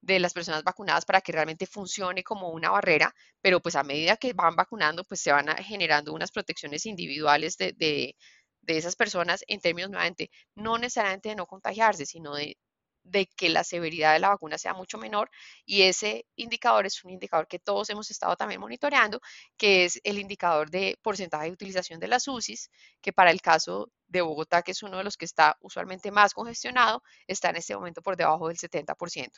de 0.00 0.18
las 0.20 0.32
personas 0.34 0.62
vacunadas 0.64 1.04
para 1.04 1.20
que 1.20 1.32
realmente 1.32 1.66
funcione 1.66 2.22
como 2.24 2.50
una 2.50 2.70
barrera, 2.70 3.14
pero 3.40 3.60
pues 3.60 3.74
a 3.76 3.82
medida 3.84 4.16
que 4.16 4.32
van 4.32 4.56
vacunando, 4.56 5.04
pues 5.04 5.20
se 5.20 5.32
van 5.32 5.48
generando 5.64 6.12
unas 6.12 6.30
protecciones 6.32 6.86
individuales 6.86 7.56
de, 7.56 7.72
de, 7.74 8.16
de 8.62 8.76
esas 8.78 8.96
personas 8.96 9.44
en 9.48 9.60
términos 9.60 9.90
nuevamente, 9.90 10.30
no 10.54 10.78
necesariamente 10.78 11.30
de 11.30 11.36
no 11.36 11.46
contagiarse, 11.46 12.06
sino 12.06 12.34
de 12.34 12.56
de 13.02 13.26
que 13.26 13.48
la 13.48 13.64
severidad 13.64 14.12
de 14.12 14.20
la 14.20 14.30
vacuna 14.30 14.58
sea 14.58 14.74
mucho 14.74 14.98
menor 14.98 15.30
y 15.64 15.82
ese 15.82 16.26
indicador 16.36 16.86
es 16.86 17.02
un 17.04 17.10
indicador 17.10 17.46
que 17.48 17.58
todos 17.58 17.88
hemos 17.90 18.10
estado 18.10 18.36
también 18.36 18.60
monitoreando, 18.60 19.20
que 19.56 19.84
es 19.84 20.00
el 20.04 20.18
indicador 20.18 20.70
de 20.70 20.98
porcentaje 21.02 21.46
de 21.46 21.52
utilización 21.52 22.00
de 22.00 22.08
las 22.08 22.28
UCIs, 22.28 22.70
que 23.00 23.12
para 23.12 23.30
el 23.30 23.40
caso 23.40 23.90
de 24.06 24.22
Bogotá, 24.22 24.62
que 24.62 24.72
es 24.72 24.82
uno 24.82 24.98
de 24.98 25.04
los 25.04 25.16
que 25.16 25.24
está 25.24 25.56
usualmente 25.60 26.10
más 26.10 26.34
congestionado, 26.34 27.02
está 27.26 27.50
en 27.50 27.56
este 27.56 27.74
momento 27.74 28.02
por 28.02 28.16
debajo 28.16 28.48
del 28.48 28.56
70%. 28.56 29.30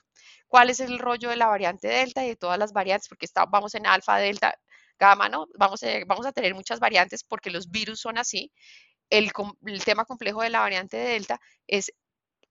¿Cuál 0.49 0.71
es 0.71 0.81
el 0.81 0.99
rollo 0.99 1.31
de 1.31 1.37
la 1.37 1.47
variante 1.47 1.89
Delta 1.89 2.25
y 2.25 2.29
de 2.29 2.37
todas 2.37 2.59
las 2.59 2.73
variantes? 2.73 3.09
Porque 3.09 3.27
está, 3.27 3.47
vamos 3.47 3.75
en 3.75 3.87
alfa, 3.87 4.19
delta, 4.19 4.57
gamma, 4.99 5.29
¿no? 5.29 5.47
Vamos 5.59 5.83
a, 5.83 5.89
vamos 6.07 6.27
a 6.27 6.33
tener 6.33 6.55
muchas 6.55 6.79
variantes 6.79 7.25
porque 7.25 7.51
los 7.51 7.71
virus 7.71 8.01
son 8.01 8.19
así. 8.19 8.53
El, 9.09 9.33
tema 9.85 10.05
complejo 10.05 10.43
de 10.43 10.51
la 10.51 10.61
variante 10.61 10.97
Delta 10.97 11.41
es 11.67 11.93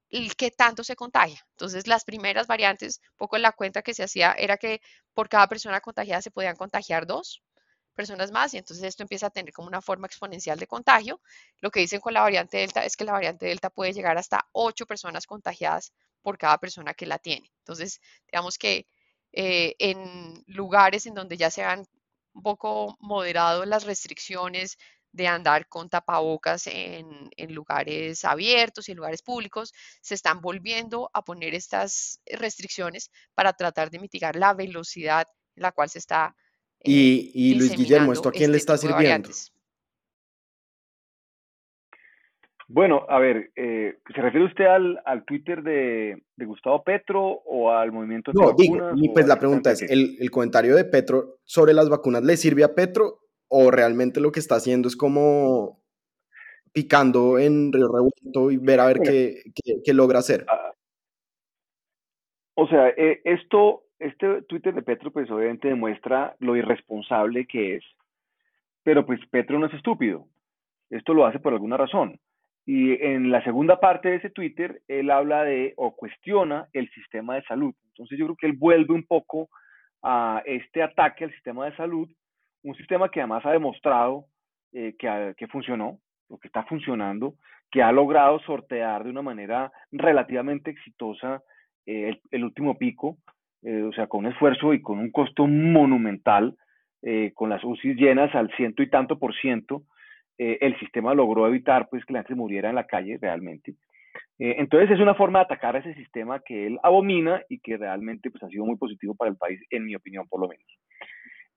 el 0.10 0.36
que 0.36 0.51
tanto 0.51 0.84
se 0.84 0.95
contagia. 0.95 1.45
Entonces, 1.51 1.88
las 1.88 2.03
primeras 2.03 2.47
variantes, 2.47 3.01
poco 3.18 3.36
en 3.36 3.43
la 3.43 3.51
cuenta 3.51 3.82
que 3.82 3.93
se 3.93 4.03
hacía 4.03 4.34
era 4.34 4.57
que 4.57 4.82
por 5.14 5.30
cada 5.30 5.47
persona 5.47 5.82
contagiada 5.82 6.22
se 6.22 6.32
podían 6.32 6.55
contagiar 6.55 7.05
dos 7.05 7.43
personas 7.95 8.32
más 8.32 8.53
y 8.53 8.57
entonces 8.57 8.86
esto 8.86 9.03
empieza 9.03 9.28
a 9.28 9.30
tener 9.30 9.51
como 9.53 9.68
una 9.68 9.82
forma 9.82 10.07
exponencial 10.07 10.57
de 10.57 10.68
contagio. 10.68 11.22
Lo 11.60 11.70
que 11.70 11.82
dicen 11.82 11.99
con 11.99 12.14
la 12.14 12.22
variante 12.22 12.57
Delta 12.57 12.86
es 12.86 12.95
que 12.95 13.03
la 13.03 13.12
variante 13.12 13.45
Delta 13.45 13.70
puede 13.70 13.93
llegar 13.93 14.18
hasta 14.18 14.47
ocho 14.53 14.86
personas 14.86 15.28
contagiadas 15.28 15.91
por 16.22 16.38
cada 16.38 16.57
persona 16.57 16.93
que 16.93 17.05
la 17.05 17.20
tiene. 17.20 17.51
Entonces, 17.60 17.99
digamos 18.32 18.57
que 18.57 18.88
eh, 19.34 19.76
en 19.80 20.43
lugares 20.47 21.05
en 21.05 21.14
donde 21.14 21.38
ya 21.38 21.51
se 21.51 21.64
han 21.64 21.86
un 22.34 22.43
poco 22.43 22.97
moderado 22.99 23.66
las 23.66 23.86
restricciones 23.86 24.78
de 25.12 25.28
andar 25.28 25.68
con 25.68 25.89
tapabocas 25.89 26.68
en, 26.68 27.30
lugares 27.49 28.24
abiertos 28.26 28.88
y 28.88 28.91
en 28.91 28.97
lugares 28.97 29.22
públicos, 29.22 29.74
se 30.01 30.16
están 30.16 30.41
volviendo 30.41 31.10
a 31.14 31.24
poner 31.24 31.55
estas 31.55 32.22
restricciones 32.26 33.12
para 33.34 33.53
tratar 33.53 33.89
de 33.89 33.99
mitigar 33.99 34.36
la 34.36 34.53
velocidad 34.53 35.28
en 35.55 35.64
la 35.64 35.72
cual 35.72 35.89
se 35.89 35.99
está. 35.99 36.36
y, 36.84 37.32
y 37.34 37.55
Luis 37.55 37.76
Guillermo, 37.76 38.14
¿esto 38.14 38.30
a 38.30 38.32
quién 38.32 38.51
le 38.51 38.57
este 38.57 38.74
está 38.74 38.88
sirviendo? 38.88 39.30
Bueno, 42.72 43.03
a 43.10 43.18
ver, 43.18 43.51
eh, 43.55 43.97
¿se 44.14 44.22
refiere 44.22 44.45
usted 44.45 44.66
al, 44.66 45.01
al 45.03 45.26
Twitter 45.26 45.64
de, 45.64 46.22
de, 46.36 46.45
Gustavo 46.45 46.84
Petro 46.84 47.20
o 47.24 47.72
al 47.72 47.91
movimiento 47.91 48.32
No, 48.32 48.53
digo, 48.55 48.91
y 48.95 49.10
pues 49.10 49.28
la 49.28 49.39
pregunta 49.39 49.72
es, 49.72 49.82
¿el, 49.82 50.18
¿el 50.20 50.30
comentario 50.30 50.76
de 50.76 50.86
Petro 50.86 51.39
sobre 51.45 51.74
las 51.74 51.89
vacunas 51.89 52.22
le 52.24 52.38
sirve 52.38 52.64
a 52.64 52.76
Petro 52.76 53.22
o 53.50 53.72
realmente 53.72 54.22
lo 54.22 54.32
que 54.32 54.39
está 54.39 54.56
haciendo 54.56 54.88
es 54.88 54.95
como 54.95 55.80
picando 56.72 57.39
en 57.39 57.74
Río 57.74 57.88
Revuelto 57.88 58.52
y 58.52 58.58
ver 58.58 58.80
a 58.80 58.86
ver 58.86 59.00
qué, 59.04 59.41
qué, 59.84 59.93
logra 59.93 60.20
hacer. 60.20 60.45
Ah, 60.47 60.74
o 62.56 62.68
sea, 62.68 62.89
eh, 62.89 63.22
esto, 63.24 63.84
este 63.97 64.43
Twitter 64.43 64.74
de 64.74 64.84
Petro, 64.84 65.12
pues 65.12 65.30
obviamente 65.32 65.68
demuestra 65.68 66.36
lo 66.39 66.56
irresponsable 66.56 67.47
que 67.47 67.78
es, 67.78 67.84
pero 68.84 69.06
pues 69.06 69.20
Petro 69.32 69.58
no 69.60 69.66
es 69.66 69.74
estúpido. 69.74 70.28
Esto 70.89 71.14
lo 71.14 71.26
hace 71.26 71.39
por 71.39 71.54
alguna 71.54 71.78
razón. 71.78 72.20
Y 72.66 73.02
en 73.04 73.32
la 73.32 73.43
segunda 73.43 73.80
parte 73.80 74.10
de 74.10 74.16
ese 74.18 74.30
Twitter, 74.30 74.82
él 74.88 75.10
habla 75.10 75.43
de 75.43 75.74
o 75.76 75.95
cuestiona 75.95 76.68
el 76.74 76.89
sistema 76.91 77.36
de 77.36 77.43
salud. 77.43 77.74
Entonces 77.88 78.18
yo 78.20 78.26
creo 78.26 78.38
que 78.38 78.47
él 78.47 78.58
vuelve 78.58 78.93
un 78.93 79.06
poco 79.06 79.50
a 80.04 80.43
este 80.45 80.84
ataque 80.84 81.24
al 81.24 81.32
sistema 81.32 81.66
de 81.66 81.76
salud 81.76 82.08
un 82.64 82.76
sistema 82.76 83.10
que 83.10 83.22
además 83.22 83.45
ha 83.45 83.51
demostrado 83.51 84.26
eh, 84.72 84.95
que, 84.99 85.34
que 85.38 85.47
funcionó, 85.47 85.99
que 86.41 86.47
está 86.47 86.64
funcionando, 86.64 87.36
que 87.72 87.82
ha 87.82 87.91
logrado 87.91 88.39
sortear 88.39 89.03
de 89.03 89.10
una 89.10 89.22
manera 89.22 89.72
relativamente 89.91 90.72
exitosa 90.72 91.41
eh, 91.86 92.20
el, 92.32 92.43
último 92.43 92.78
pico, 92.78 93.18
eh, 93.64 93.82
o 93.82 93.91
sea, 93.93 94.07
con 94.07 94.26
un 94.26 94.32
esfuerzo 94.32 94.74
y 94.74 94.82
con 94.82 94.99
un 94.99 95.12
costo 95.12 95.47
monumental, 95.47 96.55
con 97.34 97.49
las 97.49 97.64
UCI 97.64 97.93
llenas 97.95 98.36
al 98.36 98.51
ciento 98.57 98.84
y 98.84 98.89
tanto 98.89 99.18
por 99.18 99.34
ciento, 99.34 99.84
el 100.38 100.78
sistema 100.80 101.14
logró 101.14 101.47
evitar 101.47 101.88
pues 101.89 102.03
que 102.03 102.12
la 102.12 102.24
gente 102.24 102.36
muriera 102.36 102.68
en 102.68 102.76
la 102.76 102.88
calle 102.88 103.18
realmente. 103.22 103.76
entonces 104.38 104.91
es 104.91 104.99
una 104.99 105.16
forma 105.16 105.39
de 105.39 105.45
atacar 105.45 105.78
a 105.78 105.80
ese 105.80 105.93
sistema 105.93 106.41
que 106.41 106.68
él 106.68 106.78
abomina 106.84 107.41
y 107.47 107.60
que 107.60 107.78
realmente 107.78 108.30
pues, 108.30 108.43
ha 108.43 108.49
sido 108.49 108.66
muy 108.66 108.76
positivo 108.76 109.16
para 109.16 109.32
el 109.32 109.38
país, 109.38 109.62
en 109.70 109.86
mi 109.86 109.95
opinión 109.95 110.28
por 110.28 110.41
lo 110.41 110.49
menos. 110.49 110.68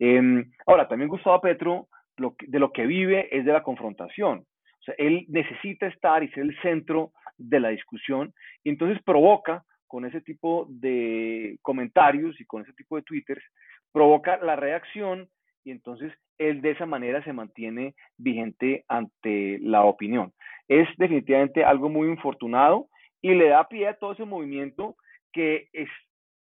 Em, 0.04 0.50
ahora, 0.66 0.88
también 0.88 1.08
Gustavo 1.08 1.40
Petro 1.40 1.86
de 2.16 2.58
lo 2.58 2.72
que 2.72 2.86
vive 2.86 3.28
es 3.30 3.44
de 3.44 3.52
la 3.52 3.62
confrontación. 3.62 4.40
O 4.40 4.82
sea, 4.82 4.96
él 4.98 5.26
necesita 5.28 5.86
estar 5.86 6.24
y 6.24 6.28
ser 6.30 6.42
el 6.42 6.60
centro 6.60 7.12
de 7.38 7.60
la 7.60 7.68
discusión 7.68 8.34
y 8.64 8.70
entonces 8.70 9.00
provoca 9.04 9.62
con 9.86 10.04
ese 10.04 10.20
tipo 10.20 10.66
de 10.70 11.56
comentarios 11.62 12.40
y 12.40 12.44
con 12.46 12.62
ese 12.62 12.72
tipo 12.72 12.96
de 12.96 13.02
twitters, 13.02 13.44
provoca 13.92 14.38
la 14.38 14.56
reacción 14.56 15.28
y 15.62 15.70
entonces 15.70 16.12
él 16.36 16.62
de 16.62 16.72
esa 16.72 16.84
manera 16.86 17.22
se 17.22 17.32
mantiene 17.32 17.94
vigente 18.16 18.84
ante 18.88 19.60
la 19.60 19.84
opinión. 19.84 20.32
Es 20.66 20.88
definitivamente 20.98 21.62
algo 21.62 21.88
muy 21.88 22.08
infortunado 22.08 22.88
y 23.20 23.34
le 23.34 23.50
da 23.50 23.68
pie 23.68 23.86
a 23.86 23.94
todo 23.94 24.14
ese 24.14 24.24
movimiento 24.24 24.96
que 25.32 25.68
es 25.72 25.88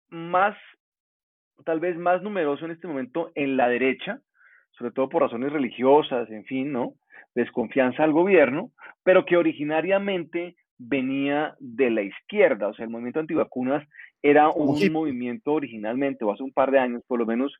más 0.10 0.58
tal 1.64 1.80
vez 1.80 1.98
más 1.98 2.22
numeroso 2.22 2.66
en 2.66 2.72
este 2.72 2.88
momento 2.88 3.32
en 3.36 3.58
la 3.58 3.70
derecha, 3.70 4.20
sobre 4.72 4.92
todo 4.92 5.10
por 5.10 5.22
razones 5.22 5.52
religiosas, 5.52 6.30
en 6.30 6.46
fin, 6.46 6.72
¿no? 6.72 6.94
Desconfianza 7.34 8.04
al 8.04 8.12
gobierno, 8.12 8.72
pero 9.04 9.26
que 9.26 9.38
originariamente 9.38 10.56
venía 10.78 11.56
de 11.60 11.90
la 11.90 12.02
izquierda, 12.02 12.68
o 12.68 12.74
sea, 12.74 12.84
el 12.84 12.92
movimiento 12.92 13.20
antivacunas 13.20 13.88
era 14.22 14.50
un 14.50 14.78
movimiento 14.92 15.54
originalmente, 15.54 16.26
o 16.26 16.34
hace 16.34 16.44
un 16.44 16.52
par 16.52 16.72
de 16.72 16.80
años 16.80 17.04
por 17.08 17.20
lo 17.20 17.26
menos, 17.26 17.54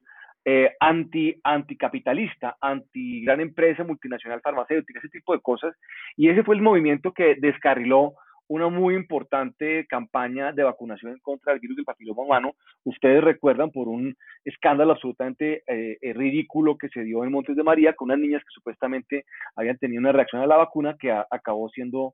eh, 0.44 0.72
anti, 0.80 1.40
anticapitalista, 1.44 2.58
anti 2.62 3.24
gran 3.24 3.40
empresa 3.40 3.84
multinacional 3.84 4.42
farmacéutica, 4.42 5.00
ese 5.00 5.10
tipo 5.10 5.34
de 5.34 5.42
cosas, 5.42 5.76
y 6.16 6.30
ese 6.30 6.44
fue 6.44 6.56
el 6.56 6.62
movimiento 6.62 7.14
que 7.14 7.36
descarriló 7.40 8.14
una 8.48 8.70
muy 8.70 8.96
importante 8.96 9.86
campaña 9.88 10.52
de 10.52 10.64
vacunación 10.64 11.14
en 11.14 11.20
contra 11.20 11.54
del 11.54 11.60
virus 11.60 11.78
del 11.78 11.86
papiloma 11.86 12.24
humano. 12.24 12.56
Ustedes 12.84 13.24
recuerdan 13.24 13.72
por 13.72 13.88
un 13.88 14.16
escándalo 14.44 14.94
absolutamente 14.94 15.64
eh, 15.68 16.14
ridículo 16.14 16.78
que 16.78 16.90
se 16.90 17.04
dio 17.04 17.24
en 17.24 17.32
Montes 17.32 17.56
de 17.56 17.64
María 17.64 17.94
con 17.94 18.08
unas 18.08 18.20
niñas 18.20 18.42
que 18.42 18.54
supuestamente 18.54 19.26
habían 19.56 19.78
tenido 19.78 20.00
una 20.00 20.12
reacción 20.12 20.42
a 20.42 20.48
la 20.48 20.58
vacuna 20.58 20.96
que 21.00 21.12
acabó 21.12 21.70
siendo 21.70 22.14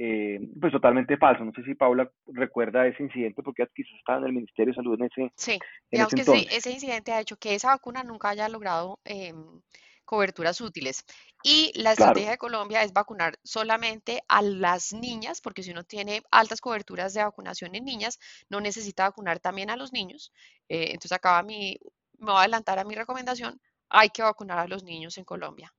eh, 0.00 0.38
pues 0.60 0.72
totalmente 0.72 1.16
falso. 1.16 1.44
No 1.44 1.52
sé 1.52 1.64
si 1.64 1.74
Paula 1.74 2.08
recuerda 2.28 2.86
ese 2.86 3.02
incidente 3.02 3.42
porque 3.42 3.66
quizás 3.74 3.92
estaba 3.98 4.18
en 4.18 4.26
el 4.26 4.32
Ministerio 4.32 4.72
de 4.72 4.76
Salud 4.76 5.00
en 5.00 5.06
ese 5.06 5.32
Sí, 5.34 5.58
digamos 5.90 6.14
que 6.14 6.24
sí, 6.24 6.46
ese 6.52 6.70
incidente 6.70 7.12
ha 7.12 7.20
hecho 7.20 7.36
que 7.36 7.54
esa 7.54 7.70
vacuna 7.70 8.04
nunca 8.04 8.30
haya 8.30 8.48
logrado 8.48 9.00
em, 9.04 9.60
coberturas 10.08 10.62
útiles. 10.62 11.04
Y 11.44 11.70
la 11.78 11.92
estrategia 11.92 12.30
de 12.30 12.38
Colombia 12.38 12.82
es 12.82 12.94
vacunar 12.94 13.38
solamente 13.44 14.22
a 14.26 14.40
las 14.40 14.94
niñas, 14.94 15.42
porque 15.42 15.62
si 15.62 15.70
uno 15.70 15.84
tiene 15.84 16.22
altas 16.30 16.62
coberturas 16.62 17.12
de 17.12 17.22
vacunación 17.22 17.74
en 17.74 17.84
niñas, 17.84 18.18
no 18.48 18.58
necesita 18.62 19.04
vacunar 19.04 19.38
también 19.38 19.68
a 19.68 19.76
los 19.76 19.92
niños. 19.92 20.32
Eh, 20.70 20.92
entonces 20.92 21.12
acaba 21.12 21.42
mi, 21.42 21.78
me 22.18 22.32
voy 22.32 22.36
a 22.36 22.40
adelantar 22.40 22.78
a 22.78 22.84
mi 22.84 22.94
recomendación, 22.94 23.60
hay 23.90 24.08
que 24.08 24.22
vacunar 24.22 24.58
a 24.58 24.66
los 24.66 24.82
niños 24.82 25.18
en 25.18 25.24
Colombia 25.24 25.74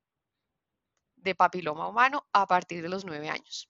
de 1.16 1.34
papiloma 1.34 1.90
humano 1.90 2.28
a 2.32 2.46
partir 2.46 2.84
de 2.84 2.90
los 2.90 3.06
nueve 3.06 3.30
años. 3.30 3.68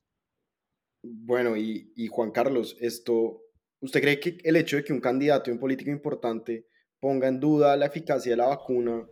Bueno, 1.02 1.56
y, 1.56 1.94
y 1.96 2.08
Juan 2.08 2.32
Carlos, 2.32 2.76
esto, 2.82 3.44
¿usted 3.80 4.02
cree 4.02 4.20
que 4.20 4.38
el 4.44 4.58
hecho 4.58 4.76
de 4.76 4.84
que 4.84 4.92
un 4.92 5.00
candidato 5.00 5.50
y 5.50 5.54
un 5.54 5.60
político 5.60 5.90
importante 5.90 6.68
ponga 7.00 7.30
en 7.30 7.40
duda 7.40 7.78
la 7.78 7.86
eficacia 7.86 8.34
de 8.34 8.38
la 8.38 8.48
vacuna 8.48 9.08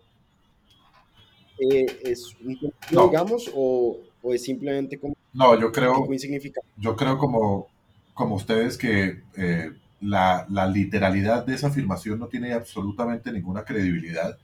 eh, 1.60 1.86
es 2.04 2.36
un 2.44 2.58
digamos, 2.90 3.52
o, 3.54 3.98
o, 4.22 4.34
es 4.34 4.44
simplemente 4.44 5.00
como 5.00 5.16
no, 5.34 5.60
yo 5.60 5.72
creo, 5.72 6.08
Yo 6.78 6.96
creo 6.96 7.18
como, 7.20 7.68
como 8.16 8.36
ustedes 8.36 8.76
que 8.76 9.22
eh, 9.36 9.72
la, 10.02 10.48
la, 10.50 10.66
literalidad 10.66 11.46
de 11.46 11.54
esa 11.54 11.68
afirmación 11.68 12.18
no 12.18 12.28
tiene 12.28 12.54
absolutamente 12.54 13.32
ninguna 13.32 13.64
credibilidad. 13.64 14.36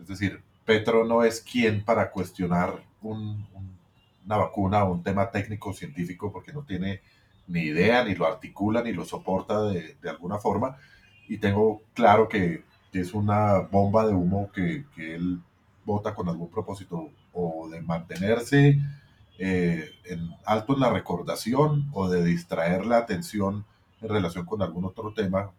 Es 0.00 0.08
decir, 0.08 0.42
Petro 0.64 1.04
no 1.04 1.22
es 1.22 1.40
quien 1.40 1.84
para 1.84 2.10
cuestionar 2.10 2.82
un, 3.02 3.46
una 4.24 4.36
vacuna 4.36 4.82
o 4.82 4.94
un 4.94 5.04
tema 5.04 5.30
técnico 5.30 5.72
científico 5.72 6.32
porque 6.32 6.52
no 6.52 6.64
tiene 6.64 7.02
ni 7.46 7.60
idea, 7.60 8.02
ni 8.02 8.16
lo 8.16 8.26
articula, 8.26 8.82
ni 8.82 8.92
lo 8.92 9.04
soporta 9.04 9.62
de, 9.62 9.96
de 10.02 10.10
alguna 10.10 10.38
forma. 10.38 10.76
Y 11.28 11.38
tengo 11.38 11.82
claro 11.94 12.28
que, 12.28 12.64
que 12.92 13.00
es 13.00 13.14
una 13.14 13.58
bomba 13.58 14.04
de 14.06 14.14
humo 14.14 14.50
que, 14.52 14.86
que 14.96 15.14
él 15.14 15.40
vota 15.86 16.14
con 16.14 16.28
algún 16.28 16.50
propósito 16.50 17.10
o 17.32 17.68
de 17.70 17.80
mantenerse 17.80 18.78
eh, 19.38 19.90
en 20.04 20.30
alto 20.44 20.74
en 20.74 20.80
la 20.80 20.90
recordación 20.90 21.88
o 21.92 22.08
de 22.08 22.22
distraer 22.24 22.84
la 22.84 22.98
atención 22.98 23.64
en 24.02 24.08
relación 24.08 24.44
con 24.44 24.60
algún 24.60 24.84
otro 24.84 25.12
tema 25.14 25.50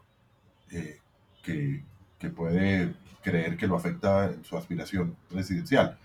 eh, 0.72 1.00
que, 1.42 1.84
que, 2.20 2.30
puede 2.30 2.94
creer 3.24 3.58
que 3.58 3.68
lo 3.68 3.76
afecta 3.76 4.26
en 4.26 4.44
su 4.44 4.58
aspiración 4.58 5.16
presidencial. 5.30 5.98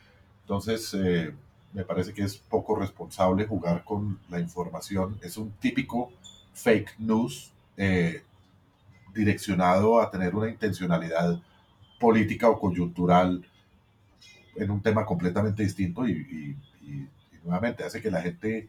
Entonces, 0.42 0.94
eh, 0.94 1.34
me 1.72 1.84
parece 1.84 2.12
que 2.12 2.22
es 2.22 2.36
poco 2.36 2.76
responsable 2.76 3.46
jugar 3.46 3.84
con 3.84 4.18
la 4.28 4.38
información. 4.38 5.18
Es 5.22 5.36
un 5.36 5.50
típico 5.52 6.10
fake 6.52 6.96
news 6.98 7.52
eh, 7.76 8.22
direccionado 9.14 10.00
a 10.00 10.10
tener 10.10 10.34
una 10.34 10.48
intencionalidad 10.48 11.40
política 11.98 12.48
o 12.48 12.58
coyuntural 12.58 13.44
en 14.56 14.70
un 14.70 14.82
tema 14.82 15.04
completamente 15.06 15.62
distinto 15.62 16.06
y, 16.06 16.12
y, 16.12 16.86
y, 16.86 17.08
nuevamente 17.44 17.82
hace 17.82 18.00
que 18.00 18.10
la 18.10 18.22
gente 18.22 18.68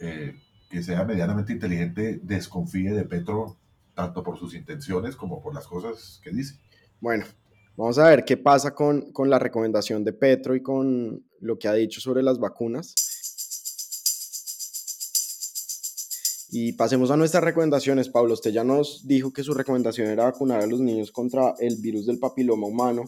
eh, 0.00 0.34
que 0.70 0.82
sea 0.82 1.04
medianamente 1.04 1.52
inteligente 1.52 2.18
desconfíe 2.22 2.92
de 2.92 3.04
Petro 3.04 3.58
tanto 3.94 4.22
por 4.22 4.38
sus 4.38 4.54
intenciones 4.54 5.14
como 5.14 5.42
por 5.42 5.54
las 5.54 5.66
cosas 5.66 6.20
que 6.24 6.30
dice. 6.30 6.58
Bueno, 7.00 7.26
vamos 7.76 7.98
a 7.98 8.08
ver 8.08 8.24
qué 8.24 8.38
pasa 8.38 8.74
con, 8.74 9.12
con 9.12 9.28
la 9.28 9.38
recomendación 9.38 10.04
de 10.04 10.14
Petro 10.14 10.54
y 10.54 10.62
con 10.62 11.22
lo 11.40 11.58
que 11.58 11.68
ha 11.68 11.74
dicho 11.74 12.00
sobre 12.00 12.22
las 12.22 12.38
vacunas. 12.38 12.94
Y 16.54 16.72
pasemos 16.72 17.10
a 17.10 17.16
nuestras 17.16 17.42
recomendaciones. 17.42 18.10
Pablo, 18.10 18.34
usted 18.34 18.50
ya 18.50 18.62
nos 18.62 19.06
dijo 19.06 19.32
que 19.32 19.42
su 19.42 19.54
recomendación 19.54 20.08
era 20.08 20.24
vacunar 20.24 20.60
a 20.60 20.66
los 20.66 20.80
niños 20.80 21.10
contra 21.10 21.54
el 21.58 21.76
virus 21.76 22.04
del 22.04 22.18
papiloma 22.18 22.66
humano, 22.66 23.04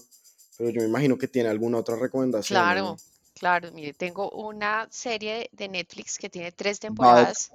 pero 0.56 0.70
yo 0.70 0.80
me 0.82 0.88
imagino 0.88 1.18
que 1.18 1.28
tiene 1.28 1.48
alguna 1.48 1.78
otra 1.78 1.96
recomendación. 1.96 2.56
Claro, 2.56 2.80
¿no? 2.80 2.96
claro. 3.34 3.72
Mire, 3.72 3.92
tengo 3.92 4.30
una 4.30 4.86
serie 4.90 5.48
de 5.52 5.68
Netflix 5.68 6.18
que 6.18 6.30
tiene 6.30 6.52
tres 6.52 6.80
temporadas 6.80 7.50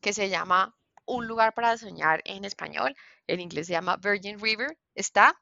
que 0.00 0.12
se 0.12 0.28
llama 0.28 0.74
Un 1.06 1.26
lugar 1.26 1.54
para 1.54 1.76
soñar 1.76 2.20
en 2.24 2.44
español. 2.44 2.94
En 3.26 3.40
inglés 3.40 3.66
se 3.66 3.72
llama 3.72 3.96
Virgin 3.96 4.38
River. 4.40 4.76
Está 4.94 5.34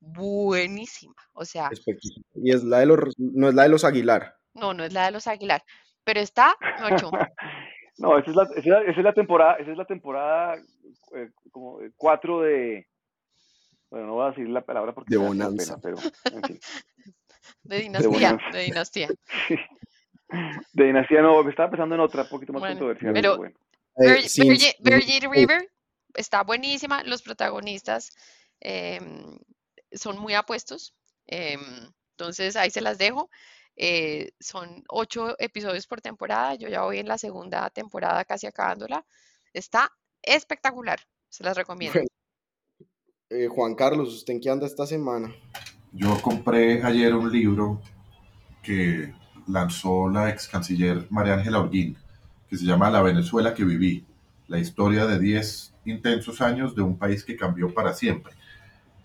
buenísima. 0.00 1.14
O 1.32 1.44
sea. 1.44 1.70
Y 2.34 2.52
es 2.52 2.64
la 2.64 2.80
de 2.80 2.86
los, 2.86 2.98
no 3.18 3.48
es 3.48 3.54
la 3.54 3.64
de 3.64 3.68
los 3.68 3.84
Aguilar. 3.84 4.36
no, 4.54 4.74
no 4.74 4.84
es 4.84 4.92
la 4.92 5.06
de 5.06 5.10
los 5.10 5.26
Aguilar, 5.26 5.62
pero 6.04 6.20
está, 6.20 6.56
Nacho, 6.80 7.10
No, 7.98 8.18
esa 8.18 8.30
es 8.30 8.36
la, 8.36 8.42
esa 8.42 8.58
es 8.58 8.66
la, 8.66 8.80
esa 8.82 9.00
es 9.00 9.04
la 9.04 9.14
temporada, 9.14 9.54
esa 9.54 9.70
es 9.70 9.76
la 9.78 9.84
temporada 9.86 10.56
eh, 11.14 11.30
como 11.50 11.78
cuatro 11.96 12.42
de, 12.42 12.86
bueno, 13.90 14.06
no 14.06 14.14
voy 14.14 14.26
a 14.26 14.30
decir 14.30 14.48
la 14.48 14.62
palabra 14.64 14.92
porque 14.94 15.10
De 15.10 15.16
bonanza. 15.16 15.78
pena, 15.80 15.96
pero 16.00 16.36
en 16.36 16.42
fin. 16.42 16.60
de 17.62 17.78
dinastía, 17.78 18.38
de 18.52 18.60
dinastía. 18.62 19.08
Sí. 19.48 19.56
De 20.72 20.84
dinastía 20.86 21.22
no, 21.22 21.40
me 21.44 21.50
estaba 21.50 21.70
pensando 21.70 21.94
en 21.94 22.00
otra, 22.00 22.22
un 22.24 22.28
poquito 22.28 22.52
más 22.52 22.58
Bueno, 22.60 22.74
controversial, 22.74 23.12
pero- 23.14 23.36
bueno. 23.36 23.56
Eh, 23.98 24.26
Virgin, 24.80 25.24
eh, 25.24 25.28
River 25.30 25.70
está 26.14 26.42
buenísima. 26.42 27.02
Los 27.04 27.22
protagonistas 27.22 28.10
em, 28.60 29.38
son 29.92 30.18
muy 30.18 30.34
apuestos. 30.34 30.94
em, 31.26 31.60
entonces 32.10 32.56
ahí 32.56 32.70
se 32.70 32.80
las 32.80 32.98
dejo. 32.98 33.30
Eh, 33.76 34.32
son 34.40 34.82
ocho 34.88 35.36
episodios 35.38 35.86
por 35.86 36.00
temporada. 36.00 36.54
Yo 36.56 36.68
ya 36.68 36.82
voy 36.82 36.98
en 36.98 37.08
la 37.08 37.18
segunda 37.18 37.70
temporada, 37.70 38.24
casi 38.24 38.46
acabándola. 38.46 39.04
Está 39.52 39.90
espectacular. 40.22 40.98
Se 41.28 41.44
las 41.44 41.56
recomiendo. 41.56 41.98
Bueno, 42.00 42.08
eh, 43.28 43.48
Juan 43.48 43.74
Carlos, 43.74 44.14
¿usted 44.14 44.34
en 44.34 44.40
qué 44.40 44.50
anda 44.50 44.66
esta 44.66 44.86
semana? 44.86 45.34
Yo 45.92 46.20
compré 46.22 46.82
ayer 46.82 47.14
un 47.14 47.32
libro 47.32 47.80
que 48.62 49.12
lanzó 49.48 50.08
la 50.08 50.30
ex 50.30 50.48
canciller 50.48 51.06
María 51.10 51.34
Ángela 51.34 51.60
Holguín, 51.60 51.96
que 52.48 52.56
se 52.56 52.64
llama 52.64 52.90
La 52.90 53.02
Venezuela 53.02 53.54
que 53.54 53.64
viví, 53.64 54.04
la 54.46 54.58
historia 54.58 55.06
de 55.06 55.18
10 55.18 55.74
intensos 55.86 56.40
años 56.40 56.76
de 56.76 56.82
un 56.82 56.98
país 56.98 57.24
que 57.24 57.36
cambió 57.36 57.74
para 57.74 57.94
siempre. 57.94 58.32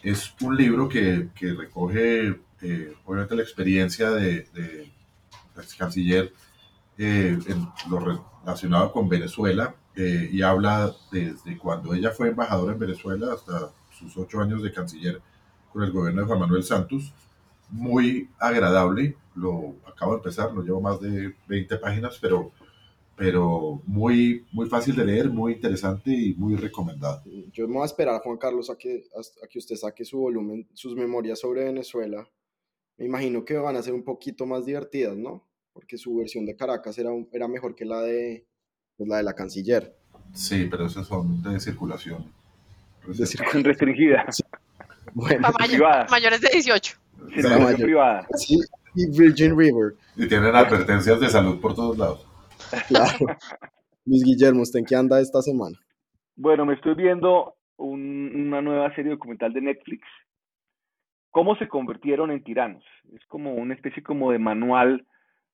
Es 0.04 0.34
un 0.42 0.56
libro 0.56 0.88
que, 0.88 1.30
recoge, 1.40 2.40
eh, 2.62 2.94
obviamente, 3.06 3.36
la 3.36 3.42
experiencia 3.42 4.12
de, 4.12 4.48
la 5.56 5.64
ex 5.64 5.76
canciller 5.76 6.32
eh, 6.98 7.40
en 7.48 7.68
lo 7.90 8.22
relacionado 8.44 8.92
con 8.92 9.10
Venezuela 9.10 9.76
y 9.96 10.42
habla 10.42 10.96
desde 11.12 11.58
cuando 11.58 11.94
ella 11.94 12.12
fue 12.12 12.30
embajadora 12.30 12.74
en 12.74 12.80
Venezuela 12.80 13.34
hasta 13.34 13.72
sus 14.02 14.18
ocho 14.18 14.42
años 14.42 14.64
de 14.64 14.72
canciller 14.72 15.22
con 15.72 15.84
el 15.84 15.92
gobierno 15.92 16.22
de 16.22 16.28
Juan 16.28 16.40
Manuel 16.40 16.64
Santos. 16.64 17.14
Muy 17.70 18.30
agradable, 18.40 19.16
lo 19.36 19.76
acabo 19.86 20.12
de 20.12 20.18
empezar, 20.18 20.54
no 20.54 20.62
llevo 20.62 20.82
más 20.82 21.00
de 21.00 21.34
20 21.48 21.78
páginas, 21.78 22.18
pero, 22.20 22.52
pero 23.16 23.82
muy, 23.86 24.46
muy 24.52 24.68
fácil 24.68 24.96
de 24.96 25.06
leer, 25.06 25.30
muy 25.30 25.54
interesante 25.54 26.12
y 26.12 26.34
muy 26.34 26.56
recomendado. 26.56 27.22
Yo 27.54 27.68
me 27.68 27.76
voy 27.76 27.84
a 27.84 27.86
esperar, 27.86 28.22
Juan 28.22 28.38
Carlos, 28.38 28.70
a 28.70 28.78
que, 28.78 29.06
a 29.16 29.48
que 29.48 29.60
usted 29.60 29.76
saque 29.76 30.04
su 30.04 30.20
volumen, 30.20 30.68
sus 30.74 30.96
memorias 30.96 31.40
sobre 31.40 31.64
Venezuela. 31.64 32.28
Me 32.98 33.06
imagino 33.06 33.46
que 33.46 33.56
van 33.56 33.78
a 33.78 33.84
ser 33.84 33.94
un 33.94 34.04
poquito 34.04 34.46
más 34.46 34.66
divertidas, 34.66 35.16
¿no? 35.16 35.48
Porque 35.72 35.98
su 35.98 36.18
versión 36.18 36.46
de 36.46 36.58
Caracas 36.58 36.98
era, 36.98 37.12
era 37.32 37.48
mejor 37.48 37.76
que 37.76 37.86
la 37.86 38.02
de, 38.02 38.46
pues, 38.98 39.08
la 39.08 39.18
de 39.18 39.24
la 39.24 39.34
canciller. 39.34 39.96
Sí, 40.34 40.68
pero 40.70 40.86
esos 40.86 41.08
son 41.08 41.42
de 41.42 41.60
circulación. 41.60 42.41
Reservada. 43.08 43.60
Restringida, 43.64 44.26
Bueno, 45.14 45.42
Pa' 45.42 45.52
mayo- 45.60 45.72
privada. 45.74 46.06
mayores 46.10 46.42
de 46.42 46.50
18. 46.54 46.98
circulación 47.34 47.64
mayor. 47.64 47.82
privada. 47.82 48.28
sí, 48.36 48.60
y 48.96 49.18
Virgin 49.18 49.58
River, 49.58 49.94
Y 50.18 50.28
tienen 50.28 50.56
advertencias 50.56 51.20
de 51.20 51.28
salud 51.30 51.60
por 51.62 51.74
todos 51.76 51.98
lados. 51.98 52.28
claro. 52.88 53.38
Luis 54.06 54.24
Guillermo, 54.24 54.62
¿usted 54.62 54.80
en 54.80 54.86
qué 54.86 54.96
anda 54.96 55.20
esta 55.20 55.42
semana? 55.42 55.78
Bueno, 56.36 56.66
me 56.66 56.74
estoy 56.74 56.96
viendo 56.96 57.56
un- 57.78 58.32
una 58.48 58.62
nueva 58.62 58.94
serie 58.96 59.12
documental 59.12 59.54
de 59.54 59.62
Netflix, 59.62 60.02
¿Cómo 61.34 61.56
se 61.56 61.70
convirtieron 61.70 62.30
en 62.30 62.44
tiranos? 62.44 62.84
Es 63.16 63.26
como 63.28 63.54
una 63.56 63.74
especie 63.74 64.04
como 64.04 64.34
de 64.34 64.38
manual 64.38 65.08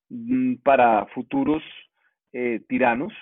mm, 0.10 0.56
para 0.64 1.06
futuros 1.14 1.62
eh, 2.34 2.62
tiranos 2.68 3.14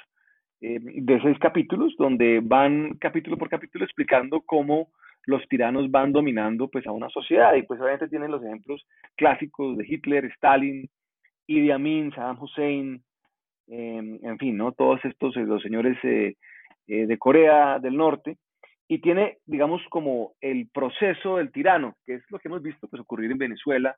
eh, 0.62 0.80
de 0.82 1.22
seis 1.22 1.38
capítulos, 1.40 1.96
donde 1.98 2.42
van 2.44 2.96
capítulo 3.00 3.38
por 3.38 3.50
capítulo 3.50 3.86
explicando 3.86 4.42
cómo 4.42 4.90
los 5.26 5.48
tiranos 5.48 5.90
van 5.90 6.12
dominando 6.12 6.68
pues 6.68 6.86
a 6.88 6.92
una 6.92 7.10
sociedad 7.10 7.54
y 7.56 7.64
pues 7.64 7.80
obviamente 7.80 8.08
tienen 8.08 8.32
los 8.32 8.44
ejemplos 8.44 8.86
clásicos 9.16 9.78
de 9.78 9.86
Hitler, 9.88 10.26
Stalin, 10.26 10.88
Idi 11.48 11.72
Amin, 11.72 12.12
Saddam 12.12 12.42
Hussein, 12.42 13.02
eh, 13.68 14.20
en 14.22 14.38
fin, 14.38 14.58
¿no? 14.58 14.72
Todos 14.74 15.04
estos, 15.06 15.36
eh, 15.38 15.42
los 15.42 15.62
señores 15.62 15.98
eh, 16.04 16.36
eh, 16.88 17.06
de 17.08 17.18
Corea 17.18 17.80
del 17.80 17.98
Norte, 17.98 18.38
y 18.88 19.00
tiene, 19.00 19.40
digamos, 19.46 19.82
como 19.90 20.34
el 20.42 20.70
proceso 20.72 21.38
del 21.38 21.52
tirano, 21.52 21.96
que 22.06 22.16
es 22.16 22.24
lo 22.30 22.38
que 22.38 22.48
hemos 22.48 22.62
visto 22.62 22.88
pues, 22.88 23.02
ocurrir 23.02 23.32
en 23.32 23.40
Venezuela 23.40 23.96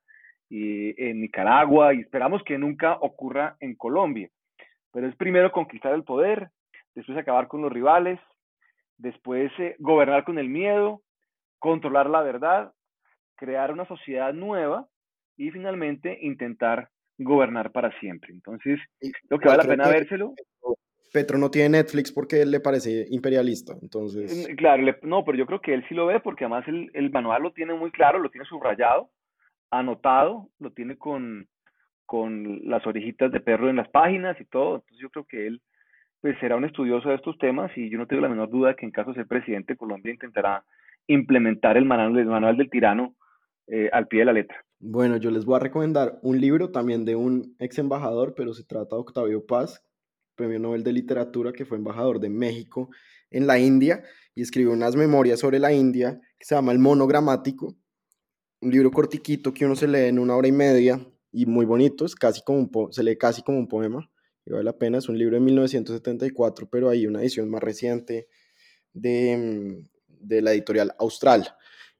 y 0.49 0.93
en 1.03 1.19
Nicaragua, 1.19 1.93
y 1.93 1.99
esperamos 1.99 2.41
que 2.43 2.57
nunca 2.57 2.93
ocurra 2.93 3.57
en 3.59 3.75
Colombia. 3.75 4.29
Pero 4.97 5.09
es 5.09 5.15
primero 5.15 5.51
conquistar 5.51 5.93
el 5.93 6.03
poder, 6.03 6.49
después 6.95 7.15
acabar 7.19 7.47
con 7.47 7.61
los 7.61 7.71
rivales, 7.71 8.19
después 8.97 9.51
eh, 9.59 9.75
gobernar 9.77 10.23
con 10.23 10.39
el 10.39 10.49
miedo, 10.49 11.03
controlar 11.59 12.09
la 12.09 12.23
verdad, 12.23 12.73
crear 13.35 13.71
una 13.71 13.85
sociedad 13.87 14.33
nueva 14.33 14.87
y 15.37 15.51
finalmente 15.51 16.17
intentar 16.19 16.89
gobernar 17.19 17.71
para 17.71 17.91
siempre. 17.99 18.33
Entonces, 18.33 18.79
creo 18.99 19.39
que 19.39 19.47
vale 19.47 19.61
la 19.61 19.69
pena 19.69 19.83
que 19.83 19.89
vérselo. 19.91 20.33
Petro 21.13 21.37
no 21.37 21.51
tiene 21.51 21.77
Netflix 21.77 22.11
porque 22.11 22.43
le 22.43 22.59
parece 22.59 23.05
imperialista, 23.11 23.75
entonces... 23.79 24.49
Mm, 24.49 24.55
Claro, 24.55 24.81
le- 24.81 24.97
no, 25.03 25.23
pero 25.23 25.37
yo 25.37 25.45
creo 25.45 25.61
que 25.61 25.75
él 25.75 25.85
sí 25.87 25.93
lo 25.93 26.07
ve 26.07 26.19
porque 26.21 26.45
además 26.45 26.67
el, 26.67 26.89
el 26.95 27.11
manual 27.11 27.43
lo 27.43 27.53
tiene 27.53 27.75
muy 27.75 27.91
claro, 27.91 28.17
lo 28.17 28.31
tiene 28.31 28.47
subrayado, 28.47 29.11
anotado, 29.69 30.49
lo 30.57 30.71
tiene 30.71 30.97
con, 30.97 31.47
con 32.07 32.61
las 32.67 32.87
orejitas 32.87 33.31
de 33.31 33.39
perro 33.39 33.69
en 33.69 33.75
las 33.75 33.89
páginas 33.89 34.35
y 34.41 34.45
todo. 34.45 34.75
Entonces 34.75 34.97
yo 34.97 35.09
creo 35.11 35.25
que 35.25 35.45
él 35.45 35.61
pues 36.21 36.35
será 36.39 36.55
un 36.55 36.65
estudioso 36.65 37.09
de 37.09 37.15
estos 37.15 37.37
temas 37.37 37.69
y 37.77 37.91
yo 37.91 37.99
no 37.99 38.07
tengo 38.07 38.23
la 38.23 38.29
menor 38.29 38.49
duda 38.49 38.75
que 38.75 38.85
en 38.85 38.91
caso 38.91 39.11
de 39.11 39.17
ser 39.17 39.27
presidente 39.27 39.73
de 39.73 39.77
Colombia 39.77 40.11
intentará 40.11 40.63
implementar 41.05 41.77
el 41.77 41.85
manual, 41.85 42.17
el 42.17 42.25
manual 42.25 42.57
del 42.57 42.71
tirano 42.71 43.15
eh, 43.67 43.89
al 43.93 44.07
pie 44.07 44.19
de 44.19 44.25
la 44.25 44.33
letra. 44.33 44.57
Bueno, 44.79 45.17
yo 45.17 45.29
les 45.29 45.45
voy 45.45 45.57
a 45.57 45.59
recomendar 45.59 46.17
un 46.21 46.39
libro 46.39 46.71
también 46.71 47.05
de 47.05 47.15
un 47.15 47.55
ex 47.59 47.77
embajador, 47.77 48.33
pero 48.35 48.53
se 48.53 48.63
trata 48.63 48.95
de 48.95 49.01
Octavio 49.01 49.45
Paz, 49.45 49.83
premio 50.35 50.59
Nobel 50.59 50.83
de 50.83 50.93
Literatura, 50.93 51.51
que 51.51 51.65
fue 51.65 51.77
embajador 51.77 52.19
de 52.19 52.29
México 52.29 52.89
en 53.29 53.45
la 53.45 53.59
India 53.59 54.01
y 54.33 54.41
escribió 54.41 54.71
unas 54.71 54.95
memorias 54.95 55.39
sobre 55.39 55.59
la 55.59 55.73
India 55.73 56.19
que 56.39 56.45
se 56.45 56.55
llama 56.55 56.71
El 56.71 56.79
Monogramático, 56.79 57.75
un 58.61 58.71
libro 58.71 58.91
cortiquito 58.91 59.53
que 59.53 59.65
uno 59.65 59.75
se 59.75 59.87
lee 59.87 60.09
en 60.09 60.19
una 60.19 60.35
hora 60.35 60.47
y 60.47 60.51
media 60.51 60.99
y 61.31 61.45
muy 61.45 61.65
bonito, 61.65 62.05
es 62.05 62.15
casi 62.15 62.41
como 62.41 62.59
un 62.59 62.93
se 62.93 63.03
lee 63.03 63.17
casi 63.17 63.41
como 63.41 63.57
un 63.57 63.67
poema 63.67 64.09
y 64.45 64.51
vale 64.51 64.63
la 64.63 64.77
pena. 64.77 64.97
Es 64.97 65.09
un 65.09 65.17
libro 65.17 65.35
de 65.35 65.41
1974, 65.41 66.69
pero 66.69 66.89
hay 66.89 67.05
una 67.05 67.21
edición 67.21 67.49
más 67.49 67.61
reciente 67.61 68.27
de, 68.93 69.37
mm, 69.37 70.27
de 70.27 70.41
la 70.41 70.53
editorial 70.53 70.93
Austral. 70.99 71.47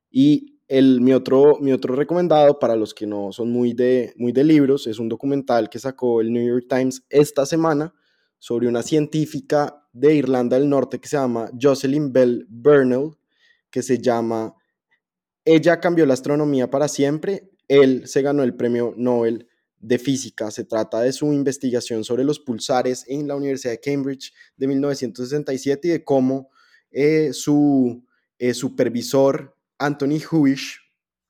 Y 0.09 0.57
el, 0.67 1.01
mi, 1.01 1.13
otro, 1.13 1.57
mi 1.59 1.71
otro 1.71 1.95
recomendado 1.95 2.59
para 2.59 2.75
los 2.75 2.93
que 2.93 3.07
no 3.07 3.31
son 3.31 3.51
muy 3.51 3.73
de, 3.73 4.13
muy 4.17 4.31
de 4.33 4.43
libros 4.43 4.87
es 4.87 4.99
un 4.99 5.07
documental 5.07 5.69
que 5.69 5.79
sacó 5.79 6.21
el 6.21 6.31
New 6.31 6.45
York 6.45 6.65
Times 6.69 7.05
esta 7.09 7.45
semana 7.45 7.93
sobre 8.39 8.67
una 8.67 8.83
científica 8.83 9.87
de 9.93 10.15
Irlanda 10.15 10.57
del 10.57 10.69
Norte 10.69 10.99
que 10.99 11.07
se 11.07 11.17
llama 11.17 11.49
Jocelyn 11.59 12.11
Bell 12.11 12.45
Burnell, 12.49 13.11
que 13.69 13.81
se 13.81 13.99
llama 13.99 14.53
Ella 15.45 15.79
cambió 15.79 16.05
la 16.05 16.13
astronomía 16.13 16.69
para 16.69 16.87
siempre, 16.87 17.49
él 17.67 18.07
se 18.07 18.21
ganó 18.21 18.43
el 18.43 18.55
premio 18.55 18.93
Nobel 18.97 19.47
de 19.79 19.99
física. 19.99 20.51
Se 20.51 20.63
trata 20.63 21.01
de 21.01 21.13
su 21.13 21.33
investigación 21.33 22.03
sobre 22.03 22.23
los 22.23 22.39
pulsares 22.39 23.05
en 23.07 23.27
la 23.27 23.35
Universidad 23.35 23.73
de 23.73 23.79
Cambridge 23.79 24.33
de 24.55 24.67
1967 24.67 25.87
y 25.87 25.91
de 25.91 26.03
cómo 26.03 26.49
eh, 26.91 27.31
su 27.33 28.03
eh, 28.39 28.53
supervisor 28.53 29.55
Anthony 29.77 30.19
Huish 30.31 30.79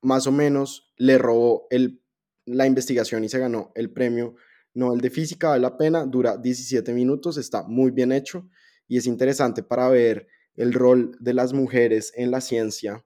más 0.01 0.27
o 0.27 0.31
menos 0.31 0.93
le 0.97 1.17
robó 1.17 1.67
el, 1.69 2.01
la 2.45 2.65
investigación 2.65 3.23
y 3.23 3.29
se 3.29 3.39
ganó 3.39 3.71
el 3.75 3.91
premio 3.91 4.35
Nobel 4.73 5.01
de 5.01 5.09
Física. 5.09 5.49
Vale 5.49 5.61
la 5.61 5.77
pena, 5.77 6.05
dura 6.05 6.38
17 6.38 6.93
minutos, 6.93 7.38
está 7.38 7.63
muy 7.63 7.91
bien 7.91 8.11
hecho 8.11 8.47
y 8.88 8.97
es 8.97 9.05
interesante 9.05 9.63
para 9.63 9.89
ver 9.89 10.27
el 10.55 10.73
rol 10.73 11.15
de 11.19 11.33
las 11.33 11.53
mujeres 11.53 12.13
en 12.15 12.31
la 12.31 12.41
ciencia. 12.41 13.03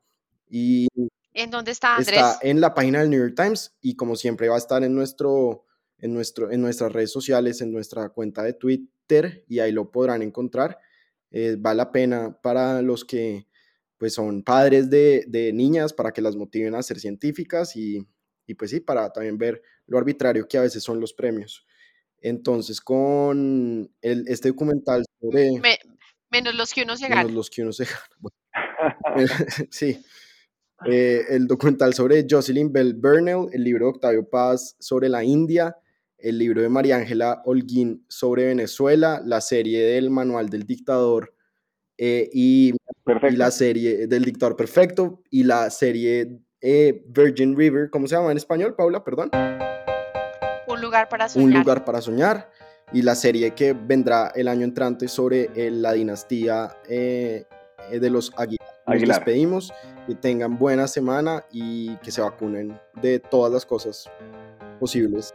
Y 0.49 0.88
¿En 1.34 1.49
dónde 1.49 1.71
está 1.71 1.95
Andrés? 1.95 2.17
Está 2.17 2.39
en 2.41 2.61
la 2.61 2.73
página 2.73 2.99
del 2.99 3.09
New 3.09 3.19
York 3.19 3.36
Times 3.36 3.75
y 3.82 3.95
como 3.95 4.15
siempre 4.15 4.49
va 4.49 4.55
a 4.55 4.59
estar 4.59 4.84
en, 4.84 4.93
nuestro, 4.93 5.65
en, 5.97 6.13
nuestro, 6.13 6.51
en 6.51 6.61
nuestras 6.61 6.91
redes 6.91 7.11
sociales, 7.11 7.61
en 7.61 7.71
nuestra 7.71 8.09
cuenta 8.09 8.43
de 8.43 8.53
Twitter 8.53 9.45
y 9.47 9.59
ahí 9.59 9.71
lo 9.71 9.91
podrán 9.91 10.21
encontrar. 10.21 10.79
Eh, 11.32 11.55
vale 11.57 11.77
la 11.77 11.91
pena 11.91 12.38
para 12.41 12.82
los 12.82 13.05
que 13.05 13.47
pues 13.97 14.15
son 14.15 14.43
padres 14.43 14.89
de, 14.89 15.25
de, 15.27 15.53
niñas, 15.53 15.93
para 15.93 16.11
que 16.11 16.21
las 16.21 16.36
motiven 16.36 16.73
a 16.73 16.82
ser 16.82 16.99
científicas 16.99 17.75
y, 17.75 18.05
y 18.47 18.55
pues 18.55 18.71
sí, 18.71 18.79
para 18.79 19.13
también 19.13 19.38
ver 19.38 19.61
lo 19.86 19.97
arbitrario 19.97 20.47
que 20.47 20.57
a 20.57 20.61
veces 20.61 20.84
son 20.84 20.99
los 20.99 21.13
premios. 21.13 21.65
Entonces, 22.19 22.82
con 22.82 23.91
el, 24.01 24.27
este 24.27 24.49
documental 24.49 25.05
sobre... 25.19 25.51
menos 26.29 26.55
los 26.55 26.73
que 26.73 26.84
uno 26.84 26.97
se 26.97 27.07
gana. 27.07 27.21
Menos 27.21 27.34
los 27.34 27.49
que 27.49 27.61
uno 27.61 27.73
se 27.73 27.86
gana. 27.86 29.15
sí, 29.69 30.03
eh, 30.86 31.25
el 31.29 31.47
documental 31.47 31.93
sobre 31.93 32.25
Jocelyn 32.29 32.71
Bell 32.71 32.95
Burnell, 32.95 33.49
el 33.53 33.63
libro 33.63 33.86
de 33.86 33.91
Octavio 33.91 34.27
Paz 34.27 34.75
sobre 34.79 35.09
la 35.09 35.23
India, 35.23 35.75
el 36.17 36.39
libro 36.39 36.61
de 36.61 36.69
María 36.69 36.97
Ángela 36.97 37.41
Holguín 37.45 38.03
sobre 38.07 38.45
Venezuela, 38.45 39.21
la 39.23 39.41
serie 39.41 39.84
del 39.84 40.09
Manual 40.09 40.49
del 40.49 40.63
Dictador 40.63 41.36
eh, 41.97 42.29
y, 42.34 42.73
y, 42.73 43.36
la 43.36 43.51
serie 43.51 44.07
del 44.07 44.25
Dictador 44.25 44.55
Perfecto 44.55 45.21
y 45.29 45.43
la 45.43 45.69
serie 45.69 46.39
eh, 46.61 47.03
Virgin 47.07 47.55
River, 47.55 47.89
¿cómo 47.91 48.07
se 48.07 48.15
llama 48.15 48.32
en 48.32 48.38
español, 48.38 48.75
Paula? 48.75 49.03
Perdón. 49.03 49.29
Un 50.67 50.82
lugar 50.82 51.09
para 51.09 51.29
soñar. 51.29 51.47
Un 51.47 51.53
lugar 51.53 51.86
para 51.86 52.01
soñar. 52.01 52.49
Y 52.93 53.03
la 53.03 53.15
serie 53.15 53.53
que 53.53 53.73
vendrá 53.73 54.32
el 54.36 54.47
año 54.47 54.63
entrante 54.63 55.07
sobre 55.07 55.49
la 55.71 55.93
dinastía 55.93 56.75
de 56.88 58.09
los 58.09 58.34
Aguilar. 58.36 58.67
Nos 58.88 59.01
despedimos, 59.01 59.73
que 60.08 60.16
tengan 60.16 60.58
buena 60.58 60.88
semana 60.88 61.45
y 61.52 61.95
que 61.97 62.12
se 62.12 62.22
vacunen 62.22 62.80
de 63.02 63.20
todas 63.20 63.52
las 63.52 63.66
cosas 63.66 64.10
posibles. 64.80 65.34